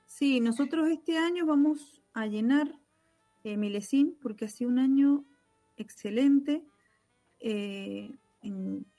Sí, 0.06 0.40
nosotros 0.40 0.90
este 0.90 1.18
año 1.18 1.48
vamos 1.48 2.04
a 2.14 2.28
llenar 2.28 2.68
eh, 3.44 3.58
Milesín 3.58 4.16
porque 4.22 4.46
ha 4.46 4.48
sido 4.48 4.70
un 4.70 4.78
año 4.78 5.26
excelente. 5.82 6.64
Eh, 7.40 8.12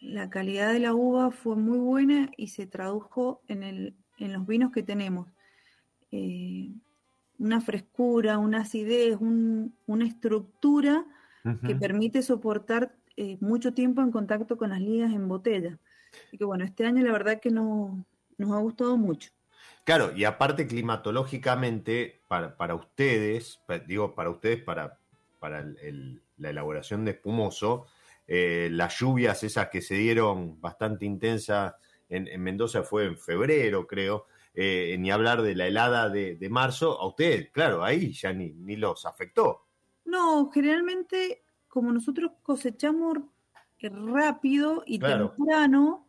la 0.00 0.30
calidad 0.30 0.72
de 0.72 0.78
la 0.78 0.94
uva 0.94 1.30
fue 1.30 1.56
muy 1.56 1.78
buena 1.78 2.30
y 2.36 2.48
se 2.48 2.66
tradujo 2.66 3.42
en, 3.48 3.62
el, 3.62 3.94
en 4.18 4.32
los 4.32 4.46
vinos 4.46 4.72
que 4.72 4.82
tenemos. 4.82 5.28
Eh, 6.10 6.70
una 7.38 7.60
frescura, 7.60 8.38
una 8.38 8.60
acidez, 8.60 9.18
una 9.20 10.04
estructura 10.04 11.04
que 11.66 11.74
permite 11.74 12.22
soportar 12.22 12.94
eh, 13.16 13.36
mucho 13.40 13.74
tiempo 13.74 14.00
en 14.00 14.12
contacto 14.12 14.56
con 14.56 14.70
las 14.70 14.80
ligas 14.80 15.12
en 15.12 15.26
botella. 15.26 15.78
Y 16.30 16.38
que 16.38 16.44
bueno, 16.44 16.64
este 16.64 16.86
año 16.86 17.02
la 17.02 17.10
verdad 17.10 17.40
que 17.40 17.50
no, 17.50 18.06
nos 18.38 18.52
ha 18.52 18.58
gustado 18.58 18.96
mucho. 18.96 19.30
Claro, 19.84 20.12
y 20.16 20.24
aparte 20.24 20.68
climatológicamente, 20.68 22.20
para, 22.28 22.74
ustedes, 22.74 23.60
digo 23.88 24.14
para 24.14 24.30
ustedes, 24.30 24.62
para, 24.62 24.98
para 25.40 25.64
la 26.42 26.50
elaboración 26.50 27.04
de 27.04 27.12
espumoso, 27.12 27.86
eh, 28.26 28.68
las 28.70 28.98
lluvias 28.98 29.42
esas 29.42 29.68
que 29.68 29.80
se 29.80 29.94
dieron 29.94 30.60
bastante 30.60 31.06
intensas 31.06 31.74
en, 32.08 32.42
Mendoza 32.42 32.82
fue 32.82 33.06
en 33.06 33.16
febrero, 33.16 33.86
creo, 33.86 34.26
eh, 34.54 34.96
ni 34.98 35.10
hablar 35.10 35.40
de 35.40 35.54
la 35.54 35.66
helada 35.66 36.10
de, 36.10 36.48
marzo, 36.50 37.00
a 37.00 37.06
ustedes, 37.06 37.50
claro, 37.50 37.82
ahí 37.82 38.12
ya 38.12 38.32
ni, 38.32 38.52
ni 38.52 38.76
los 38.76 39.06
afectó. 39.06 39.66
No, 40.04 40.50
generalmente 40.50 41.42
como 41.68 41.90
nosotros 41.90 42.32
cosechamos 42.42 43.18
rápido 43.90 44.84
y 44.86 44.98
temprano, 44.98 46.06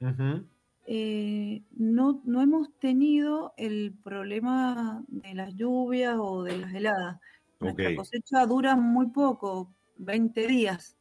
eh, 0.86 1.64
no, 1.72 2.22
no 2.26 2.42
hemos 2.42 2.74
tenido 2.80 3.54
el 3.58 3.94
problema 4.04 5.04
de 5.08 5.34
las 5.34 5.56
lluvias 5.56 6.18
o 6.20 6.44
de 6.44 6.58
las 6.58 6.74
heladas. 6.74 7.20
Nuestra 7.60 7.96
cosecha 7.96 8.46
dura 8.46 8.76
muy 8.76 9.08
poco, 9.08 9.74
20 9.98 10.48
días. 10.48 10.96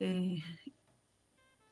Eh, 0.00 0.38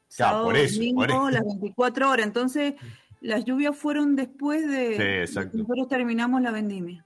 sábado, 0.09 0.45
domingo, 0.53 1.31
las 1.31 1.45
24 1.45 2.11
horas. 2.11 2.27
Entonces, 2.27 2.75
las 3.21 3.45
lluvias 3.45 3.77
fueron 3.77 4.17
después 4.17 4.69
de, 4.69 5.27
sí, 5.27 5.35
que 5.35 5.59
nosotros 5.59 5.89
terminamos 5.89 6.41
la 6.43 6.51
vendimia. 6.51 7.05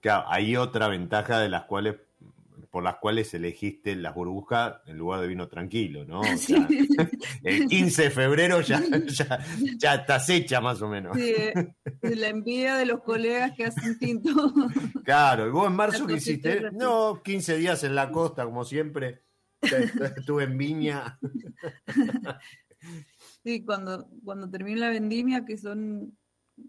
Claro, 0.00 0.24
hay 0.28 0.56
otra 0.56 0.88
ventaja 0.88 1.38
de 1.38 1.48
las 1.48 1.64
cuales 1.64 1.96
por 2.74 2.82
las 2.82 2.96
cuales 2.96 3.32
elegiste 3.34 3.94
las 3.94 4.16
burbujas 4.16 4.80
en 4.86 4.98
lugar 4.98 5.20
de 5.20 5.28
vino 5.28 5.46
tranquilo, 5.46 6.04
¿no? 6.04 6.22
el 7.44 7.66
15 7.66 8.02
de 8.02 8.10
febrero 8.10 8.62
ya, 8.62 8.82
ya, 9.78 9.94
estás 9.94 10.28
hecha 10.28 10.60
más 10.60 10.82
o 10.82 10.88
menos. 10.88 11.16
Sí, 11.16 11.34
la 12.02 12.26
envidia 12.26 12.74
de 12.74 12.86
los 12.86 13.00
colegas 13.04 13.52
que 13.52 13.66
hacen 13.66 13.96
tinto. 14.00 14.52
Claro, 15.04 15.46
y 15.46 15.50
vos 15.50 15.68
en 15.68 15.76
marzo 15.76 16.04
que 16.04 16.14
hiciste, 16.14 16.72
no, 16.72 17.22
15 17.22 17.58
días 17.58 17.84
en 17.84 17.94
la 17.94 18.10
costa, 18.10 18.44
como 18.44 18.64
siempre. 18.64 19.22
Estuve 19.62 20.42
en 20.42 20.58
Viña. 20.58 21.16
Sí, 23.44 23.64
cuando, 23.64 24.08
cuando 24.24 24.50
termine 24.50 24.80
la 24.80 24.88
vendimia, 24.88 25.44
que 25.44 25.56
son, 25.58 26.18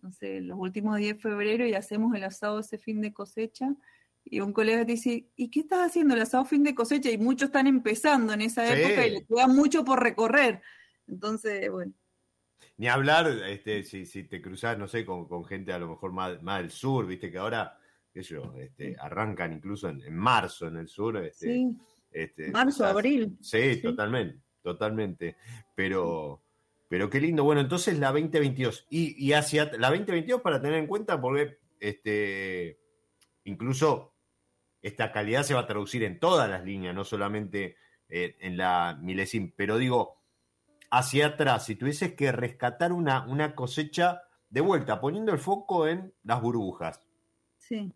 no 0.04 0.12
sé, 0.12 0.40
los 0.42 0.60
últimos 0.60 0.98
10 0.98 1.16
de 1.16 1.20
febrero 1.20 1.66
y 1.66 1.74
hacemos 1.74 2.14
el 2.14 2.26
asado 2.26 2.60
ese 2.60 2.78
fin 2.78 3.02
de 3.02 3.12
cosecha, 3.12 3.76
y 4.26 4.40
un 4.40 4.54
colega 4.54 4.86
te 4.86 4.94
dice, 4.94 5.28
¿y 5.36 5.50
qué 5.50 5.60
estás 5.60 5.88
haciendo 5.88 6.16
el 6.16 6.22
asado 6.22 6.46
fin 6.46 6.64
de 6.64 6.74
cosecha? 6.74 7.12
Y 7.12 7.18
muchos 7.18 7.48
están 7.48 7.68
empezando 7.68 8.34
en 8.34 8.42
esa 8.42 8.68
época 8.68 9.06
y 9.06 9.12
les 9.12 9.28
queda 9.28 9.48
mucho 9.48 9.86
por 9.86 10.02
recorrer. 10.02 10.62
Entonces, 11.08 11.70
bueno. 11.72 11.94
Ni 12.78 12.88
hablar, 12.88 13.28
este, 13.48 13.84
si, 13.84 14.06
si 14.06 14.24
te 14.24 14.42
cruzas, 14.42 14.78
no 14.78 14.88
sé, 14.88 15.06
con, 15.06 15.46
gente 15.46 15.72
a 15.72 15.80
lo 15.80 15.90
mejor 15.90 16.12
más, 16.12 16.42
más 16.42 16.62
del 16.62 16.72
sur, 16.72 17.06
viste 17.06 17.32
que 17.32 17.38
ahora, 17.38 17.78
qué 18.12 18.24
yo, 18.24 18.54
este, 18.58 18.96
arrancan 19.00 19.54
incluso 19.54 19.88
en, 19.90 20.14
marzo 20.14 20.68
en 20.68 20.78
el 20.78 20.88
sur. 20.88 21.18
Este, 21.18 21.54
sí. 21.54 21.78
Este, 22.12 22.50
marzo, 22.52 22.84
abril. 22.84 23.38
Sí, 23.42 23.80
totalmente, 23.82 24.42
totalmente. 24.64 25.38
Pero, 25.76 26.42
pero 26.90 27.10
qué 27.12 27.22
lindo. 27.22 27.44
Bueno, 27.44 27.62
entonces 27.62 28.00
la 28.00 28.12
2022. 28.12 28.88
Y, 28.90 29.24
y 29.24 29.34
hacia 29.34 29.72
la 29.78 29.90
2022 29.90 30.42
para 30.42 30.60
tener 30.60 30.80
en 30.80 30.88
cuenta, 30.88 31.22
porque 31.22 31.60
este, 31.80 32.80
incluso 33.44 34.15
esta 34.86 35.12
calidad 35.12 35.42
se 35.42 35.56
va 35.56 35.62
a 35.62 35.68
traducir 35.68 36.04
en 36.04 36.20
todas 36.20 36.48
las 36.48 36.64
líneas, 36.64 36.94
no 36.94 37.04
solamente 37.04 37.76
eh, 38.08 38.36
en 38.40 38.56
la 38.56 38.96
milesim. 39.02 39.52
Pero 39.56 39.80
digo, 39.80 40.22
hacia 40.92 41.26
atrás, 41.26 41.66
si 41.66 41.76
tuvieses 41.76 42.14
que 42.14 42.32
rescatar 42.32 42.94
una, 42.94 43.26
una 43.26 43.56
cosecha 43.56 44.22
de 44.48 44.62
vuelta, 44.62 45.02
poniendo 45.02 45.32
el 45.34 45.40
foco 45.40 45.88
en 45.88 46.14
las 46.24 46.40
burbujas. 46.40 47.02
Sí. 47.58 47.92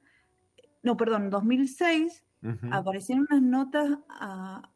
no, 0.82 0.96
perdón, 0.96 1.30
2006, 1.30 2.24
aparecieron 2.72 3.28
unas 3.30 3.42
notas 3.42 3.98
a, 4.09 4.68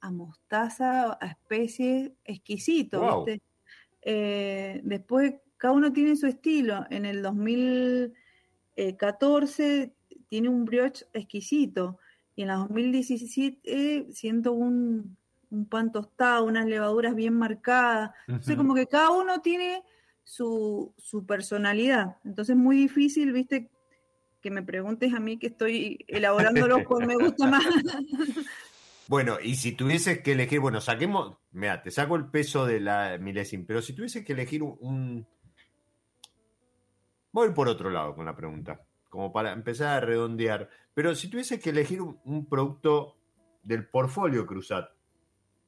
a, 0.00 0.10
mostaza, 0.10 1.18
a 1.20 1.26
especies 1.26 2.12
exquisito, 2.24 3.26
eh, 4.00 4.80
después 4.82 5.34
cada 5.60 5.74
uno 5.74 5.92
tiene 5.92 6.16
su 6.16 6.26
estilo. 6.26 6.84
En 6.88 7.04
el 7.04 7.22
2014 7.22 9.92
tiene 10.26 10.48
un 10.48 10.64
brioche 10.64 11.04
exquisito. 11.12 11.98
Y 12.34 12.40
en 12.42 12.48
la 12.48 12.54
2017 12.54 14.06
siento 14.10 14.52
un, 14.52 15.18
pan 15.68 15.92
tostado, 15.92 16.46
unas 16.46 16.64
levaduras 16.64 17.14
bien 17.14 17.34
marcadas. 17.34 18.12
Entonces, 18.26 18.56
como 18.56 18.74
que 18.74 18.86
cada 18.86 19.10
uno 19.10 19.42
tiene 19.42 19.82
su, 20.24 20.94
su 20.96 21.26
personalidad. 21.26 22.16
Entonces, 22.24 22.56
es 22.56 22.62
muy 22.62 22.76
difícil, 22.76 23.30
viste, 23.32 23.68
que 24.40 24.50
me 24.50 24.62
preguntes 24.62 25.12
a 25.12 25.20
mí 25.20 25.38
que 25.38 25.48
estoy 25.48 26.06
elaborándolo 26.08 26.82
con 26.84 27.06
me 27.06 27.16
gusta 27.16 27.46
más. 27.46 27.62
Bueno, 29.10 29.38
y 29.42 29.56
si 29.56 29.72
tuvieses 29.72 30.20
que 30.20 30.30
elegir, 30.30 30.60
bueno, 30.60 30.80
saquemos, 30.80 31.36
mira, 31.50 31.82
te 31.82 31.90
saco 31.90 32.14
el 32.14 32.26
peso 32.26 32.64
de 32.64 32.78
la 32.78 33.18
milesim, 33.18 33.66
pero 33.66 33.82
si 33.82 33.92
tuvieses 33.92 34.24
que 34.24 34.34
elegir 34.34 34.62
un, 34.62 35.26
Voy 37.32 37.50
por 37.52 37.68
otro 37.68 37.90
lado 37.90 38.14
con 38.14 38.26
la 38.26 38.34
pregunta, 38.34 38.80
como 39.08 39.32
para 39.32 39.52
empezar 39.52 39.96
a 39.96 40.00
redondear. 40.00 40.68
Pero 40.94 41.14
si 41.14 41.28
tuvieses 41.28 41.60
que 41.60 41.70
elegir 41.70 42.00
un, 42.02 42.46
producto 42.46 43.16
del 43.62 43.88
portfolio 43.88 44.46
Cruzat 44.46 44.90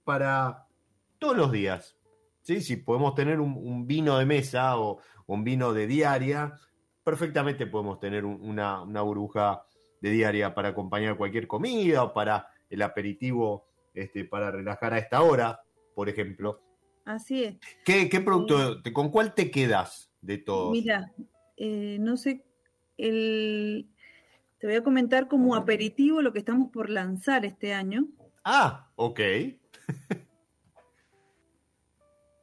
para 0.05 0.67
todos 1.19 1.37
los 1.37 1.53
días, 1.53 1.97
¿sí? 2.43 2.61
si 2.61 2.77
podemos 2.77 3.15
tener 3.15 3.41
un, 3.41 3.87
vino 3.87 4.19
de 4.19 4.27
mesa 4.27 4.79
o 4.79 5.01
un 5.27 5.45
vino 5.45 5.73
de 5.73 5.87
diaria, 5.87 6.55
perfectamente 7.05 7.67
podemos 7.67 8.01
tener 8.01 8.25
una, 8.25 8.83
una, 8.83 9.03
burbuja 9.03 9.65
de 10.01 10.11
diaria 10.11 10.55
para 10.55 10.71
acompañar 10.71 11.17
cualquier 11.17 11.47
comida 11.47 12.03
o 12.03 12.13
para 12.13 12.49
el 12.69 12.83
aperitivo 12.83 13.67
este, 13.95 14.25
para 14.25 14.51
relajar 14.51 14.95
a 14.95 14.99
esta 14.99 15.23
hora, 15.23 15.61
por 15.95 16.09
ejemplo. 16.09 16.61
Así 17.05 17.45
es. 17.45 17.57
¿Qué, 17.85 18.09
producto, 18.25 18.81
con 18.93 19.11
cuál 19.11 19.35
te 19.35 19.51
quedas 19.51 20.13
de 20.21 20.39
todos? 20.39 20.73
Mira, 20.73 21.13
eh, 21.57 21.99
no 22.01 22.17
sé, 22.17 22.45
el, 22.99 23.89
te 24.59 24.67
voy 24.67 24.77
a 24.77 24.85
comentar 24.85 25.29
como 25.29 25.55
aperitivo 25.55 26.23
lo 26.23 26.33
que 26.33 26.39
estamos 26.39 26.71
por 26.71 26.91
lanzar 26.91 27.45
este 27.45 27.75
año. 27.75 28.09
Ah, 28.45 28.91
ok. 28.97 29.21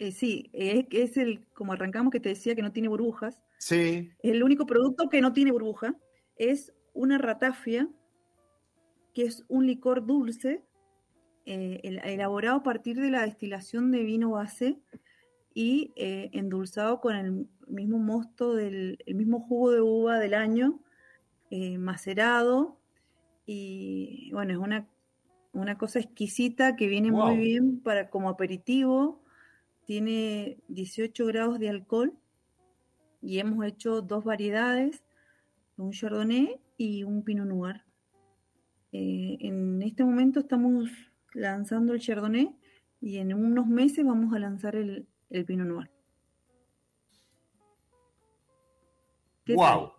Eh, 0.02 0.14
sí, 0.14 0.50
es, 0.54 0.86
es 0.92 1.18
el, 1.18 1.46
como 1.54 1.74
arrancamos 1.74 2.10
que 2.10 2.22
te 2.22 2.30
decía 2.30 2.56
que 2.56 2.62
no 2.62 2.72
tiene 2.72 2.88
burbujas. 2.88 3.44
Sí. 3.58 4.14
El 4.24 4.44
único 4.44 4.66
producto 4.66 5.10
que 5.10 5.20
no 5.20 5.34
tiene 5.34 5.52
burbuja 5.52 5.94
es 6.38 6.72
una 6.94 7.18
ratafia, 7.18 7.90
que 9.14 9.24
es 9.24 9.44
un 9.50 9.68
licor 9.68 10.06
dulce, 10.06 10.64
eh, 11.46 11.82
elaborado 12.04 12.58
a 12.58 12.64
partir 12.64 13.00
de 13.00 13.10
la 13.10 13.24
destilación 13.24 13.92
de 13.92 14.04
vino 14.04 14.32
base 14.32 14.80
y 15.54 15.92
eh, 15.96 16.30
endulzado 16.34 17.02
con 17.02 17.16
el 17.16 17.48
mismo 17.68 18.00
mosto 18.00 18.54
del 18.56 19.00
el 19.06 19.16
mismo 19.16 19.42
jugo 19.42 19.72
de 19.72 19.82
uva 19.82 20.20
del 20.20 20.34
año, 20.34 20.80
eh, 21.50 21.78
macerado. 21.78 22.78
Y 23.46 24.32
bueno, 24.32 24.54
es 24.54 24.60
una, 24.60 24.88
una 25.54 25.78
cosa 25.78 26.00
exquisita 26.00 26.76
que 26.76 26.88
viene 26.88 27.12
muy 27.12 27.38
bien 27.38 27.80
para 27.80 28.10
como 28.10 28.30
aperitivo. 28.30 29.24
Tiene 29.86 30.60
18 30.68 31.26
grados 31.26 31.60
de 31.60 31.70
alcohol 31.70 32.14
y 33.22 33.40
hemos 33.40 33.66
hecho 33.66 34.02
dos 34.02 34.24
variedades, 34.24 35.04
un 35.78 35.92
Chardonnay 35.92 36.60
y 36.78 37.04
un 37.04 37.24
Pinot 37.24 37.48
Noir. 37.48 37.84
Eh, 38.92 39.38
en 39.42 39.82
este 39.82 40.04
momento 40.04 40.40
estamos 40.40 40.90
lanzando 41.34 41.94
el 41.94 42.00
Chardonnay 42.00 42.56
y 43.02 43.18
en 43.18 43.34
unos 43.34 43.68
meses 43.68 44.06
vamos 44.06 44.34
a 44.34 44.40
lanzar 44.40 44.76
el, 44.76 45.08
el 45.30 45.46
Pinot 45.46 45.68
Noir. 45.68 45.90
Wow. 49.48 49.94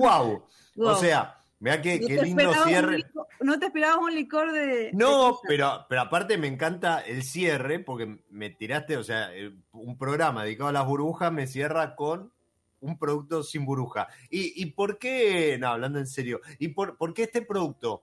wow. 0.00 0.44
O 0.76 0.94
sea, 0.96 1.40
vea 1.58 1.82
que, 1.82 2.00
qué 2.00 2.22
lindo 2.22 2.52
cierre. 2.64 3.04
no 3.40 3.58
te 3.58 3.66
esperabas 3.66 3.98
un 3.98 4.14
licor 4.14 4.52
de. 4.52 4.90
No, 4.92 5.40
pero, 5.46 5.86
pero 5.88 6.02
aparte 6.02 6.38
me 6.38 6.46
encanta 6.46 7.00
el 7.00 7.22
cierre, 7.22 7.80
porque 7.80 8.18
me 8.30 8.50
tiraste, 8.50 8.96
o 8.96 9.02
sea, 9.02 9.30
un 9.72 9.98
programa 9.98 10.44
dedicado 10.44 10.70
a 10.70 10.72
las 10.72 10.86
burbujas 10.86 11.32
me 11.32 11.46
cierra 11.46 11.96
con 11.96 12.32
un 12.80 12.98
producto 12.98 13.42
sin 13.42 13.64
burbuja. 13.64 14.08
¿Y, 14.30 14.66
por 14.66 14.98
qué? 14.98 15.56
No, 15.58 15.68
hablando 15.68 15.98
en 15.98 16.06
serio. 16.06 16.40
¿Y 16.58 16.68
por, 16.68 16.96
por 16.96 17.12
qué 17.12 17.24
este 17.24 17.42
producto? 17.42 18.02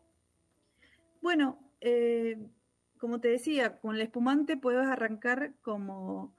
Bueno, 1.22 1.58
eh, 1.80 2.38
como 3.06 3.20
te 3.20 3.28
decía, 3.28 3.78
con 3.78 3.94
el 3.94 4.02
espumante 4.02 4.58
puedes 4.58 4.88
arrancar 4.88 5.54
como, 5.62 6.34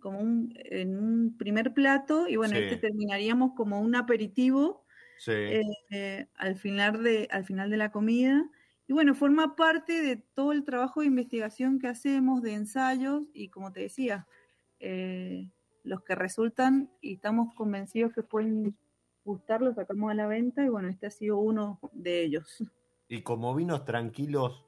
como 0.00 0.20
un, 0.20 0.54
en 0.56 0.98
un 0.98 1.36
primer 1.36 1.74
plato 1.74 2.26
y 2.26 2.36
bueno, 2.36 2.56
este 2.56 2.78
terminaríamos 2.78 3.52
como 3.54 3.78
un 3.78 3.94
aperitivo 3.94 4.86
eh, 5.26 6.26
al, 6.34 6.56
final 6.56 7.02
de, 7.02 7.28
al 7.30 7.44
final 7.44 7.68
de 7.68 7.76
la 7.76 7.92
comida. 7.92 8.42
Y 8.88 8.94
bueno, 8.94 9.14
forma 9.14 9.54
parte 9.54 10.00
de 10.00 10.16
todo 10.16 10.52
el 10.52 10.64
trabajo 10.64 11.00
de 11.00 11.08
investigación 11.08 11.78
que 11.78 11.88
hacemos, 11.88 12.40
de 12.40 12.54
ensayos 12.54 13.28
y 13.34 13.50
como 13.50 13.70
te 13.70 13.80
decía, 13.80 14.26
eh, 14.80 15.50
los 15.84 16.02
que 16.04 16.14
resultan 16.14 16.90
y 17.02 17.16
estamos 17.16 17.54
convencidos 17.54 18.14
que 18.14 18.22
pueden 18.22 18.78
gustar, 19.26 19.60
los 19.60 19.74
sacamos 19.74 20.10
a 20.10 20.14
la 20.14 20.26
venta 20.26 20.64
y 20.64 20.70
bueno, 20.70 20.88
este 20.88 21.08
ha 21.08 21.10
sido 21.10 21.36
uno 21.36 21.80
de 21.92 22.22
ellos. 22.22 22.64
Y 23.08 23.20
como 23.20 23.54
vinos 23.54 23.84
tranquilos, 23.84 24.64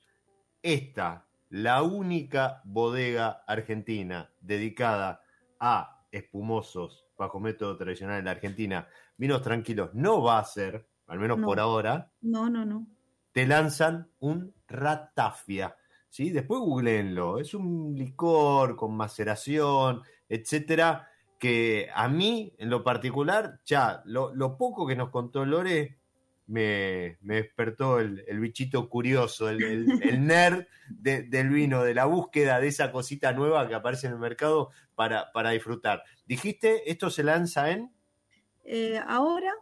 esta, 0.64 1.26
la 1.50 1.82
única 1.82 2.62
bodega 2.64 3.44
argentina 3.46 4.30
dedicada 4.40 5.20
a 5.60 6.06
espumosos 6.10 7.06
bajo 7.18 7.38
método 7.38 7.76
tradicional 7.76 8.18
en 8.18 8.24
la 8.24 8.30
Argentina, 8.32 8.88
vinos 9.16 9.42
tranquilos, 9.42 9.90
no 9.92 10.22
va 10.22 10.38
a 10.38 10.44
ser, 10.44 10.88
al 11.06 11.18
menos 11.20 11.38
por 11.40 11.60
ahora. 11.60 12.10
No, 12.22 12.48
no, 12.48 12.64
no. 12.64 12.86
Te 13.30 13.46
lanzan 13.46 14.08
un 14.20 14.54
ratafia. 14.66 15.76
¿sí? 16.08 16.30
Después 16.30 16.60
googleenlo. 16.60 17.38
Es 17.38 17.52
un 17.52 17.94
licor 17.94 18.74
con 18.74 18.96
maceración, 18.96 20.02
etcétera, 20.28 21.08
que 21.38 21.90
a 21.94 22.08
mí, 22.08 22.54
en 22.56 22.70
lo 22.70 22.82
particular, 22.82 23.60
ya, 23.66 24.02
lo, 24.06 24.34
lo 24.34 24.56
poco 24.56 24.86
que 24.86 24.96
nos 24.96 25.10
contó 25.10 25.44
Lore 25.44 25.98
me, 26.47 27.16
despertó 27.20 28.01
el, 28.01 28.24
bichito 28.40 28.88
curioso, 28.88 29.49
el, 29.49 29.86
nerd 30.26 30.66
del 30.88 31.49
vino, 31.51 31.82
de 31.82 31.95
la 31.95 32.05
búsqueda 32.05 32.61
de 32.61 32.68
esa 32.68 32.92
cosita 32.92 33.32
nueva 33.32 33.66
que 33.68 33.74
aparece 33.74 34.07
en 34.07 34.14
el 34.14 34.18
mercado 34.18 34.70
para, 34.95 35.32
para 35.32 35.51
disfrutar. 35.51 36.03
Dijiste, 36.26 36.90
¿esto 36.90 37.11
se 37.11 37.22
lanza 37.22 37.70
en? 37.70 37.90
Eh, 38.64 39.01
ahora, 39.07 39.53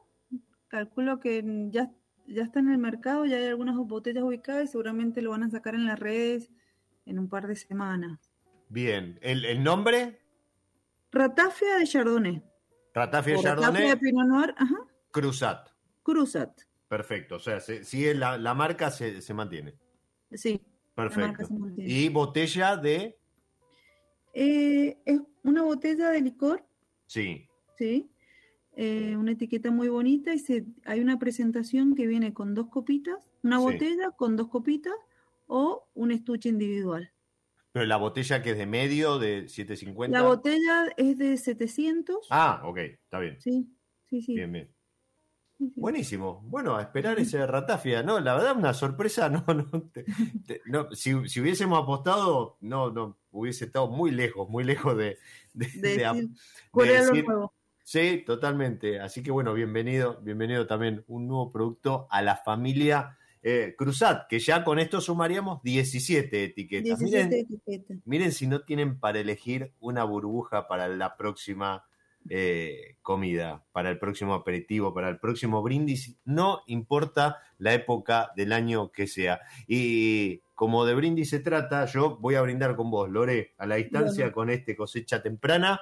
calculo 0.68 1.20
que 1.20 1.42
ya, 1.70 1.90
ya 2.26 2.42
está 2.42 2.60
en 2.60 2.70
el 2.70 2.78
mercado, 2.78 3.24
ya 3.26 3.36
hay 3.36 3.46
algunas 3.46 3.76
botellas 3.76 4.24
ubicadas 4.24 4.64
y 4.64 4.68
seguramente 4.68 5.22
lo 5.22 5.30
van 5.30 5.42
a 5.42 5.50
sacar 5.50 5.74
en 5.74 5.86
las 5.86 5.98
redes 5.98 6.50
en 7.06 7.18
un 7.18 7.28
par 7.28 7.46
de 7.46 7.56
semanas. 7.56 8.18
Bien, 8.68 9.18
¿el, 9.22 9.62
nombre? 9.62 10.20
Ratafia 11.10 11.76
de 11.76 11.86
Chardonnay. 11.86 12.42
Ratafia 12.94 13.34
de 13.34 13.42
Chardonnay. 13.42 13.70
Ratafia 13.70 13.94
de 13.94 13.96
Pinot 13.98 14.26
Noir, 14.26 14.54
ajá. 14.56 14.76
Cruzat. 15.10 15.68
Cruzat. 16.02 16.62
Perfecto, 16.92 17.36
o 17.36 17.38
sea, 17.38 17.58
sigue 17.58 18.14
la, 18.14 18.36
la 18.36 18.52
marca 18.52 18.90
se, 18.90 19.22
se, 19.22 19.32
mantiene. 19.32 19.72
Sí. 20.30 20.60
Perfecto. 20.94 21.48
¿Y 21.78 22.10
botella 22.10 22.76
de? 22.76 23.18
Eh, 24.34 24.98
es 25.06 25.22
una 25.42 25.62
botella 25.62 26.10
de 26.10 26.20
licor. 26.20 26.62
Sí. 27.06 27.48
Sí. 27.78 28.10
eh, 28.76 29.16
una 29.16 29.32
etiqueta 29.32 29.70
muy 29.70 29.88
bonita 29.88 30.34
y 30.34 30.38
se, 30.38 30.66
hay 30.84 31.00
una 31.00 31.18
presentación 31.18 31.94
que 31.94 32.06
viene 32.06 32.34
con 32.34 32.54
dos 32.54 32.68
copitas, 32.68 33.26
una 33.42 33.58
botella 33.58 34.10
con 34.10 34.36
dos 34.36 34.48
copitas 34.48 34.92
o 35.46 35.88
un 35.94 36.12
estuche 36.12 36.50
individual. 36.50 37.10
Pero 37.72 37.86
la 37.86 37.96
botella 37.96 38.42
que 38.42 38.50
es 38.50 38.58
de 38.58 38.66
medio, 38.66 39.18
de 39.18 39.48
750. 39.48 40.18
La 40.18 40.28
botella 40.28 40.92
es 40.98 41.16
de 41.16 41.38
700. 41.38 42.26
Ah, 42.28 42.60
ok, 42.66 42.76
está 42.76 43.18
bien. 43.18 43.40
Sí, 43.40 43.66
sí, 44.10 44.20
sí. 44.20 44.34
Bien, 44.34 44.52
bien. 44.52 44.81
Buenísimo. 45.76 46.42
Bueno, 46.46 46.76
a 46.76 46.82
esperar 46.82 47.18
ese 47.18 47.46
ratafia, 47.46 48.02
¿no? 48.02 48.20
La 48.20 48.34
verdad, 48.34 48.56
una 48.56 48.74
sorpresa, 48.74 49.28
no, 49.28 49.44
no, 50.66 50.88
si, 50.94 51.14
hubiésemos 51.14 51.82
apostado, 51.82 52.56
no, 52.60 52.90
no, 52.90 53.16
hubiese 53.30 53.66
estado 53.66 53.88
muy 53.88 54.10
lejos, 54.10 54.48
muy 54.48 54.64
lejos 54.64 54.96
de, 54.96 55.18
de, 55.52 55.66
decir, 55.80 56.30
Sí, 57.84 58.22
totalmente. 58.24 59.00
Así 59.00 59.22
que 59.22 59.30
bueno, 59.30 59.54
bienvenido, 59.54 60.20
bienvenido 60.22 60.66
también 60.66 61.04
un 61.08 61.26
nuevo 61.26 61.50
producto 61.50 62.06
a 62.10 62.22
la 62.22 62.36
familia 62.36 63.18
eh, 63.42 63.74
Cruzat, 63.76 64.28
que 64.28 64.38
ya 64.38 64.62
con 64.62 64.78
esto 64.78 65.00
sumaríamos 65.00 65.62
17 65.62 66.44
etiquetas. 66.44 67.00
miren, 67.00 67.32
etiquetas. 67.32 67.98
miren 68.04 68.32
si 68.32 68.46
no 68.46 68.60
tienen 68.60 69.00
para 69.00 69.18
elegir 69.18 69.72
una 69.80 70.04
burbuja 70.04 70.68
para 70.68 70.86
la 70.86 71.16
próxima 71.16 71.84
eh, 72.28 72.96
comida, 73.02 73.64
para 73.72 73.90
el 73.90 73.98
próximo 73.98 74.34
aperitivo, 74.34 74.94
para 74.94 75.08
el 75.08 75.18
próximo 75.18 75.62
brindis, 75.62 76.16
no 76.24 76.62
importa 76.66 77.38
la 77.58 77.74
época 77.74 78.30
del 78.36 78.52
año 78.52 78.92
que 78.92 79.06
sea. 79.06 79.40
Y 79.66 80.40
como 80.54 80.84
de 80.84 80.94
brindis 80.94 81.30
se 81.30 81.40
trata, 81.40 81.86
yo 81.86 82.18
voy 82.18 82.36
a 82.36 82.42
brindar 82.42 82.76
con 82.76 82.90
vos, 82.90 83.10
Lore, 83.10 83.54
a 83.58 83.66
la 83.66 83.76
distancia 83.76 84.30
con 84.32 84.50
este 84.50 84.76
cosecha 84.76 85.22
temprana. 85.22 85.80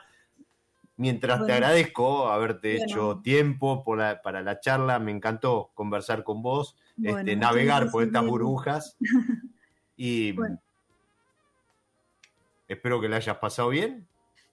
Mientras 0.97 1.47
te 1.47 1.53
agradezco 1.53 2.29
haberte 2.29 2.77
hecho 2.77 3.21
tiempo 3.23 3.85
para 3.85 4.43
la 4.43 4.61
charla, 4.61 4.99
me 4.99 5.13
encantó 5.13 5.71
conversar 5.75 6.25
con 6.25 6.43
vos, 6.43 6.77
este, 7.03 7.37
navegar 7.37 7.91
por 7.91 8.03
estas 8.03 8.25
burbujas. 8.25 8.97
Y 10.03 10.35
espero 12.67 13.03
que 13.03 13.09
la 13.11 13.17
hayas 13.17 13.37
pasado 13.37 13.69
bien 13.69 14.09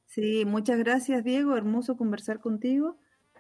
Sí, 0.08 0.46
muchas 0.46 0.80
gracias 0.80 1.24
Diego, 1.24 1.56
hermoso 1.56 1.98
conversar 1.98 2.40
contigo. 2.40 2.98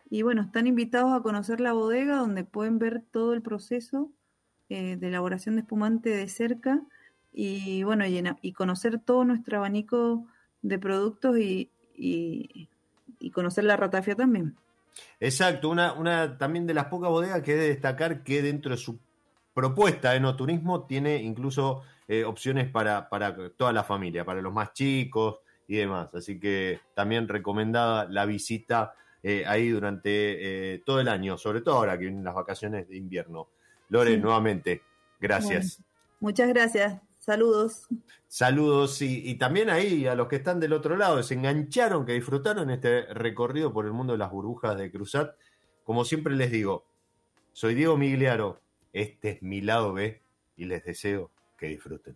Y 0.09 0.21
bueno, 0.21 0.41
están 0.43 0.67
invitados 0.67 1.11
a 1.13 1.21
conocer 1.21 1.59
la 1.59 1.73
bodega 1.73 2.17
donde 2.17 2.43
pueden 2.43 2.77
ver 2.79 3.03
todo 3.11 3.33
el 3.33 3.41
proceso 3.41 4.11
eh, 4.69 4.97
de 4.97 5.07
elaboración 5.07 5.55
de 5.55 5.61
espumante 5.61 6.09
de 6.09 6.27
cerca 6.29 6.81
y 7.33 7.83
bueno, 7.83 8.05
y, 8.05 8.53
conocer 8.53 8.99
todo 8.99 9.23
nuestro 9.23 9.57
abanico 9.57 10.25
de 10.61 10.79
productos 10.79 11.37
y, 11.37 11.69
conocer 13.33 13.63
la 13.63 13.77
ratafia 13.77 14.15
también. 14.15 14.55
Exacto, 15.19 15.69
una, 15.69 15.93
una 15.93 16.37
también 16.37 16.65
de 16.65 16.73
las 16.73 16.85
pocas 16.85 17.09
bodegas 17.09 17.43
que 17.43 17.53
he 17.53 17.57
de 17.57 17.67
destacar 17.69 18.23
que 18.23 18.41
dentro 18.41 18.71
de 18.71 18.77
su 18.77 18.99
propuesta 19.53 20.11
de 20.11 20.19
no 20.19 20.35
turismo 20.35 20.85
tiene 20.85 21.17
incluso 21.17 21.83
eh, 22.07 22.23
opciones 22.23 22.69
para, 22.69 23.07
para 23.09 23.35
toda 23.51 23.71
la 23.71 23.83
familia, 23.83 24.25
para 24.25 24.41
los 24.41 24.53
más 24.53 24.73
chicos, 24.73 25.39
y 25.67 25.77
demás. 25.77 26.09
Así 26.13 26.39
que 26.39 26.79
también 26.95 27.27
recomendada 27.27 28.07
la 28.09 28.25
visita 28.25 28.93
eh, 29.23 29.43
ahí 29.45 29.69
durante 29.69 30.73
eh, 30.73 30.79
todo 30.85 30.99
el 30.99 31.07
año, 31.07 31.37
sobre 31.37 31.61
todo 31.61 31.75
ahora 31.75 31.97
que 31.97 32.05
vienen 32.05 32.23
las 32.23 32.35
vacaciones 32.35 32.87
de 32.87 32.97
invierno. 32.97 33.49
Lore, 33.89 34.17
nuevamente, 34.17 34.81
gracias. 35.19 35.81
muchas 36.19 36.49
gracias. 36.49 37.01
Saludos. 37.19 37.87
Saludos 38.27 39.01
y, 39.01 39.29
y, 39.29 39.35
también 39.35 39.69
ahí 39.69 40.07
a 40.07 40.15
los 40.15 40.27
que 40.27 40.37
están 40.37 40.61
del 40.61 40.71
otro 40.71 40.95
lado, 40.95 41.21
se 41.23 41.33
engancharon, 41.33 42.05
que 42.05 42.13
disfrutaron 42.13 42.69
este 42.69 43.01
recorrido 43.13 43.73
por 43.73 43.85
el 43.85 43.91
mundo 43.91 44.13
de 44.13 44.19
las 44.19 44.31
burbujas 44.31 44.77
de 44.77 44.91
Cruzat. 44.91 45.35
Como 45.83 46.05
siempre 46.05 46.35
les 46.35 46.51
digo, 46.51 46.85
soy 47.51 47.75
Diego 47.75 47.97
Migliaro, 47.97 48.61
este 48.93 49.31
es 49.31 49.41
mi 49.41 49.61
lado 49.61 49.93
B 49.93 50.21
y 50.55 50.65
les 50.65 50.85
deseo 50.85 51.31
que 51.57 51.67
disfruten. 51.67 52.15